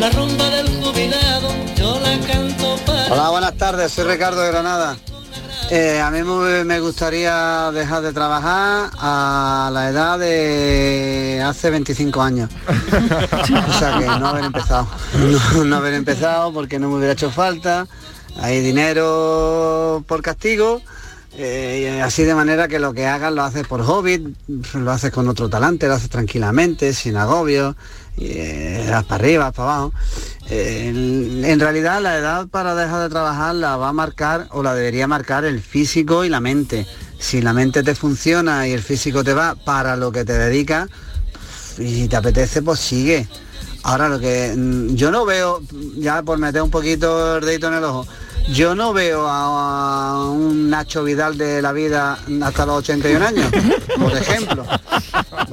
la 0.00 0.08
rumba 0.08 0.48
del 0.48 0.66
jubilado, 0.82 1.48
yo 1.76 2.00
la 2.00 2.18
canto 2.26 2.78
para... 2.86 3.12
Hola, 3.12 3.28
buenas 3.28 3.54
tardes, 3.58 3.92
soy 3.92 4.04
Ricardo 4.04 4.40
de 4.40 4.50
Granada. 4.50 4.96
Eh, 5.70 6.00
a 6.00 6.10
mí 6.10 6.22
me 6.22 6.64
me 6.64 6.80
gustaría 6.80 7.70
dejar 7.70 8.00
de 8.00 8.14
trabajar 8.14 8.92
a 8.98 9.68
la 9.74 9.90
edad 9.90 10.18
de 10.18 11.42
hace 11.44 11.68
25 11.68 12.22
años. 12.22 12.48
O 13.68 13.72
sea 13.78 13.98
que 13.98 14.06
no 14.06 14.26
haber 14.26 14.44
empezado. 14.44 14.88
No, 15.54 15.64
no 15.64 15.76
haber 15.76 15.92
empezado 15.92 16.50
porque 16.50 16.78
no 16.78 16.88
me 16.88 16.96
hubiera 16.96 17.12
hecho 17.12 17.30
falta. 17.30 17.86
Hay 18.38 18.60
dinero 18.60 20.04
por 20.06 20.22
castigo. 20.22 20.82
eh, 21.36 22.00
así 22.02 22.22
de 22.22 22.34
manera 22.34 22.68
que 22.68 22.78
lo 22.78 22.92
que 22.92 23.06
hagas 23.06 23.32
lo 23.32 23.42
haces 23.42 23.66
por 23.66 23.82
hobby, 23.82 24.34
lo 24.74 24.90
haces 24.92 25.10
con 25.10 25.28
otro 25.28 25.48
talante, 25.48 25.88
lo 25.88 25.94
haces 25.94 26.10
tranquilamente, 26.10 26.92
sin 26.92 27.16
agobio, 27.16 27.76
eh, 28.18 28.86
para 28.88 29.14
arriba, 29.14 29.52
para 29.52 29.72
abajo. 29.72 29.92
Eh, 30.50 30.88
en, 31.44 31.60
realidad 31.60 32.02
la 32.02 32.18
edad 32.18 32.48
para 32.48 32.74
dejar 32.74 33.02
de 33.02 33.08
trabajar 33.08 33.54
la 33.54 33.76
va 33.76 33.88
a 33.88 33.92
marcar 33.92 34.46
o 34.50 34.62
la 34.62 34.74
debería 34.74 35.06
marcar 35.06 35.44
el 35.44 35.60
físico 35.60 36.24
y 36.24 36.28
la 36.28 36.40
mente. 36.40 36.86
Si 37.18 37.40
la 37.40 37.52
mente 37.52 37.82
te 37.82 37.94
funciona 37.94 38.68
y 38.68 38.72
el 38.72 38.82
físico 38.82 39.24
te 39.24 39.32
va 39.32 39.54
para 39.54 39.96
lo 39.96 40.12
que 40.12 40.24
te 40.24 40.34
dedicas 40.34 40.88
y 41.78 42.08
te 42.08 42.16
apetece, 42.16 42.62
pues 42.62 42.80
sigue. 42.80 43.26
Ahora 43.84 44.08
lo 44.08 44.18
que 44.18 44.54
mm, 44.56 44.94
yo 44.94 45.10
no 45.10 45.24
veo, 45.24 45.62
ya 45.96 46.22
por 46.22 46.38
meter 46.38 46.62
un 46.62 46.70
poquito 46.70 47.36
el 47.38 47.44
dedito 47.44 47.68
en 47.68 47.74
el 47.74 47.84
ojo, 47.84 48.06
yo 48.48 48.74
no 48.74 48.92
veo 48.92 49.26
a, 49.26 50.30
un 50.30 50.70
Nacho 50.70 51.04
Vidal 51.04 51.38
de 51.38 51.62
la 51.62 51.72
vida 51.72 52.18
hasta 52.42 52.66
los 52.66 52.78
81 52.78 53.24
años, 53.24 53.46
por 53.98 54.16
ejemplo. 54.16 54.66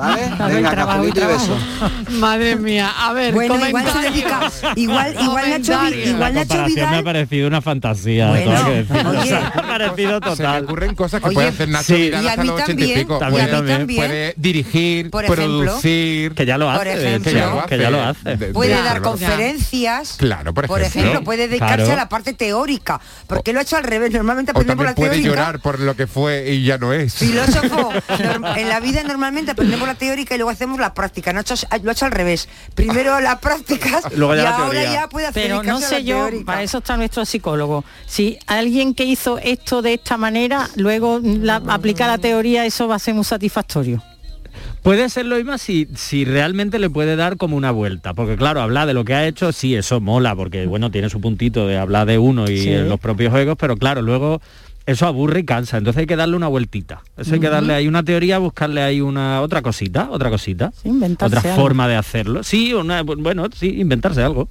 Madre 2.19 2.55
mía, 2.55 2.91
a 2.97 3.13
ver, 3.13 3.33
Bueno, 3.33 3.55
igual 3.67 3.85
se 3.85 3.91
comentarios. 3.91 4.13
dedica- 4.13 4.73
igual- 4.75 5.15
igual 5.21 5.49
Nacho 5.49 5.61
Vi- 5.71 5.77
Comentarios. 5.77 6.07
igual 6.09 6.19
La 6.33 6.45
Nacho 6.45 6.65
me 6.91 6.97
ha 6.97 7.03
parecido 7.03 7.47
una 7.47 7.61
fantasía. 7.61 8.27
Bueno, 8.29 8.45
todo 8.53 8.55
hay 8.55 8.63
que 8.65 8.71
decir. 8.93 9.07
oye. 9.07 9.19
O 9.19 9.23
sea, 9.25 9.39
me 9.55 9.61
ha 9.61 9.67
parecido 9.67 10.19
total. 10.19 10.35
Se 10.37 10.43
me 10.43 10.57
ocurren 10.59 10.95
cosas 10.95 11.21
que 11.21 11.27
Oye, 11.27 11.35
puede 11.35 11.47
hacer 11.49 11.69
Nacho 11.69 11.83
sí. 11.85 11.93
Vidal 11.95 12.23
Y 12.23 12.27
a 12.27 12.29
hasta 12.31 12.41
mí 12.41 12.47
los 12.47 12.55
80 12.61 12.71
y 12.71 13.05
también, 13.05 13.47
y 13.47 13.51
también. 13.51 13.87
Puede 13.87 14.33
dirigir, 14.37 15.09
Por 15.11 15.25
producir. 15.25 16.33
Que 16.33 16.45
ya 16.45 16.57
lo 16.57 16.65
Por 16.73 16.87
hace, 16.87 17.07
ejemplo. 17.07 17.31
que 17.67 17.77
ya 17.77 17.89
lo 17.89 18.01
hace. 18.03 18.37
De- 18.37 18.47
Puede 18.53 18.75
de- 18.75 18.83
dar 18.83 19.01
conferencias. 19.01 20.15
Claro, 20.17 20.53
por 20.53 20.65
ejemplo. 20.65 20.85
ejemplo, 20.85 21.23
puede 21.23 21.47
dedicarse 21.47 21.75
Claro. 21.77 21.93
a 21.93 21.95
la 21.95 22.09
parte 22.09 22.33
teórica, 22.33 22.99
porque 23.27 23.53
lo 23.53 23.59
ha 23.59 23.63
hecho 23.63 23.77
al 23.77 23.83
revés. 23.83 24.11
Normalmente 24.11 24.51
aprendemos 24.51 24.85
la 24.85 24.95
puede 24.95 25.21
llorar 25.21 25.59
por 25.59 25.79
lo 25.79 25.95
que 25.95 26.07
fue 26.07 26.51
y 26.51 26.63
ya 26.63 26.77
no 26.77 26.93
es. 26.93 27.15
Filósofo, 27.15 27.91
en 28.55 28.69
la 28.69 28.79
vida 28.79 29.03
normalmente 29.03 29.51
aprendemos 29.51 29.80
la 29.87 29.95
teórica 29.95 30.35
y 30.35 30.37
luego 30.37 30.49
hacemos 30.51 30.79
la 30.79 30.93
práctica. 30.93 31.31
Hecho- 31.31 31.55
lo 31.83 31.89
ha 31.89 31.93
hecho 31.93 32.05
al 32.05 32.11
revés. 32.11 32.47
Primero 32.75 33.19
las 33.19 33.39
prácticas 33.39 34.03
Luego 34.15 34.35
ya 34.35 34.41
y 34.41 34.43
la 34.45 34.55
ahora 34.57 34.71
teoría. 34.71 34.93
ya 34.93 35.09
puede 35.09 35.27
hacer 35.27 35.43
Pero 35.43 35.63
no 35.63 35.79
sé 35.79 36.03
yo, 36.03 36.27
para 36.45 36.63
eso 36.63 36.79
está 36.79 36.97
nuestro 36.97 37.25
psicólogo. 37.25 37.83
Si 38.05 38.37
alguien 38.47 38.93
que 38.93 39.03
hizo 39.05 39.37
esto 39.39 39.81
de 39.81 39.93
esta 39.95 40.17
manera, 40.17 40.69
luego 40.75 41.19
la, 41.23 41.55
aplica 41.67 42.07
la 42.07 42.17
teoría, 42.17 42.65
eso 42.65 42.87
va 42.87 42.95
a 42.95 42.99
ser 42.99 43.13
muy 43.13 43.23
satisfactorio. 43.23 44.03
Puede 44.83 45.09
ser 45.09 45.27
lo 45.27 45.35
mismo 45.37 45.57
si, 45.57 45.87
si 45.95 46.25
realmente 46.25 46.79
le 46.79 46.89
puede 46.89 47.15
dar 47.15 47.37
como 47.37 47.55
una 47.55 47.71
vuelta, 47.71 48.13
porque 48.13 48.35
claro, 48.35 48.61
hablar 48.61 48.87
de 48.87 48.93
lo 48.93 49.05
que 49.05 49.13
ha 49.13 49.27
hecho, 49.27 49.51
sí, 49.51 49.75
eso 49.75 50.01
mola, 50.01 50.35
porque 50.35 50.65
bueno, 50.65 50.89
tiene 50.91 51.09
su 51.09 51.21
puntito 51.21 51.67
de 51.67 51.77
hablar 51.77 52.07
de 52.07 52.17
uno 52.17 52.49
y 52.49 52.57
Sí. 52.63 52.71
en 52.73 52.89
los 52.89 52.99
propios 52.99 53.31
juegos, 53.31 53.55
pero 53.59 53.77
claro, 53.77 54.01
luego 54.01 54.41
eso 54.91 55.07
aburre 55.07 55.41
y 55.41 55.43
cansa, 55.43 55.77
entonces 55.77 56.01
hay 56.01 56.05
que 56.05 56.15
darle 56.15 56.35
una 56.35 56.47
vueltita. 56.47 57.01
Eso 57.17 57.33
hay 57.33 57.39
que 57.39 57.49
darle 57.49 57.73
ahí 57.73 57.87
una 57.87 58.03
teoría, 58.03 58.37
buscarle 58.37 58.81
ahí 58.81 59.01
una 59.01 59.41
otra 59.41 59.61
cosita, 59.61 60.09
otra 60.11 60.29
cosita, 60.29 60.71
inventarse 60.83 61.37
otra 61.37 61.51
algo. 61.51 61.61
forma 61.61 61.87
de 61.87 61.95
hacerlo. 61.95 62.43
Sí, 62.43 62.73
una, 62.73 63.03
bueno, 63.03 63.47
sí, 63.53 63.79
inventarse 63.79 64.21
algo. 64.21 64.49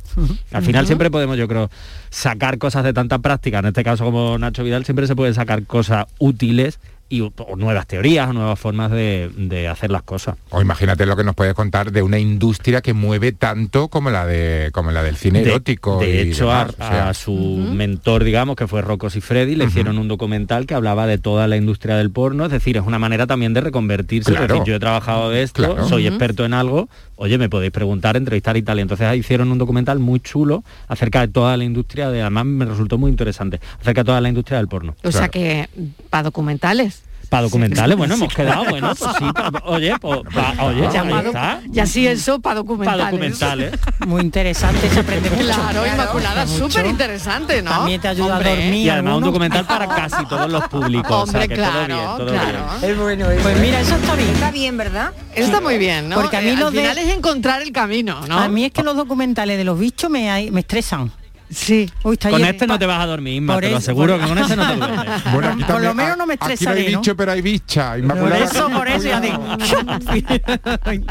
Al 0.52 0.62
final 0.62 0.86
siempre 0.86 1.10
podemos, 1.10 1.36
yo 1.36 1.48
creo, 1.48 1.70
sacar 2.10 2.58
cosas 2.58 2.84
de 2.84 2.92
tanta 2.92 3.18
práctica, 3.18 3.60
en 3.60 3.66
este 3.66 3.84
caso 3.84 4.04
como 4.04 4.38
Nacho 4.38 4.64
Vidal, 4.64 4.84
siempre 4.84 5.06
se 5.06 5.16
pueden 5.16 5.34
sacar 5.34 5.64
cosas 5.64 6.06
útiles 6.18 6.80
y 7.10 7.20
o 7.20 7.32
nuevas 7.56 7.86
teorías 7.86 8.30
o 8.30 8.32
nuevas 8.32 8.58
formas 8.58 8.90
de, 8.90 9.30
de 9.36 9.68
hacer 9.68 9.90
las 9.90 10.02
cosas. 10.04 10.36
O 10.50 10.62
imagínate 10.62 11.04
lo 11.04 11.16
que 11.16 11.24
nos 11.24 11.34
puedes 11.34 11.52
contar 11.54 11.92
de 11.92 12.00
una 12.02 12.18
industria 12.18 12.80
que 12.80 12.94
mueve 12.94 13.32
tanto 13.32 13.88
como 13.88 14.10
la 14.10 14.24
de 14.24 14.70
como 14.72 14.92
la 14.92 15.02
del 15.02 15.16
cine 15.16 15.42
De- 15.42 15.50
erótico. 15.50 15.98
De, 15.98 16.24
y 16.24 16.30
hecho, 16.30 16.50
a, 16.50 16.60
demás, 16.66 16.74
o 16.74 16.76
sea. 16.92 17.08
a 17.10 17.14
su 17.14 17.34
mentor, 17.34 18.24
digamos, 18.24 18.56
que 18.56 18.66
fue 18.66 18.80
Rocco 18.80 19.10
Freddy, 19.10 19.56
le 19.56 19.64
hicieron 19.64 19.98
un 19.98 20.08
documental 20.08 20.64
que 20.66 20.74
hablaba 20.74 21.06
de 21.06 21.18
toda 21.18 21.46
la 21.48 21.56
industria 21.56 21.96
del 21.96 22.10
porno. 22.10 22.46
Es 22.46 22.52
decir, 22.52 22.76
es 22.76 22.84
una 22.86 22.98
manera 23.00 23.26
también 23.26 23.52
de 23.54 23.60
reconvertirse. 23.60 24.30
Es 24.30 24.36
Claro. 24.38 24.54
decir, 24.54 24.68
yo 24.68 24.76
he 24.76 24.80
trabajado 24.80 25.30
de 25.30 25.42
esto, 25.42 25.64
Claro. 25.64 25.88
soy 25.88 26.06
experto 26.06 26.44
en 26.44 26.54
algo. 26.54 26.88
Oye, 27.22 27.36
me 27.36 27.50
podéis 27.50 27.70
preguntar, 27.70 28.16
entrevistar 28.16 28.56
y 28.56 28.62
tal. 28.62 28.78
Y 28.78 28.80
entonces 28.80 29.14
hicieron 29.14 29.52
un 29.52 29.58
documental 29.58 29.98
muy 29.98 30.20
chulo 30.20 30.64
acerca 30.88 31.20
de 31.20 31.28
toda 31.28 31.54
la 31.58 31.64
industria, 31.64 32.10
de, 32.10 32.22
además 32.22 32.46
me 32.46 32.64
resultó 32.64 32.96
muy 32.96 33.10
interesante, 33.10 33.60
acerca 33.78 34.00
de 34.00 34.04
toda 34.06 34.22
la 34.22 34.30
industria 34.30 34.56
del 34.56 34.68
porno. 34.68 34.96
O 35.04 35.12
sea 35.12 35.28
que 35.28 35.68
para 36.08 36.22
documentales. 36.22 37.02
Para 37.30 37.44
documentales, 37.44 37.96
bueno, 37.96 38.14
hemos 38.14 38.34
quedado, 38.34 38.64
bueno, 38.64 38.92
pues 38.98 39.12
sí, 39.18 39.24
pa- 39.32 39.52
oye, 39.66 39.94
pues, 40.00 40.20
pa- 40.34 40.64
oye, 40.64 40.88
Llamado- 40.92 41.28
está. 41.28 41.60
Y 41.72 41.78
así 41.78 42.04
eso 42.06 42.40
para 42.40 42.56
documentales. 42.56 42.98
Para 43.04 43.10
documentales. 43.12 43.72
Muy 44.04 44.20
interesante, 44.22 44.90
se 44.90 44.98
aprende 45.00 45.30
mucho. 45.30 45.44
Claro, 45.44 45.86
Inmaculada, 45.86 46.46
súper 46.48 46.86
interesante, 46.86 47.62
¿no? 47.62 47.70
También 47.70 48.00
te 48.00 48.08
ayuda 48.08 48.34
Hombre. 48.34 48.50
a 48.50 48.54
dormir. 48.56 48.74
Y 48.74 48.88
además 48.90 49.14
un 49.18 49.22
documental 49.24 49.64
para 49.64 49.86
casi 49.86 50.26
todos 50.26 50.50
los 50.50 50.64
públicos. 50.68 51.08
o 51.08 51.26
sea, 51.26 51.40
Hombre, 51.40 51.48
que 51.48 51.54
claro, 51.54 51.72
todo 51.76 51.86
bien, 51.86 52.16
todo 52.18 52.26
claro. 52.26 52.58
bien. 52.80 52.90
Es 52.90 52.98
bueno, 52.98 53.26
Pues 53.44 53.60
mira, 53.60 53.80
eso 53.80 53.94
está 53.94 54.14
bien. 54.16 54.30
Está 54.30 54.50
bien, 54.50 54.76
¿verdad? 54.76 55.12
Está 55.32 55.60
muy 55.60 55.78
bien, 55.78 56.08
¿no? 56.08 56.16
Porque 56.16 56.36
a 56.36 56.40
mí 56.40 56.48
Eh, 56.48 56.56
los 56.56 56.70
al 56.70 56.74
final 56.74 56.96
de- 56.96 57.02
es 57.02 57.16
encontrar 57.16 57.62
el 57.62 57.70
camino, 57.70 58.26
¿no? 58.26 58.38
A 58.40 58.48
mí 58.48 58.64
es 58.64 58.72
que 58.72 58.82
los 58.82 58.96
documentales 58.96 59.56
de 59.56 59.62
los 59.62 59.78
bichos 59.78 60.10
me, 60.10 60.30
hay- 60.32 60.50
me 60.50 60.60
estresan. 60.62 61.12
Sí. 61.50 61.90
Uy, 62.04 62.12
está 62.14 62.30
Con 62.30 62.44
este 62.44 62.66
no 62.66 62.78
te 62.78 62.86
vas 62.86 63.00
a 63.02 63.06
dormir, 63.06 63.34
Inma, 63.34 63.54
Por 63.54 63.62
te 63.64 63.70
lo 63.70 63.76
eso, 63.78 63.84
aseguro 63.90 64.12
por- 64.14 64.22
que 64.22 64.28
con 64.28 64.38
este 64.38 64.56
no 64.56 64.68
te 64.68 64.76
duermes. 64.76 65.22
Bueno, 65.32 65.48
aquí 65.50 65.64
Por 65.64 65.80
lo 65.82 65.94
menos 65.94 66.16
no 66.16 66.26
me 66.26 66.34
Aquí 66.34 66.42
no 66.44 66.48
hay 66.48 66.54
estresaré, 66.54 66.90
¿no? 66.92 67.00
bicho, 67.00 67.16
pero 67.16 67.32
hay 67.32 67.42
bicha. 67.42 67.94
Por 68.06 68.32
eso, 68.32 68.70
por 68.70 68.88
eso, 68.88 69.08
ya 69.08 69.20
digo. 69.20 69.44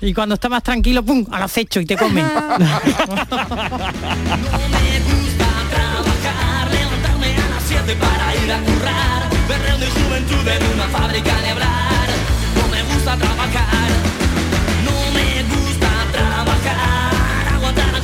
y 0.00 0.14
cuando 0.14 0.34
está 0.36 0.48
más 0.48 0.62
tranquilo, 0.62 1.02
pum, 1.04 1.26
al 1.32 1.42
acecho 1.42 1.80
y 1.80 1.86
te 1.86 1.96
comen. 1.96 2.24
levantarme 6.70 7.26
a 7.26 7.48
las 7.54 7.62
7 7.66 7.96
para 7.96 8.34
ir 8.44 8.52
a 8.52 8.58
currar, 8.60 9.22
berreo 9.48 9.78
de 9.78 9.86
juventud 9.86 10.48
en 10.48 10.72
una 10.74 10.84
fábrica 10.88 11.40
de 11.40 11.48
hablar. 11.50 12.08
No 12.56 12.68
me 12.68 12.82
gusta 12.94 13.16
trabajar, 13.16 13.88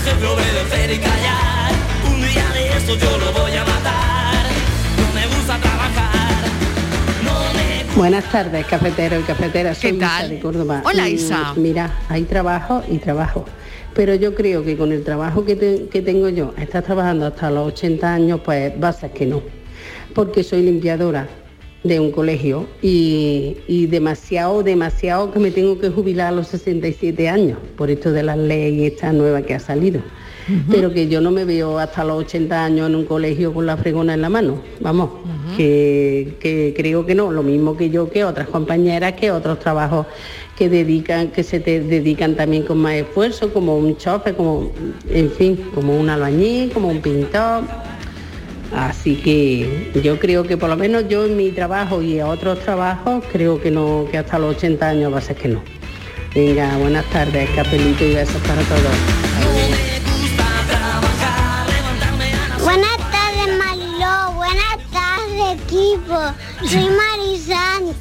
jefe, 0.05 0.27
obedecer 0.27 0.91
y 0.93 0.99
callar. 0.99 1.73
Un 2.11 2.21
día 2.21 2.49
de 2.55 2.69
esto 2.77 2.95
yo 2.97 3.19
lo 3.19 3.33
voy 3.33 3.53
a 3.53 3.65
matar. 3.65 4.45
No 4.99 5.15
me 5.15 5.27
gusta 5.27 5.59
trabajar, 5.59 6.45
no 7.25 7.33
me 7.55 7.97
Buenas 7.97 8.25
tardes, 8.31 8.67
cafetero 8.67 9.19
y 9.21 9.23
cafetera. 9.23 9.75
Soy 9.75 9.91
¿Qué 9.93 9.97
Isa 9.97 10.07
tal? 10.19 10.31
de 10.31 10.41
Córdoba. 10.41 10.83
Hola, 10.85 11.09
Isa. 11.09 11.55
Mira, 11.57 11.91
hay 12.09 12.23
trabajo 12.25 12.83
y 12.89 12.99
trabajo. 12.99 13.45
Pero 13.95 14.15
yo 14.15 14.35
creo 14.35 14.65
que 14.65 14.77
con 14.77 14.91
el 14.91 15.05
trabajo 15.05 15.45
que, 15.45 15.55
te- 15.55 15.87
que 15.91 16.01
tengo 16.01 16.29
yo, 16.31 16.55
estás 16.57 16.83
trabajando 16.85 17.27
hasta 17.27 17.51
los 17.51 17.69
80 17.75 18.15
años, 18.15 18.41
pues 18.43 18.73
va 18.83 18.89
a 18.89 18.93
ser 18.95 19.11
que 19.11 19.27
no. 19.27 19.43
Porque 20.15 20.43
soy 20.43 20.63
limpiadora 20.63 21.29
de 21.85 21.99
un 21.99 22.13
colegio 22.13 22.67
y, 22.81 23.57
y 23.67 23.87
demasiado, 23.87 24.63
demasiado 24.63 25.33
que 25.33 25.39
me 25.39 25.51
tengo 25.51 25.79
que 25.79 25.91
jubilar 25.91 26.29
a 26.29 26.33
los 26.33 26.49
67 26.49 27.29
años 27.29 27.59
por 27.77 27.91
esto 27.91 28.13
de 28.13 28.23
la 28.23 28.37
ley 28.37 28.87
esta 28.87 29.13
nueva 29.13 29.43
que 29.43 29.55
ha 29.55 29.61
salido. 29.61 30.01
Pero 30.71 30.93
que 30.93 31.07
yo 31.07 31.21
no 31.21 31.31
me 31.31 31.45
veo 31.45 31.79
hasta 31.79 32.03
los 32.03 32.25
80 32.25 32.65
años 32.65 32.89
en 32.89 32.97
un 32.97 33.05
colegio 33.05 33.55
con 33.55 33.65
la 33.65 33.77
fregona 33.77 34.15
en 34.15 34.23
la 34.23 34.29
mano. 34.29 34.61
Vamos, 34.81 35.11
que, 35.57 36.37
que 36.41 36.75
creo 36.77 37.07
que 37.07 37.15
no, 37.15 37.31
lo 37.31 37.45
mismo 37.45 37.77
que 37.77 37.91
yo, 37.91 38.11
que 38.11 38.25
otras 38.25 38.49
compañeras, 38.49 39.13
que 39.13 39.31
otros 39.31 39.61
trabajos 39.61 40.07
que 40.59 40.69
dedican, 40.69 41.29
que 41.29 41.43
se 41.43 41.61
te 41.61 41.81
dedican 41.81 42.35
también 42.35 42.65
con 42.65 42.79
más 42.79 42.95
esfuerzo, 42.95 43.53
como 43.53 43.77
un 43.77 43.97
chofer, 43.97 44.35
como, 44.35 44.73
en 45.09 45.31
fin, 45.31 45.57
como 45.75 45.97
un 45.99 46.11
albañil, 46.11 46.73
como 46.73 46.89
un 46.89 47.01
pintor. 47.01 47.63
Así 48.75 49.17
que 49.17 49.91
yo 50.03 50.19
creo 50.19 50.45
que 50.45 50.57
por 50.57 50.71
lo 50.71 50.77
menos 50.77 51.07
yo 51.09 51.27
en 51.27 51.37
mi 51.37 51.51
trabajo 51.51 52.03
y 52.03 52.21
a 52.21 52.27
otros 52.27 52.61
trabajos 52.61 53.23
creo 53.31 53.61
que 53.61 53.71
no, 53.71 54.07
que 54.11 54.19
hasta 54.19 54.39
los 54.39 54.57
80 54.57 54.89
años 54.89 55.13
va 55.13 55.19
a 55.19 55.21
ser 55.21 55.37
que 55.37 55.49
no. 55.49 55.63
Venga, 56.35 56.79
buenas 56.79 57.05
tardes, 57.07 57.51
capelito 57.55 58.05
y 58.05 58.15
besos 58.15 58.41
para 58.43 58.63
todos. 58.63 59.23
Buenas 62.63 62.97
tardes, 63.11 63.59
Mariló. 63.59 64.33
Buenas 64.35 64.79
tardes, 64.91 65.61
equipo. 65.61 66.19
Soy 66.67 66.89
Marisanto. 66.89 67.93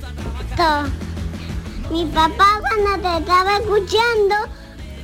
Mi 1.91 2.05
papá 2.05 2.61
cuando 2.61 3.09
te 3.09 3.17
estaba 3.17 3.57
escuchando 3.57 4.35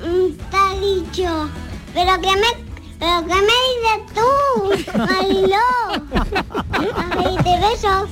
mm, 0.06 0.32
te 0.50 0.58
ha 0.58 0.74
dicho, 0.80 1.50
pero 1.94 2.22
qué 2.22 2.32
me, 2.38 2.67
pero 3.00 3.26
qué 3.28 3.36
me 3.36 3.42
dices 3.42 4.00
tú, 4.16 4.98
Mariló. 4.98 5.68
Te 7.44 7.60
beso. 7.60 8.08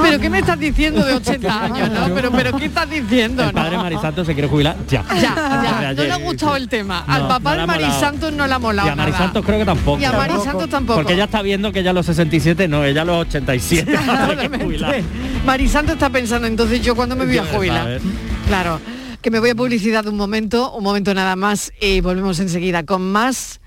Pero 0.00 0.18
¿qué 0.18 0.30
me 0.30 0.38
estás 0.38 0.58
diciendo 0.58 1.04
de 1.04 1.14
80 1.14 1.64
años, 1.64 1.90
no? 1.90 2.14
Pero, 2.14 2.30
pero 2.32 2.56
¿qué 2.56 2.64
estás 2.66 2.88
diciendo, 2.88 3.44
El 3.44 3.52
padre 3.52 3.76
no? 3.76 3.82
Marisanto 3.82 4.24
se 4.24 4.32
quiere 4.32 4.48
jubilar 4.48 4.76
ya. 4.88 5.04
Ya, 5.14 5.20
ya, 5.20 5.92
no 5.94 6.02
le 6.02 6.12
ha 6.12 6.16
gustado 6.16 6.56
el 6.56 6.68
tema. 6.68 7.04
Al 7.06 7.22
No, 7.22 7.28
papá 7.28 7.50
no 7.50 7.50
de 7.50 7.56
le 7.56 7.62
ha 7.62 7.66
molado. 7.66 7.88
Marisantos 7.92 8.32
no 8.32 8.46
le 8.46 8.54
ha 8.54 8.58
molado 8.58 8.88
Y 8.88 8.90
a 8.90 8.96
nada. 8.96 9.32
Creo 9.32 9.58
que 9.58 9.64
tampoco. 9.64 10.00
Y 10.00 10.04
a 10.04 10.12
Mari 10.12 10.34
Santos 10.42 10.68
tampoco. 10.68 10.98
Porque 10.98 11.14
ella 11.14 11.24
está 11.24 11.42
viendo 11.42 11.72
que 11.72 11.82
ya 11.82 11.90
a 11.90 11.94
los 11.94 12.06
67 12.06 12.68
no, 12.68 12.84
ella 12.84 13.02
a 13.02 13.04
los 13.04 13.26
87. 13.26 13.96
Hay 13.96 14.36
que 14.48 14.58
jubilar. 14.58 14.96
Marisanto 15.44 15.92
está 15.92 16.10
pensando, 16.10 16.46
entonces 16.46 16.82
yo 16.82 16.94
cuando 16.94 17.16
me 17.16 17.26
voy 17.26 17.38
a 17.38 17.44
jubilar. 17.44 18.00
Claro, 18.48 18.80
que 19.20 19.30
me 19.30 19.38
voy 19.38 19.50
a 19.50 19.54
publicidad 19.54 20.06
un 20.06 20.16
momento, 20.16 20.72
un 20.72 20.84
momento 20.84 21.14
nada 21.14 21.36
más 21.36 21.72
y 21.80 22.00
volvemos 22.00 22.40
enseguida 22.40 22.84
con 22.84 23.12
más 23.12 23.60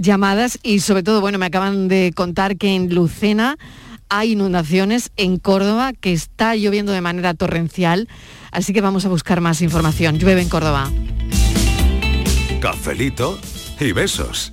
llamadas 0.00 0.58
y 0.62 0.80
sobre 0.80 1.02
todo, 1.02 1.20
bueno, 1.20 1.38
me 1.38 1.46
acaban 1.46 1.88
de 1.88 2.12
contar 2.14 2.56
que 2.56 2.74
en 2.74 2.94
Lucena 2.94 3.56
hay 4.08 4.32
inundaciones 4.32 5.12
en 5.16 5.38
Córdoba, 5.38 5.92
que 5.92 6.12
está 6.12 6.56
lloviendo 6.56 6.92
de 6.92 7.00
manera 7.00 7.34
torrencial, 7.34 8.08
así 8.50 8.72
que 8.72 8.80
vamos 8.80 9.04
a 9.04 9.08
buscar 9.08 9.40
más 9.40 9.62
información. 9.62 10.18
Llueve 10.18 10.42
en 10.42 10.48
Córdoba. 10.48 10.90
Cafelito 12.60 13.38
y 13.78 13.92
besos. 13.92 14.52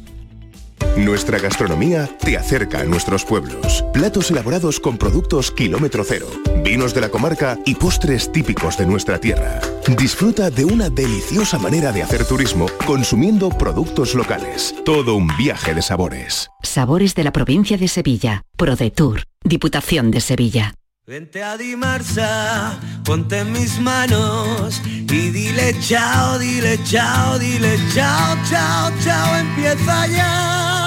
Nuestra 0.97 1.37
gastronomía 1.37 2.09
te 2.19 2.37
acerca 2.37 2.79
a 2.79 2.83
nuestros 2.83 3.23
pueblos. 3.23 3.85
Platos 3.93 4.31
elaborados 4.31 4.79
con 4.79 4.97
productos 4.97 5.51
kilómetro 5.51 6.03
cero, 6.03 6.25
vinos 6.63 6.95
de 6.95 7.01
la 7.01 7.09
comarca 7.09 7.59
y 7.65 7.75
postres 7.75 8.31
típicos 8.31 8.79
de 8.79 8.87
nuestra 8.87 9.19
tierra. 9.19 9.61
Disfruta 9.95 10.49
de 10.49 10.65
una 10.65 10.89
deliciosa 10.89 11.59
manera 11.59 11.91
de 11.91 12.01
hacer 12.01 12.25
turismo 12.25 12.65
consumiendo 12.87 13.49
productos 13.49 14.15
locales. 14.15 14.73
Todo 14.85 15.13
un 15.13 15.27
viaje 15.37 15.75
de 15.75 15.83
sabores. 15.83 16.49
Sabores 16.63 17.13
de 17.13 17.23
la 17.23 17.31
provincia 17.31 17.77
de 17.77 17.87
Sevilla. 17.87 18.41
ProDetour. 18.57 19.21
Diputación 19.43 20.09
de 20.09 20.19
Sevilla. 20.19 20.73
Vente 21.05 21.43
a 21.43 21.57
Dimarsa, 21.57 22.77
ponte 23.05 23.39
en 23.39 23.53
mis 23.53 23.79
manos 23.79 24.81
y 24.85 25.29
dile 25.29 25.73
chao, 25.79 26.37
dile 26.37 26.77
chao, 26.83 27.39
dile 27.39 27.79
chao, 27.93 28.35
chao, 28.49 28.91
chao, 29.01 29.37
empieza 29.37 30.07
ya 30.07 30.86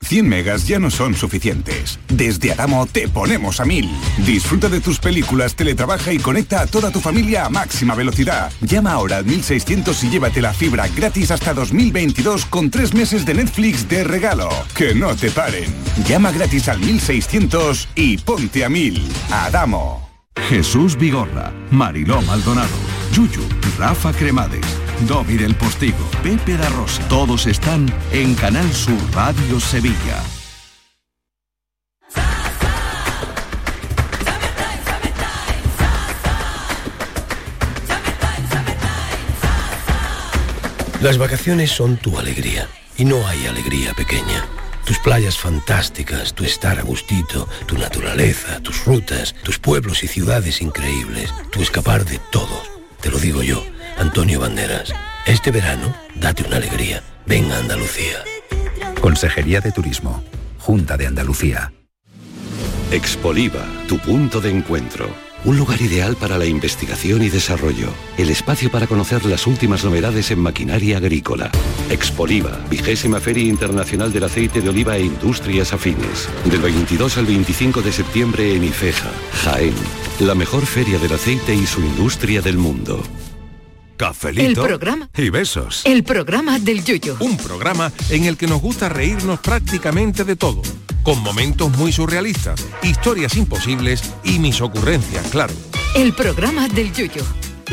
100 0.00 0.28
megas 0.28 0.66
ya 0.66 0.78
no 0.78 0.90
son 0.90 1.14
suficientes. 1.14 1.98
Desde 2.08 2.52
Adamo 2.52 2.86
te 2.86 3.08
ponemos 3.08 3.60
a 3.60 3.64
1000. 3.64 3.90
Disfruta 4.24 4.68
de 4.68 4.80
tus 4.80 4.98
películas, 4.98 5.54
teletrabaja 5.54 6.12
y 6.12 6.18
conecta 6.18 6.60
a 6.62 6.66
toda 6.66 6.90
tu 6.90 7.00
familia 7.00 7.44
a 7.44 7.50
máxima 7.50 7.94
velocidad. 7.94 8.52
Llama 8.60 8.92
ahora 8.92 9.18
al 9.18 9.24
1600 9.26 10.04
y 10.04 10.10
llévate 10.10 10.40
la 10.40 10.54
fibra 10.54 10.88
gratis 10.88 11.30
hasta 11.30 11.54
2022 11.54 12.46
con 12.46 12.70
tres 12.70 12.94
meses 12.94 13.26
de 13.26 13.34
Netflix 13.34 13.88
de 13.88 14.04
regalo. 14.04 14.48
Que 14.74 14.94
no 14.94 15.14
te 15.14 15.30
paren. 15.30 15.74
Llama 16.06 16.32
gratis 16.32 16.68
al 16.68 16.78
1600 16.78 17.88
y 17.94 18.18
ponte 18.18 18.64
a 18.64 18.68
1000. 18.68 19.02
Adamo. 19.30 20.08
Jesús 20.48 20.96
Vigorra, 20.96 21.52
Mariló 21.70 22.22
Maldonado, 22.22 22.68
Yuyu, 23.12 23.42
Rafa 23.78 24.12
Cremades, 24.12 24.64
Domi 25.06 25.36
del 25.36 25.54
Postigo, 25.54 26.04
Pepe 26.22 26.56
da. 26.56 26.68
Todos 27.08 27.46
están 27.46 27.86
en 28.12 28.34
Canal 28.34 28.72
Sur 28.72 28.98
Radio 29.14 29.60
Sevilla. 29.60 30.22
Las 41.00 41.16
vacaciones 41.16 41.70
son 41.70 41.96
tu 41.96 42.18
alegría 42.18 42.68
y 42.96 43.04
no 43.04 43.26
hay 43.28 43.46
alegría 43.46 43.94
pequeña. 43.94 44.44
Tus 44.84 44.98
playas 44.98 45.38
fantásticas, 45.38 46.34
tu 46.34 46.44
estar 46.44 46.78
a 46.78 46.82
gustito, 46.82 47.48
tu 47.66 47.78
naturaleza, 47.78 48.60
tus 48.60 48.84
rutas, 48.84 49.34
tus 49.44 49.58
pueblos 49.58 50.02
y 50.02 50.08
ciudades 50.08 50.60
increíbles, 50.60 51.32
tu 51.52 51.62
escapar 51.62 52.04
de 52.04 52.18
todo. 52.32 52.62
Te 53.00 53.10
lo 53.10 53.18
digo 53.18 53.42
yo, 53.42 53.64
Antonio 53.98 54.38
Banderas. 54.38 54.92
Este 55.26 55.50
verano, 55.50 55.92
date 56.14 56.44
una 56.46 56.56
alegría. 56.56 57.02
Ven 57.26 57.50
a 57.50 57.58
Andalucía. 57.58 58.22
Consejería 59.00 59.60
de 59.60 59.72
Turismo, 59.72 60.22
Junta 60.58 60.96
de 60.96 61.08
Andalucía. 61.08 61.72
Expoliva, 62.92 63.66
tu 63.88 63.98
punto 63.98 64.40
de 64.40 64.50
encuentro. 64.50 65.10
Un 65.44 65.56
lugar 65.56 65.80
ideal 65.82 66.16
para 66.16 66.38
la 66.38 66.46
investigación 66.46 67.22
y 67.22 67.28
desarrollo. 67.28 67.88
El 68.16 68.30
espacio 68.30 68.70
para 68.70 68.86
conocer 68.86 69.24
las 69.24 69.46
últimas 69.46 69.84
novedades 69.84 70.30
en 70.30 70.40
maquinaria 70.40 70.98
agrícola. 70.98 71.50
Expoliva, 71.90 72.58
vigésima 72.70 73.18
Feria 73.18 73.48
Internacional 73.48 74.12
del 74.12 74.24
Aceite 74.24 74.60
de 74.60 74.68
Oliva 74.68 74.96
e 74.96 75.02
Industrias 75.02 75.72
Afines. 75.72 76.28
Del 76.44 76.60
22 76.60 77.18
al 77.18 77.26
25 77.26 77.82
de 77.82 77.92
septiembre 77.92 78.54
en 78.54 78.64
Ifeja, 78.64 79.10
Jaén. 79.44 79.74
La 80.20 80.34
mejor 80.34 80.66
feria 80.66 80.98
del 80.98 81.12
aceite 81.12 81.54
y 81.54 81.66
su 81.66 81.80
industria 81.80 82.40
del 82.42 82.58
mundo. 82.58 83.02
Cafelito 83.98 84.62
El 84.62 84.68
programa. 84.68 85.10
y 85.16 85.28
besos. 85.28 85.82
El 85.84 86.04
programa 86.04 86.60
del 86.60 86.84
Yuyo. 86.84 87.16
Un 87.18 87.36
programa 87.36 87.92
en 88.10 88.24
el 88.26 88.36
que 88.36 88.46
nos 88.46 88.62
gusta 88.62 88.88
reírnos 88.88 89.40
prácticamente 89.40 90.22
de 90.24 90.36
todo, 90.36 90.62
con 91.02 91.20
momentos 91.20 91.76
muy 91.76 91.90
surrealistas, 91.90 92.64
historias 92.84 93.36
imposibles 93.36 94.00
y 94.22 94.38
mis 94.38 94.60
ocurrencias, 94.60 95.26
claro. 95.32 95.52
El 95.96 96.12
programa 96.12 96.68
del 96.68 96.92
Yuyo. 96.92 97.24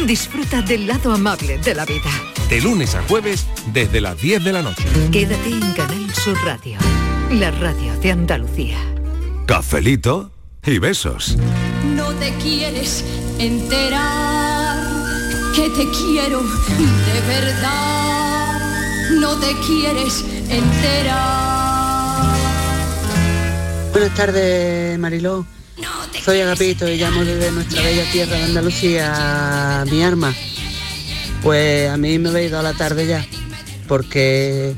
Disfruta 0.07 0.63
del 0.63 0.87
lado 0.87 1.13
amable 1.13 1.59
de 1.59 1.75
la 1.75 1.85
vida. 1.85 2.09
De 2.49 2.59
lunes 2.59 2.95
a 2.95 3.03
jueves 3.03 3.45
desde 3.71 4.01
las 4.01 4.19
10 4.19 4.43
de 4.43 4.51
la 4.51 4.63
noche. 4.63 4.83
Quédate 5.11 5.49
en 5.49 5.73
Canal 5.73 6.13
Sur 6.15 6.37
Radio. 6.43 6.79
La 7.31 7.51
radio 7.51 7.95
de 7.99 8.11
Andalucía. 8.11 8.77
Cafelito 9.45 10.31
y 10.65 10.79
besos. 10.79 11.37
No 11.95 12.09
te 12.15 12.33
quieres 12.41 13.05
enterar 13.37 14.54
que 15.55 15.69
te 15.69 15.89
quiero 15.89 16.41
de 16.41 17.21
verdad. 17.27 18.59
No 19.21 19.37
te 19.37 19.55
quieres 19.65 20.25
enterar. 20.49 22.35
Buenas 23.93 24.13
tardes, 24.15 24.99
Mariló. 24.99 25.45
Soy 26.23 26.41
Agapito 26.41 26.89
y 26.89 26.97
llamo 26.97 27.23
desde 27.23 27.51
nuestra 27.51 27.81
bella 27.83 28.03
tierra 28.11 28.35
de 28.35 28.43
Andalucía, 28.43 29.85
mi 29.89 30.03
arma. 30.03 30.33
Pues 31.41 31.89
a 31.89 31.95
mí 31.95 32.19
me 32.19 32.29
habéis 32.29 32.51
dado 32.51 32.63
la 32.63 32.73
tarde 32.73 33.07
ya, 33.07 33.25
porque, 33.87 34.75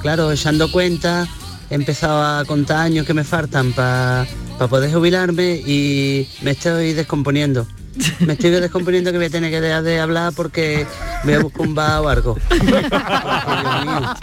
claro, 0.00 0.30
echando 0.30 0.70
cuenta, 0.70 1.26
he 1.70 1.74
empezado 1.74 2.22
a 2.22 2.44
contar 2.44 2.78
años 2.78 3.04
que 3.04 3.14
me 3.14 3.24
faltan 3.24 3.72
para 3.72 4.26
poder 4.68 4.92
jubilarme 4.92 5.54
y 5.54 6.28
me 6.42 6.52
estoy 6.52 6.92
descomponiendo. 6.92 7.66
Me 8.20 8.32
estoy 8.34 8.50
descomponiendo 8.50 9.10
que 9.12 9.18
voy 9.18 9.26
a 9.26 9.30
tener 9.30 9.50
que 9.50 9.60
dejar 9.60 9.82
de 9.82 10.00
hablar 10.00 10.32
porque 10.34 10.86
voy 11.24 11.34
a 11.34 11.40
buscar 11.40 11.66
un 11.66 11.74
bar 11.74 12.00
o 12.00 12.08
algo. 12.08 12.34
Porque, 12.48 12.66
Dios 12.66 13.84
mío, 13.84 14.14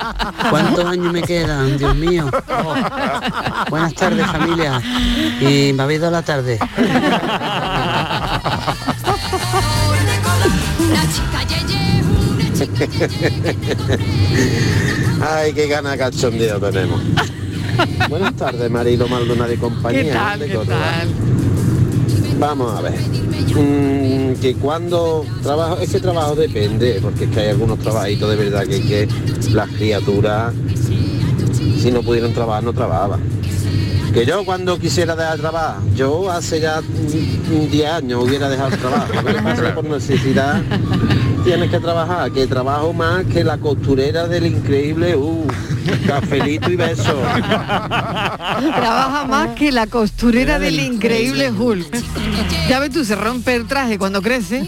¿Cuántos 0.49 0.85
años 0.85 1.13
me 1.13 1.21
quedan? 1.21 1.77
Dios 1.77 1.95
mío. 1.95 2.29
Buenas 3.69 3.93
tardes 3.93 4.25
familia. 4.27 4.81
Y 5.41 5.73
me 5.73 5.83
habéis 5.83 6.01
dado 6.01 6.13
la 6.13 6.21
tarde. 6.23 6.59
Ay, 15.21 15.53
qué 15.53 15.67
gana 15.67 15.91
de 15.91 15.97
cachondeo 15.97 16.59
tenemos. 16.59 17.01
Buenas 18.09 18.35
tardes, 18.35 18.69
Marilo 18.71 19.07
Maldonado 19.07 19.53
y 19.53 19.57
compañía. 19.57 20.03
¿Qué 20.03 20.11
tal? 20.11 20.39
de 20.39 20.47
¿Qué 20.47 20.53
Córdoba. 20.55 20.77
tal? 20.79 21.07
Vamos 22.39 22.77
a 22.77 22.81
ver. 22.81 22.93
Mm, 23.55 24.39
que 24.39 24.55
cuando 24.55 25.25
trabajo, 25.41 25.77
es 25.79 25.91
que 25.91 25.99
trabajo 25.99 26.35
depende, 26.35 26.99
porque 27.01 27.25
es 27.25 27.31
que 27.31 27.39
hay 27.39 27.49
algunos 27.49 27.79
trabajitos 27.79 28.29
de 28.29 28.35
verdad 28.35 28.67
que, 28.67 28.81
que 28.81 29.07
las 29.51 29.69
criaturas, 29.69 30.53
si 31.81 31.91
no 31.91 32.03
pudieran 32.03 32.33
trabajar, 32.33 32.63
no 32.63 32.73
trabajaban. 32.73 33.21
Que 34.13 34.25
yo 34.25 34.45
cuando 34.45 34.77
quisiera 34.77 35.15
dejar 35.15 35.39
trabajar, 35.39 35.77
yo 35.95 36.29
hace 36.29 36.59
ya 36.59 36.81
mm, 36.81 37.71
10 37.71 37.89
años 37.89 38.23
hubiera 38.23 38.49
dejado 38.49 38.69
el 38.69 38.79
trabajo. 38.79 39.07
Que 39.25 39.69
por 39.75 39.83
necesidad 39.85 40.61
tienes 41.43 41.71
que 41.71 41.79
trabajar, 41.79 42.31
que 42.31 42.45
trabajo 42.45 42.93
más 42.93 43.25
que 43.25 43.43
la 43.43 43.57
costurera 43.57 44.27
del 44.27 44.45
increíble, 44.45 45.15
uh, 45.15 45.47
cafelito 46.05 46.69
y 46.71 46.75
beso. 46.75 47.21
Trabaja 48.75 49.25
más 49.27 49.49
que 49.55 49.71
la 49.71 49.87
costurera 49.87 50.59
del 50.59 50.79
increíble 50.79 51.51
Hulk. 51.51 51.97
Ya 52.69 52.79
ves 52.79 52.91
tú, 52.91 53.05
se 53.05 53.15
rompe 53.15 53.55
el 53.55 53.65
traje 53.65 53.97
cuando 53.97 54.21
crece. 54.21 54.67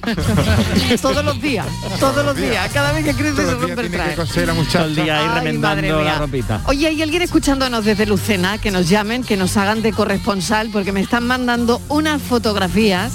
todos 1.02 1.24
los 1.24 1.42
días, 1.42 1.68
todos 2.00 2.26
los 2.26 2.36
días. 2.36 2.72
Cada 2.74 2.92
vez 2.92 3.06
que 3.06 3.14
crece 3.14 3.46
se 3.46 3.56
rompe 3.56 3.82
el 3.82 3.92
traje. 3.92 4.16
Todo 4.16 4.86
el 4.86 4.96
día 4.96 5.20
ahí 5.20 5.28
remendando 5.40 6.02
la 6.04 6.20
ropita. 6.20 6.62
Oye, 6.66 6.88
¿hay 6.88 7.02
alguien 7.02 7.22
escuchándonos 7.22 7.86
desde 7.86 8.06
Lucena? 8.06 8.58
Que 8.58 8.72
nos 8.72 8.90
llamen, 8.90 9.24
que 9.24 9.38
nos 9.38 9.58
hagan 9.58 9.82
de 9.82 9.92
corresponsal, 9.92 10.70
porque 10.72 10.92
me 10.92 11.02
están 11.02 11.28
mandando 11.28 11.82
unas 11.90 12.22
fotografías 12.22 13.12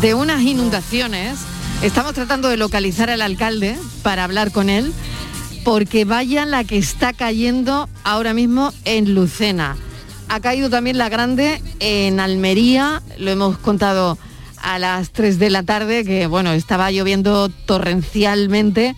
de 0.00 0.14
unas 0.14 0.42
inundaciones. 0.42 1.38
Estamos 1.82 2.14
tratando 2.14 2.48
de 2.48 2.56
localizar 2.56 3.10
al 3.10 3.22
alcalde 3.22 3.76
para 4.02 4.24
hablar 4.24 4.52
con 4.52 4.70
él, 4.70 4.92
porque 5.64 6.04
vaya 6.04 6.44
la 6.44 6.62
que 6.64 6.76
está 6.76 7.12
cayendo 7.12 7.88
ahora 8.04 8.34
mismo 8.34 8.72
en 8.84 9.14
Lucena. 9.14 9.76
Ha 10.28 10.40
caído 10.40 10.68
también 10.68 10.98
la 10.98 11.08
grande 11.08 11.62
en 11.80 12.20
Almería, 12.20 13.02
lo 13.18 13.30
hemos 13.30 13.58
contado 13.58 14.18
a 14.62 14.78
las 14.78 15.10
3 15.10 15.38
de 15.38 15.50
la 15.50 15.62
tarde, 15.62 16.04
que 16.04 16.26
bueno, 16.26 16.52
estaba 16.52 16.90
lloviendo 16.90 17.48
torrencialmente 17.48 18.94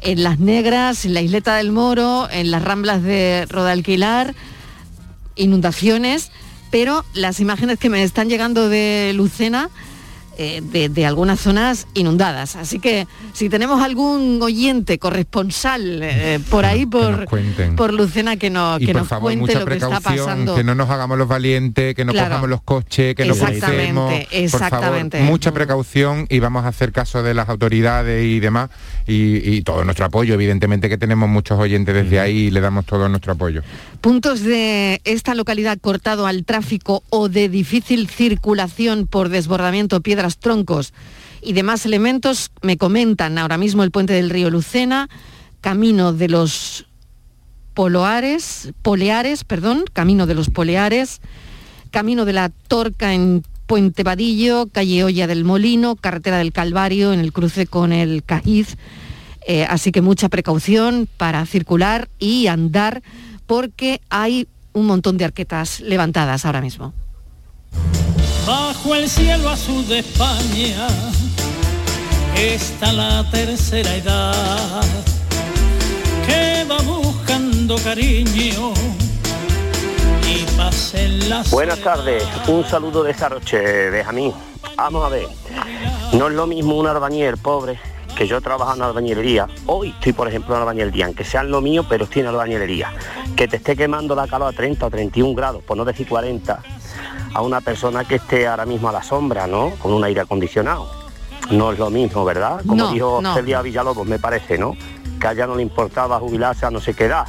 en 0.00 0.22
Las 0.22 0.38
Negras, 0.38 1.04
en 1.04 1.14
la 1.14 1.22
Isleta 1.22 1.56
del 1.56 1.72
Moro, 1.72 2.28
en 2.30 2.50
las 2.50 2.62
Ramblas 2.62 3.02
de 3.02 3.46
Rodalquilar, 3.48 4.34
inundaciones, 5.36 6.30
pero 6.70 7.04
las 7.14 7.40
imágenes 7.40 7.78
que 7.78 7.90
me 7.90 8.02
están 8.02 8.28
llegando 8.28 8.68
de 8.68 9.12
Lucena, 9.14 9.70
eh, 10.38 10.62
de, 10.62 10.88
de 10.88 11.04
algunas 11.04 11.40
zonas 11.40 11.86
inundadas. 11.94 12.56
Así 12.56 12.78
que 12.78 13.06
si 13.32 13.48
tenemos 13.48 13.82
algún 13.82 14.38
oyente 14.40 14.98
corresponsal 14.98 16.00
eh, 16.02 16.40
por 16.50 16.64
ahí, 16.64 16.86
por, 16.86 17.26
por 17.76 17.92
Lucena, 17.92 18.36
que, 18.36 18.48
nos 18.50 18.80
y 18.80 18.86
que 18.86 18.92
por 18.92 19.02
nos 19.02 19.08
favor, 19.08 19.22
cuente 19.24 19.40
mucha 19.40 19.58
lo 19.60 19.66
que 19.66 19.74
está 19.74 19.88
precaución, 19.88 20.26
pasando. 20.26 20.54
que 20.54 20.64
no 20.64 20.74
nos 20.74 20.88
hagamos 20.90 21.18
los 21.18 21.28
valientes, 21.28 21.94
que 21.94 22.04
no 22.04 22.12
Claro. 22.12 22.28
cojamos 22.28 22.50
los 22.50 22.62
coches, 22.62 23.14
que 23.14 23.24
no 23.26 23.34
crucemos. 23.34 24.14
exactamente. 24.30 25.18
Por 25.18 25.20
favor, 25.20 25.32
mucha 25.32 25.52
precaución 25.52 26.26
y 26.30 26.38
vamos 26.38 26.64
a 26.64 26.68
hacer 26.68 26.92
caso 26.92 27.22
de 27.22 27.34
las 27.34 27.48
autoridades 27.48 28.24
y 28.24 28.40
demás. 28.40 28.70
Y, 29.06 29.56
y 29.56 29.62
todo 29.62 29.84
nuestro 29.84 30.04
apoyo, 30.06 30.34
evidentemente 30.34 30.88
que 30.88 30.98
tenemos 30.98 31.28
muchos 31.28 31.58
oyentes 31.58 31.94
desde 31.94 32.20
ahí 32.20 32.36
y 32.46 32.50
le 32.50 32.60
damos 32.60 32.84
todo 32.84 33.08
nuestro 33.08 33.32
apoyo. 33.32 33.62
Puntos 34.00 34.40
de 34.42 35.00
esta 35.04 35.34
localidad 35.34 35.78
cortado 35.80 36.26
al 36.26 36.44
tráfico 36.44 37.02
o 37.10 37.28
de 37.28 37.48
difícil 37.48 38.08
circulación 38.08 39.06
por 39.06 39.28
desbordamiento, 39.28 40.00
troncos 40.36 40.92
y 41.40 41.54
demás 41.54 41.86
elementos, 41.86 42.50
me 42.60 42.76
comentan 42.76 43.38
ahora 43.38 43.56
mismo 43.56 43.82
el 43.82 43.90
puente 43.90 44.12
del 44.12 44.28
río 44.28 44.50
Lucena, 44.50 45.08
camino 45.62 46.12
de 46.12 46.28
los 46.28 46.86
Poloares, 47.74 48.72
Poleares, 48.82 49.44
perdón, 49.44 49.84
camino 49.92 50.26
de 50.26 50.34
los 50.34 50.50
Poleares, 50.50 51.20
camino 51.90 52.24
de 52.24 52.32
la 52.32 52.50
Torca 52.50 53.14
en 53.14 53.42
Puente 53.66 54.02
Vadillo, 54.02 54.68
calle 54.72 55.04
Olla 55.04 55.26
del 55.26 55.44
Molino, 55.44 55.94
carretera 55.94 56.38
del 56.38 56.52
Calvario 56.52 57.12
en 57.12 57.20
el 57.20 57.32
cruce 57.32 57.66
con 57.66 57.92
el 57.92 58.24
Cajiz. 58.24 58.76
Eh, 59.46 59.64
así 59.64 59.92
que 59.92 60.02
mucha 60.02 60.28
precaución 60.28 61.08
para 61.16 61.46
circular 61.46 62.08
y 62.18 62.48
andar 62.48 63.02
porque 63.46 64.00
hay 64.10 64.48
un 64.72 64.86
montón 64.86 65.16
de 65.16 65.24
arquetas 65.24 65.80
levantadas 65.80 66.44
ahora 66.44 66.60
mismo. 66.60 66.92
Bajo 68.46 68.94
el 68.94 69.08
cielo 69.08 69.50
azul 69.50 69.86
de 69.88 69.98
España 69.98 70.88
está 72.34 72.92
la 72.92 73.28
tercera 73.30 73.94
edad 73.94 74.82
que 76.26 76.64
va 76.64 76.78
buscando 76.78 77.76
cariño 77.76 78.72
y 80.26 81.28
las 81.28 81.50
Buenas 81.50 81.78
tardes, 81.80 82.24
un 82.46 82.64
saludo 82.64 83.02
de 83.02 83.10
esta 83.10 83.28
noche, 83.28 83.90
Benjamín. 83.90 84.32
Vamos 84.76 85.04
a 85.04 85.08
ver, 85.08 85.26
no 86.12 86.28
es 86.28 86.34
lo 86.34 86.46
mismo 86.46 86.76
un 86.76 86.86
albañil 86.86 87.36
pobre 87.36 87.78
que 88.16 88.26
yo 88.26 88.40
trabajo 88.40 88.74
en 88.74 88.82
albañilería. 88.82 89.46
Hoy 89.66 89.90
estoy, 89.90 90.12
por 90.12 90.28
ejemplo, 90.28 90.54
en 90.54 90.62
albañilería, 90.62 91.06
aunque 91.06 91.24
sean 91.24 91.50
lo 91.50 91.60
mío, 91.60 91.84
pero 91.88 92.04
estoy 92.04 92.22
en 92.22 92.28
albañilería. 92.28 92.92
Que 93.36 93.46
te 93.46 93.56
esté 93.56 93.76
quemando 93.76 94.14
la 94.14 94.26
calor 94.26 94.48
a 94.48 94.56
30 94.56 94.86
o 94.86 94.90
31 94.90 95.34
grados, 95.34 95.62
por 95.62 95.76
no 95.76 95.84
decir 95.84 96.08
40, 96.08 96.62
a 97.34 97.42
una 97.42 97.60
persona 97.60 98.04
que 98.04 98.16
esté 98.16 98.46
ahora 98.46 98.66
mismo 98.66 98.88
a 98.88 98.92
la 98.92 99.02
sombra, 99.02 99.46
¿no? 99.46 99.70
Con 99.80 99.92
un 99.92 100.02
aire 100.04 100.20
acondicionado. 100.20 100.90
No 101.50 101.72
es 101.72 101.78
lo 101.78 101.90
mismo, 101.90 102.24
¿verdad? 102.24 102.60
Como 102.66 102.76
No, 102.84 102.92
dijo 102.92 103.20
no. 103.22 103.34
Celia 103.34 103.62
Villalobos, 103.62 104.06
me 104.06 104.18
parece, 104.18 104.58
¿no? 104.58 104.76
Que 105.20 105.26
a 105.28 105.32
ella 105.32 105.46
no 105.46 105.54
le 105.56 105.62
importaba 105.62 106.18
jubilarse 106.18 106.66
a 106.66 106.70
no 106.70 106.80
sé 106.80 106.94
qué 106.94 107.04
edad. 107.06 107.26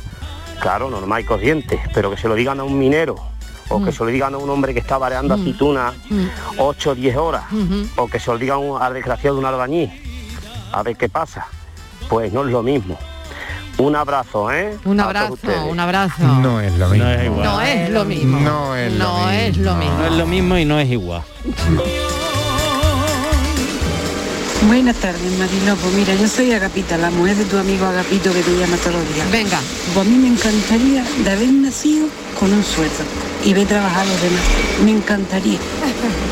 claro, 0.60 0.89
normal 0.89 1.22
y 1.22 1.24
corriente, 1.24 1.82
pero 1.93 2.10
que 2.12 2.18
se 2.18 2.28
lo 2.28 2.36
digan 2.36 2.60
a 2.60 2.66
un 2.66 2.78
minero 2.78 3.16
o 3.70 3.82
que 3.82 3.93
se 3.93 4.00
lo 4.04 4.08
digan 4.08 4.34
a 4.34 4.38
un 4.39 4.50
hombre 4.50 4.74
que 4.74 4.82
está 4.82 4.97
bareando 4.97 5.38
Mm. 5.38 5.41
aceitunas 5.41 5.93
8 6.58 6.89
o 6.91 6.95
10 6.95 7.16
horas, 7.16 7.43
o 7.95 8.08
que 8.08 8.20
se 8.20 8.30
lo 8.30 8.38
digan 8.38 8.60
al 8.82 8.93
desgraciado 8.93 9.36
de 9.38 9.39
un 9.39 9.45
albañil, 9.45 9.89
a 10.74 10.84
ver 10.84 10.97
qué 10.97 11.08
pasa. 11.08 11.47
Pues 12.10 12.34
no 12.34 12.43
es 12.43 12.52
lo 12.52 12.62
mismo. 12.62 12.97
Un 13.80 13.95
abrazo, 13.95 14.51
¿eh? 14.51 14.77
Un 14.84 14.99
abrazo, 14.99 15.36
un 15.69 15.80
abrazo. 15.80 16.21
No 16.21 16.59
es 16.59 16.77
lo 16.77 16.89
mismo. 16.89 17.05
No 17.05 17.11
es 17.11 17.25
igual. 17.25 17.43
No 17.43 17.61
es 17.61 17.89
lo 17.89 18.05
mismo. 18.05 18.39
No 18.41 18.75
es 18.75 18.93
lo 18.93 19.05
No 19.05 19.30
es 19.30 19.57
lo 19.57 19.75
mismo. 19.75 19.97
No 19.97 20.05
es 20.05 20.11
lo 20.11 20.25
mismo 20.27 20.57
y 20.57 20.65
no 20.65 20.80
es 20.80 20.89
igual. 20.89 21.23
Buenas 24.68 24.97
tardes, 24.97 25.38
Mariló. 25.38 25.76
Pues 25.78 25.93
mira, 25.95 26.14
yo 26.16 26.28
soy 26.28 26.51
Agapita, 26.51 26.97
la 26.97 27.10
mujer 27.12 27.38
de 27.38 27.45
tu 27.45 27.57
amigo 27.57 27.86
Agapito 27.86 28.32
que 28.34 28.41
te 28.41 28.57
llama 28.57 28.76
todos 28.78 28.95
los 28.95 29.16
días. 29.16 29.32
Venga. 29.32 29.60
Pues 29.93 30.05
a 30.05 30.10
mí 30.10 30.18
me 30.18 30.28
encantaría 30.28 31.03
de 31.24 31.32
haber 31.32 31.49
nacido 31.53 32.07
con 32.39 32.51
un 32.51 32.64
sueldo 32.64 33.03
y 33.45 33.53
ver 33.53 33.68
trabajar 33.68 34.01
a 34.01 34.05
los 34.05 34.22
demás. 34.22 34.41
Me 34.84 34.91
encantaría. 34.91 35.57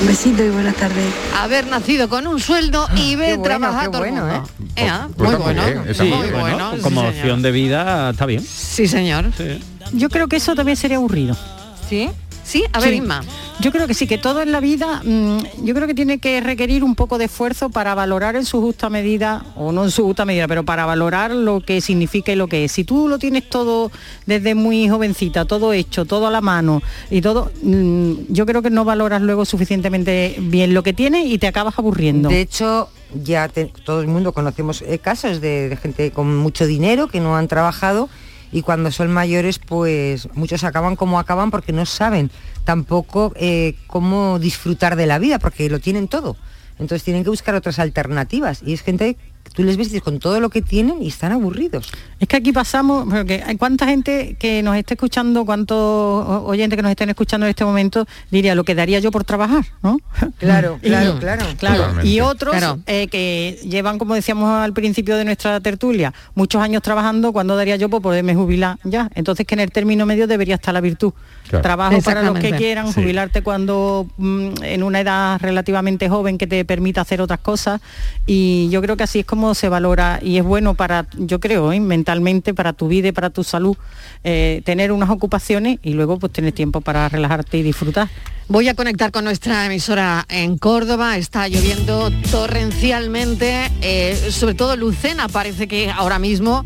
Un 0.01 0.07
besito 0.07 0.43
y 0.43 0.49
buenas 0.49 0.75
tardes. 0.75 1.05
Haber 1.39 1.67
nacido 1.67 2.09
con 2.09 2.27
un 2.27 2.39
sueldo 2.39 2.87
y 2.95 3.15
ver 3.15 3.37
bueno, 3.37 3.43
trabajar 3.59 3.91
todo 3.91 3.99
bueno, 4.01 4.25
mundo. 4.25 4.49
Ea, 4.75 5.07
Pues 5.15 5.29
muy 5.29 5.31
está 5.31 5.43
muy 5.45 5.53
bueno. 5.53 5.65
bien, 5.65 5.89
está 5.89 6.03
Sí, 6.03 6.09
muy 6.09 6.17
bueno, 6.27 6.39
bueno. 6.39 6.71
sí, 6.75 6.81
como 6.81 7.01
señor. 7.01 7.15
opción 7.15 7.41
de 7.41 7.51
vida 7.51 8.09
está 8.11 8.25
bien. 8.25 8.45
Sí, 8.45 8.87
señor. 8.87 9.25
Yo 9.93 10.09
creo 10.09 10.27
que 10.27 10.35
eso 10.35 10.53
también 10.53 10.75
sería 10.75 10.97
aburrido. 10.97 11.35
¿Sí? 11.89 12.09
Sí, 12.47 12.63
a 12.71 12.79
ver, 12.79 12.91
Sí. 12.91 12.95
Inma. 12.95 13.21
Yo 13.59 13.71
creo 13.73 13.87
que 13.87 13.93
sí, 13.93 14.07
que 14.07 14.17
todo 14.17 14.41
en 14.41 14.51
la 14.53 14.59
vida, 14.61 15.01
mm, 15.03 15.37
yo 15.65 15.73
creo 15.73 15.85
que 15.87 15.93
tiene 15.93 16.19
que 16.19 16.39
requerir 16.39 16.83
un 16.83 16.95
poco 16.95 17.17
de 17.17 17.25
esfuerzo 17.25 17.69
para 17.69 17.93
valorar 17.93 18.35
en 18.37 18.45
su 18.45 18.61
justa 18.61 18.89
medida, 18.89 19.43
o 19.57 19.71
no 19.73 19.83
en 19.83 19.91
su 19.91 20.03
justa 20.03 20.23
medida, 20.25 20.47
pero 20.47 20.63
para 20.63 20.85
valorar 20.85 21.31
lo 21.31 21.59
que 21.59 21.81
significa 21.81 22.31
y 22.31 22.35
lo 22.35 22.47
que 22.47 22.63
es. 22.65 22.71
Si 22.71 22.83
tú 22.85 23.07
lo 23.09 23.19
tienes 23.19 23.49
todo 23.49 23.91
desde 24.25 24.55
muy 24.55 24.87
jovencita, 24.87 25.43
todo 25.45 25.73
hecho, 25.73 26.05
todo 26.05 26.27
a 26.27 26.31
la 26.31 26.39
mano 26.39 26.81
y 27.09 27.19
todo, 27.21 27.51
mm, 27.63 28.13
yo 28.29 28.45
creo 28.45 28.61
que 28.61 28.69
no 28.69 28.85
valoras 28.85 29.21
luego 29.21 29.43
suficientemente 29.43 30.35
bien 30.39 30.73
lo 30.73 30.83
que 30.83 30.93
tienes 30.93 31.25
y 31.25 31.37
te 31.39 31.47
acabas 31.47 31.77
aburriendo. 31.77 32.29
De 32.29 32.39
hecho, 32.41 32.89
ya 33.23 33.47
te- 33.49 33.65
todo 33.83 33.99
el 34.01 34.07
mundo 34.07 34.31
conocemos 34.33 34.81
eh, 34.83 34.99
casos 34.99 35.41
de, 35.41 35.67
de 35.69 35.75
gente 35.77 36.11
con 36.11 36.37
mucho 36.37 36.65
dinero 36.65 37.07
que 37.07 37.19
no 37.19 37.35
han 37.35 37.47
trabajado 37.47 38.07
y 38.51 38.61
cuando 38.61 38.91
son 38.91 39.11
mayores, 39.11 39.59
pues 39.59 40.29
muchos 40.33 40.63
acaban 40.63 40.95
como 40.95 41.19
acaban 41.19 41.51
porque 41.51 41.73
no 41.73 41.85
saben 41.85 42.31
tampoco 42.63 43.33
eh, 43.35 43.75
cómo 43.87 44.39
disfrutar 44.39 44.95
de 44.95 45.05
la 45.05 45.19
vida, 45.19 45.39
porque 45.39 45.69
lo 45.69 45.79
tienen 45.79 46.07
todo. 46.07 46.35
Entonces 46.79 47.03
tienen 47.03 47.23
que 47.23 47.29
buscar 47.29 47.55
otras 47.55 47.79
alternativas. 47.79 48.61
Y 48.63 48.73
es 48.73 48.81
gente 48.81 49.17
tú 49.57 49.63
les 49.63 49.75
ves 49.75 49.99
con 50.03 50.19
todo 50.19 50.39
lo 50.39 50.49
que 50.51 50.61
tienen 50.61 51.01
y 51.01 51.07
están 51.07 51.31
aburridos. 51.31 51.89
Es 52.19 52.27
que 52.27 52.37
aquí 52.37 52.51
pasamos, 52.51 53.07
porque 53.11 53.41
hay 53.43 53.57
cuánta 53.57 53.87
gente 53.87 54.35
que 54.39 54.61
nos 54.61 54.75
esté 54.77 54.93
escuchando, 54.93 55.45
cuántos 55.45 55.77
oyentes 56.45 56.77
que 56.77 56.83
nos 56.83 56.91
estén 56.91 57.09
escuchando 57.09 57.47
en 57.47 57.49
este 57.49 57.65
momento 57.65 58.05
diría 58.29 58.53
lo 58.53 58.63
que 58.63 58.75
daría 58.75 58.99
yo 58.99 59.09
por 59.11 59.23
trabajar, 59.23 59.65
¿no? 59.81 59.99
Claro, 60.37 60.77
Y- 60.83 60.87
claro, 60.89 61.17
claro. 61.19 61.45
claro. 61.57 61.75
Totalmente. 61.77 62.07
Y 62.07 62.21
otros 62.21 62.55
Claro. 62.55 62.79
eh, 62.85 63.07
que 63.07 63.59
llevan, 63.67 63.97
como 63.97 64.13
decíamos 64.13 64.47
al 64.51 64.73
principio 64.73 65.17
de 65.17 65.25
nuestra 65.25 65.59
tertulia, 65.59 66.13
muchos 66.35 66.61
años 66.61 66.83
trabajando, 66.83 67.33
cuando 67.33 67.55
daría 67.55 67.77
yo 67.77 67.89
por 67.89 68.03
poderme 68.03 68.35
jubilar 68.35 68.77
ya? 68.83 69.09
Entonces 69.15 69.47
que 69.47 69.55
en 69.55 69.61
el 69.61 69.71
término 69.71 70.05
medio 70.05 70.27
debería 70.27 70.55
estar 70.55 70.71
la 70.73 70.81
virtud. 70.81 71.13
Claro. 71.49 71.63
Trabajo 71.63 71.99
para 72.03 72.21
los 72.21 72.37
que 72.37 72.51
quieran, 72.51 72.87
Sí. 72.93 73.01
jubilarte 73.01 73.41
cuando 73.41 74.05
mm, 74.17 74.49
en 74.63 74.83
una 74.83 74.99
edad 75.01 75.39
relativamente 75.41 76.09
joven 76.09 76.37
que 76.37 76.45
te 76.45 76.63
permita 76.63 77.01
hacer 77.01 77.21
otras 77.21 77.39
cosas. 77.39 77.81
Y 78.27 78.69
yo 78.69 78.81
creo 78.83 78.97
que 78.97 79.03
así 79.03 79.19
es 79.19 79.25
como 79.25 79.46
se 79.53 79.69
valora 79.69 80.19
y 80.21 80.37
es 80.37 80.43
bueno 80.43 80.73
para, 80.73 81.07
yo 81.17 81.39
creo, 81.39 81.71
¿eh? 81.71 81.79
mentalmente, 81.79 82.53
para 82.53 82.73
tu 82.73 82.87
vida 82.87 83.09
y 83.09 83.11
para 83.11 83.29
tu 83.29 83.43
salud, 83.43 83.77
eh, 84.23 84.61
tener 84.65 84.91
unas 84.91 85.09
ocupaciones 85.09 85.79
y 85.83 85.93
luego 85.93 86.19
pues 86.19 86.33
tener 86.33 86.53
tiempo 86.53 86.81
para 86.81 87.09
relajarte 87.09 87.57
y 87.57 87.63
disfrutar. 87.63 88.09
Voy 88.49 88.69
a 88.69 88.75
conectar 88.75 89.11
con 89.11 89.25
nuestra 89.25 89.65
emisora 89.65 90.25
en 90.29 90.57
Córdoba. 90.57 91.17
Está 91.17 91.47
lloviendo 91.49 92.09
torrencialmente, 92.31 93.69
eh, 93.81 94.15
sobre 94.31 94.53
todo 94.53 94.75
Lucena 94.77 95.27
parece 95.27 95.67
que 95.67 95.89
ahora 95.89 96.17
mismo 96.17 96.65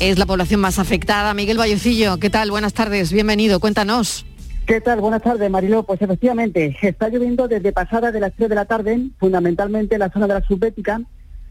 es 0.00 0.18
la 0.18 0.26
población 0.26 0.60
más 0.60 0.78
afectada. 0.78 1.32
Miguel 1.34 1.58
Vallecillo, 1.58 2.18
¿qué 2.18 2.28
tal? 2.28 2.50
Buenas 2.50 2.74
tardes, 2.74 3.12
bienvenido, 3.12 3.60
cuéntanos. 3.60 4.26
¿Qué 4.66 4.80
tal? 4.80 5.00
Buenas 5.00 5.22
tardes, 5.22 5.50
Mariló. 5.50 5.82
Pues 5.82 6.00
efectivamente, 6.00 6.74
está 6.80 7.10
lloviendo 7.10 7.48
desde 7.48 7.72
pasada 7.72 8.10
de 8.10 8.20
las 8.20 8.32
3 8.34 8.48
de 8.48 8.54
la 8.54 8.64
tarde, 8.64 8.98
fundamentalmente 9.18 9.96
en 9.96 9.98
la 9.98 10.10
zona 10.10 10.26
de 10.26 10.34
la 10.34 10.46
subbética, 10.46 11.02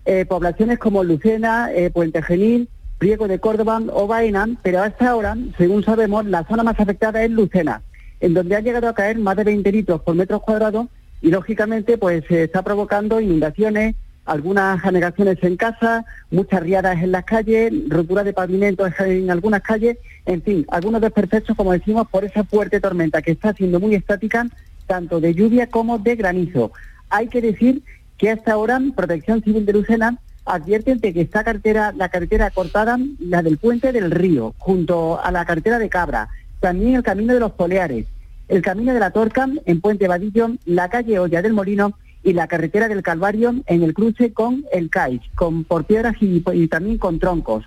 eh, 0.05 0.25
poblaciones 0.25 0.79
como 0.79 1.03
Lucena, 1.03 1.71
eh, 1.73 1.89
Puente 1.89 2.21
Genil, 2.21 2.69
Priego 2.97 3.27
de 3.27 3.39
Córdoba 3.39 3.81
o 3.91 4.07
Baena, 4.07 4.47
pero 4.61 4.81
hasta 4.81 5.09
ahora, 5.09 5.37
según 5.57 5.83
sabemos, 5.83 6.25
la 6.25 6.43
zona 6.45 6.63
más 6.63 6.79
afectada 6.79 7.23
es 7.23 7.31
Lucena, 7.31 7.81
en 8.19 8.33
donde 8.33 8.55
han 8.55 8.63
llegado 8.63 8.87
a 8.87 8.93
caer 8.93 9.17
más 9.17 9.35
de 9.35 9.43
20 9.43 9.71
litros 9.71 10.01
por 10.01 10.15
metro 10.15 10.39
cuadrado 10.39 10.89
y, 11.21 11.29
lógicamente, 11.29 11.97
pues 11.97 12.23
se 12.27 12.43
está 12.43 12.61
provocando 12.61 13.19
inundaciones, 13.19 13.95
algunas 14.25 14.83
anegaciones 14.85 15.37
en 15.41 15.57
casa, 15.57 16.05
muchas 16.31 16.63
riadas 16.63 17.01
en 17.01 17.11
las 17.11 17.25
calles, 17.25 17.73
rotura 17.89 18.23
de 18.23 18.33
pavimentos 18.33 18.91
en 18.99 19.29
algunas 19.29 19.61
calles, 19.61 19.97
en 20.25 20.41
fin, 20.41 20.65
algunos 20.69 21.01
desperfectos, 21.01 21.55
como 21.57 21.73
decimos, 21.73 22.07
por 22.09 22.23
esa 22.23 22.43
fuerte 22.43 22.79
tormenta 22.79 23.21
que 23.21 23.31
está 23.31 23.53
siendo 23.53 23.79
muy 23.79 23.95
estática, 23.95 24.47
tanto 24.87 25.19
de 25.19 25.33
lluvia 25.33 25.67
como 25.67 25.97
de 25.97 26.15
granizo. 26.15 26.71
Hay 27.09 27.27
que 27.27 27.41
decir 27.41 27.83
que 28.17 28.31
hasta 28.31 28.53
ahora 28.53 28.79
Protección 28.95 29.41
Civil 29.43 29.65
de 29.65 29.73
Lucena 29.73 30.19
advierten 30.45 30.99
de 30.99 31.13
que 31.13 31.21
esta 31.21 31.43
carretera, 31.43 31.93
la 31.95 32.09
carretera 32.09 32.51
cortada, 32.51 32.97
la 33.19 33.41
del 33.41 33.57
puente 33.57 33.91
del 33.91 34.11
río, 34.11 34.53
junto 34.57 35.21
a 35.21 35.31
la 35.31 35.45
carretera 35.45 35.79
de 35.79 35.89
Cabra, 35.89 36.29
también 36.59 36.95
el 36.95 37.03
camino 37.03 37.33
de 37.33 37.39
los 37.39 37.51
Poleares, 37.53 38.05
el 38.47 38.61
camino 38.61 38.93
de 38.93 38.99
la 38.99 39.11
Torca 39.11 39.47
en 39.65 39.81
Puente 39.81 40.07
Vadillo, 40.07 40.51
la 40.65 40.89
calle 40.89 41.19
Olla 41.19 41.41
del 41.41 41.53
Molino 41.53 41.97
y 42.23 42.33
la 42.33 42.47
carretera 42.47 42.87
del 42.87 43.03
Calvario 43.03 43.55
en 43.65 43.83
el 43.83 43.93
cruce 43.93 44.33
con 44.33 44.63
el 44.71 44.89
CAIS, 44.89 45.21
con 45.35 45.63
por 45.63 45.85
piedras 45.85 46.15
y 46.19 46.67
también 46.67 46.97
con 46.97 47.19
troncos. 47.19 47.65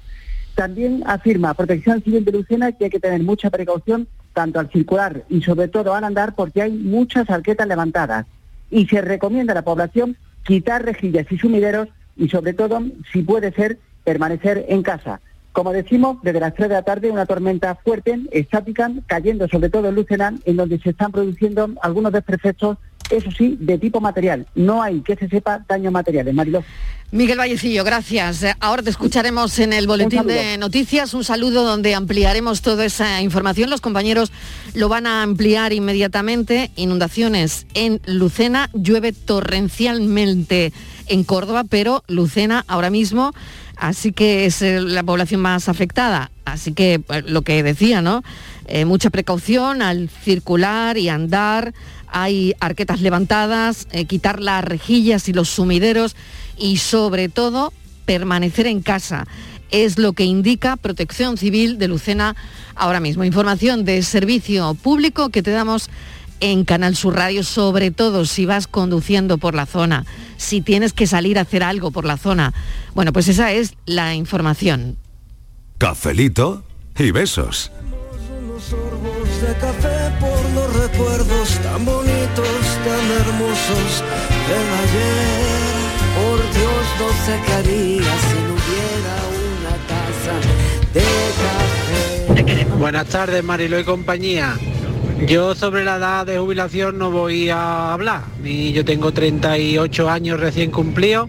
También 0.55 1.03
afirma 1.07 1.53
Protección 1.53 2.03
Civil 2.03 2.25
de 2.25 2.33
Lucena 2.33 2.73
que 2.73 2.85
hay 2.85 2.91
que 2.91 3.01
tener 3.01 3.23
mucha 3.23 3.51
precaución 3.51 4.09
tanto 4.33 4.59
al 4.59 4.71
circular 4.71 5.25
y 5.29 5.43
sobre 5.43 5.69
todo 5.69 5.95
al 5.95 6.05
andar 6.05 6.35
porque 6.35 6.63
hay 6.63 6.73
muchas 6.73 7.29
arquetas 7.29 7.69
levantadas. 7.69 8.27
Y 8.71 8.87
se 8.87 9.03
recomienda 9.03 9.53
a 9.53 9.55
la 9.55 9.63
población 9.63 10.17
quitar 10.47 10.85
rejillas 10.85 11.27
y 11.31 11.39
sumideros 11.39 11.89
y 12.17 12.29
sobre 12.29 12.55
todo, 12.55 12.81
si 13.13 13.23
puede 13.23 13.53
ser, 13.53 13.79
permanecer 14.05 14.65
en 14.69 14.83
casa. 14.83 15.21
Como 15.53 15.73
decimos, 15.73 16.19
desde 16.23 16.41
las 16.41 16.55
3 16.55 16.69
de 16.69 16.75
la 16.75 16.83
tarde 16.83 17.11
una 17.11 17.27
tormenta 17.27 17.75
fuerte, 17.77 18.21
estática, 18.31 18.91
cayendo 19.07 19.49
sobre 19.49 19.71
todo 19.71 19.89
en 19.89 19.95
Lucena, 19.95 20.35
en 20.45 20.57
donde 20.57 20.79
se 20.79 20.91
están 20.91 21.13
produciendo 21.13 21.71
algunos 21.83 22.13
desperfectos, 22.13 22.79
eso 23.11 23.31
sí, 23.31 23.57
de 23.61 23.79
tipo 23.79 24.01
material. 24.01 24.47
No 24.55 24.83
hay 24.83 25.01
que 25.01 25.17
se 25.17 25.29
sepa 25.29 25.65
daños 25.69 25.93
materiales, 25.93 26.35
Mariló. 26.35 26.65
Miguel 27.13 27.39
Vallecillo, 27.39 27.85
gracias. 27.85 28.43
Eh, 28.43 28.55
Ahora 28.59 28.83
te 28.83 28.91
escucharemos 28.91 29.59
en 29.61 29.73
el 29.73 29.87
boletín 29.87 30.27
de 30.27 30.59
noticias. 30.59 31.15
Un 31.15 31.23
saludo 31.23 31.65
donde 31.65 31.95
ampliaremos 31.95 32.63
toda 32.63 32.85
esa 32.85 33.23
información. 33.23 33.71
Los 33.71 33.81
compañeros 33.81 34.33
lo 34.75 34.89
van 34.89 35.07
a 35.07 35.23
ampliar 35.23 35.73
inmediatamente. 35.73 36.73
Inundaciones 36.75 37.67
en 37.75 38.01
Lucena, 38.07 38.71
llueve 38.75 39.13
torrencialmente 39.13 40.73
en 41.09 41.25
Córdoba, 41.25 41.65
pero 41.69 42.03
Lucena 42.09 42.65
ahora 42.69 42.91
mismo, 42.91 43.33
así 43.77 44.13
que 44.13 44.47
es 44.47 44.63
eh, 44.63 44.81
la 44.81 45.03
población 45.03 45.41
más 45.41 45.69
afectada. 45.69 46.31
Así 46.45 46.73
que 46.73 47.03
eh, 47.09 47.23
lo 47.27 47.43
que 47.43 47.63
decía, 47.63 48.03
¿no? 48.03 48.23
Eh, 48.67 48.85
mucha 48.85 49.11
precaución 49.11 49.83
al 49.83 50.09
circular 50.09 50.99
y 50.99 51.09
andar. 51.09 51.73
Hay 52.19 52.55
arquetas 52.61 53.03
levantadas, 53.03 53.89
eh, 53.93 54.07
quitar 54.07 54.41
las 54.41 54.65
rejillas 54.65 55.29
y 55.29 55.35
los 55.35 55.51
sumideros 55.51 56.17
y 56.57 56.79
sobre 56.79 57.29
todo 57.29 57.75
permanecer 58.07 58.67
en 58.67 58.81
casa. 58.81 59.27
Es 59.71 59.99
lo 59.99 60.15
que 60.15 60.25
indica 60.25 60.79
Protección 60.79 61.37
Civil 61.37 61.77
de 61.77 61.89
Lucena 61.89 62.35
ahora 62.75 63.01
mismo. 63.01 63.23
Información 63.23 63.85
de 63.85 64.03
servicio 64.03 64.73
público 64.73 65.29
que 65.29 65.43
te 65.43 65.51
damos 65.51 65.91
en 66.41 66.65
Canal 66.65 66.97
Sur 66.97 67.17
Radio, 67.17 67.45
sobre 67.45 67.91
todo 67.91 68.25
si 68.25 68.47
vas 68.47 68.67
conduciendo 68.67 69.37
por 69.37 69.55
la 69.55 69.67
zona, 69.67 70.07
si 70.39 70.63
tienes 70.63 70.95
que 70.95 71.07
salir 71.07 71.39
a 71.39 71.43
hacer 71.43 71.63
algo 71.63 71.91
por 71.91 72.07
la 72.07 72.17
zona. 72.17 72.55
Bueno, 72.95 73.13
pues 73.13 73.29
esa 73.29 73.53
es 73.53 73.75
la 73.85 74.15
información. 74.15 74.97
Cafelito 75.77 76.65
y 76.97 77.11
besos. 77.11 77.71
sorbos 78.59 79.41
de 79.43 79.55
café 79.61 80.17
por 80.19 80.51
los 80.55 80.77
recuerdos 80.77 81.36
tan 81.77 81.85
bonitos, 81.85 82.65
tan 82.85 83.05
hermosos 83.21 84.03
del 84.49 84.69
ayer. 84.83 85.77
Por 86.17 86.39
Dios, 86.57 86.85
no 86.99 87.07
haría 87.55 88.13
si 88.25 88.39
no 88.47 88.53
hubiera 88.57 89.15
una 89.45 89.73
de 90.95 91.05
café. 92.55 92.79
Buenas 92.79 93.07
tardes, 93.09 93.45
Marilo 93.45 93.79
y 93.79 93.85
compañía. 93.85 94.57
Yo 95.27 95.55
sobre 95.55 95.85
la 95.85 95.97
edad 95.97 96.25
de 96.25 96.39
jubilación 96.39 96.97
no 96.97 97.11
voy 97.11 97.51
a 97.51 97.93
hablar. 97.93 98.23
Ni 98.43 98.73
yo 98.73 98.83
tengo 98.83 99.13
38 99.13 100.09
años 100.09 100.41
recién 100.41 100.71
cumplidos 100.71 101.29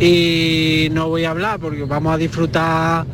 y 0.00 0.88
no 0.92 1.08
voy 1.08 1.24
a 1.24 1.30
hablar 1.30 1.60
porque 1.60 1.84
vamos 1.84 2.14
a 2.14 2.16
disfrutar 2.16 3.04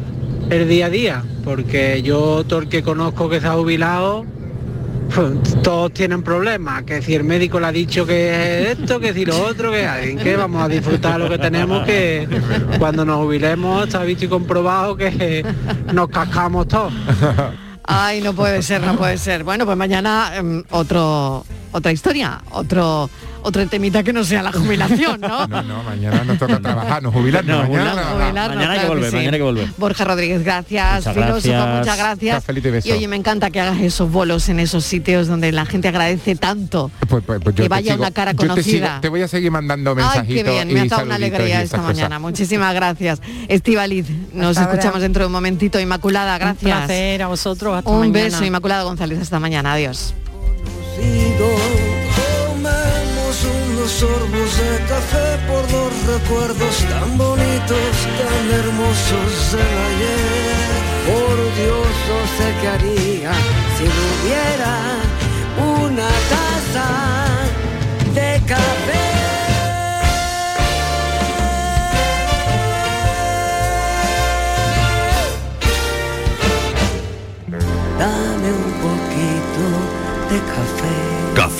el 0.50 0.68
día 0.68 0.86
a 0.86 0.90
día, 0.90 1.24
porque 1.42 2.00
yo 2.02 2.44
todo 2.46 2.60
el 2.60 2.68
que 2.68 2.84
conozco 2.84 3.28
que 3.28 3.40
se 3.40 3.48
ha 3.48 3.54
jubilado, 3.54 4.24
todos 5.62 5.92
tienen 5.92 6.22
problemas, 6.22 6.82
que 6.84 7.02
si 7.02 7.14
el 7.14 7.24
médico 7.24 7.58
le 7.60 7.66
ha 7.66 7.72
dicho 7.72 8.06
que 8.06 8.72
esto, 8.72 9.00
que 9.00 9.12
si 9.12 9.24
lo 9.24 9.40
otro, 9.42 9.72
que 9.72 10.36
vamos 10.36 10.62
a 10.62 10.68
disfrutar 10.68 11.18
lo 11.18 11.28
que 11.28 11.38
tenemos, 11.38 11.84
que 11.84 12.28
cuando 12.78 13.04
nos 13.04 13.18
jubilemos 13.18 13.86
está 13.86 14.02
visto 14.02 14.26
y 14.26 14.28
comprobado 14.28 14.96
que 14.96 15.44
nos 15.92 16.08
cascamos 16.08 16.68
todos. 16.68 16.92
Ay, 17.84 18.20
no 18.20 18.34
puede 18.34 18.62
ser, 18.62 18.82
no 18.82 18.96
puede 18.96 19.16
ser. 19.16 19.44
Bueno, 19.44 19.64
pues 19.64 19.76
mañana 19.76 20.32
em, 20.36 20.62
otro 20.70 21.44
otra 21.72 21.92
historia, 21.92 22.40
otro 22.50 23.08
otro 23.40 23.64
temita 23.68 24.02
que 24.02 24.12
no 24.12 24.24
sea 24.24 24.42
la 24.42 24.50
jubilación, 24.52 25.20
¿no? 25.20 25.46
No, 25.48 25.62
no, 25.62 25.82
mañana 25.84 26.24
nos 26.24 26.38
toca 26.38 26.58
trabajar, 26.60 27.02
nos 27.02 27.14
jubilarnos 27.14 27.68
mañana. 27.68 28.04
jubilarnos, 28.04 28.18
mañana 28.18 28.50
hay 28.52 28.58
que 28.58 28.74
claro 28.74 28.88
volver, 28.88 29.10
sí. 29.10 29.16
mañana 29.16 29.34
hay 29.36 29.38
que 29.38 29.44
volver. 29.44 29.68
Borja 29.78 30.04
Rodríguez, 30.04 30.44
gracias. 30.44 30.96
Muchas 31.06 31.14
Filósofo, 31.14 31.48
gracias. 31.48 31.78
muchas 31.78 31.96
gracias. 31.98 32.34
Cafelito 32.34 32.68
y 32.68 32.70
beso. 32.72 32.88
Y 32.88 32.92
oye, 32.92 33.08
me 33.08 33.16
encanta 33.16 33.50
que 33.50 33.60
hagas 33.60 33.78
esos 33.80 34.10
bolos 34.10 34.48
en 34.48 34.58
esos 34.60 34.84
sitios 34.84 35.28
donde 35.28 35.52
la 35.52 35.66
gente 35.66 35.86
agradece 35.88 36.34
tanto. 36.36 36.90
Pues, 37.08 37.22
pues, 37.24 37.40
pues 37.42 37.54
yo 37.54 37.62
Que 37.62 37.62
te 37.62 37.68
vaya 37.68 37.94
sigo- 37.94 38.00
una 38.02 38.10
cara 38.10 38.32
yo 38.32 38.36
te 38.38 38.44
sigo- 38.44 38.54
conocida. 38.54 38.98
Te, 39.00 39.08
voy 39.08 39.22
a 39.22 39.28
seguir 39.28 39.50
mandando 39.52 39.90
Ay, 39.92 39.96
mensajitos 39.96 40.44
qué 40.44 40.50
bien, 40.50 40.72
me 40.74 40.80
ha 40.80 40.84
dado 40.86 41.02
una 41.04 41.14
alegría 41.14 41.62
esta 41.62 41.78
cosas. 41.78 41.94
mañana. 41.94 42.18
Muchísimas 42.18 42.74
gracias. 42.74 43.22
Estivaliz, 43.46 44.06
nos 44.32 44.50
Hasta 44.56 44.62
ahora. 44.62 44.72
escuchamos 44.74 45.00
dentro 45.00 45.22
de 45.22 45.26
un 45.26 45.32
momentito. 45.32 45.78
Inmaculada, 45.80 46.32
Un 46.34 46.38
gracias. 46.40 46.76
placer 46.86 47.22
a 47.22 47.28
vosotros. 47.28 47.76
Hasta 47.78 47.88
un 47.88 48.00
mañana. 48.00 48.24
beso, 48.24 48.44
Inmaculada 48.44 48.82
González. 48.82 49.20
Hasta 49.20 49.38
mañana. 49.38 49.72
Adiós. 49.74 50.12
Tomemos 52.58 53.44
unos 53.44 53.90
sorbos 53.90 54.50
de 54.58 54.72
café 54.88 55.38
por 55.46 55.62
los 55.70 55.92
recuerdos 56.06 56.76
tan 56.90 57.16
bonitos, 57.16 57.94
tan 58.18 58.50
hermosos 58.58 59.52
del 59.52 59.78
ayer. 59.90 60.70
Por 61.06 61.36
Dios, 61.54 61.90
no 62.08 62.18
sé 62.36 62.46
qué 62.60 62.68
haría 62.68 63.32
si 63.76 63.84
no 63.84 64.02
hubiera 64.14 64.74
una 65.84 66.08
taza 66.32 66.88
de 68.14 68.30
café. 68.46 69.17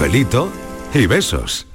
Cafelito 0.09 0.51
y 0.95 1.05
besos. 1.07 1.67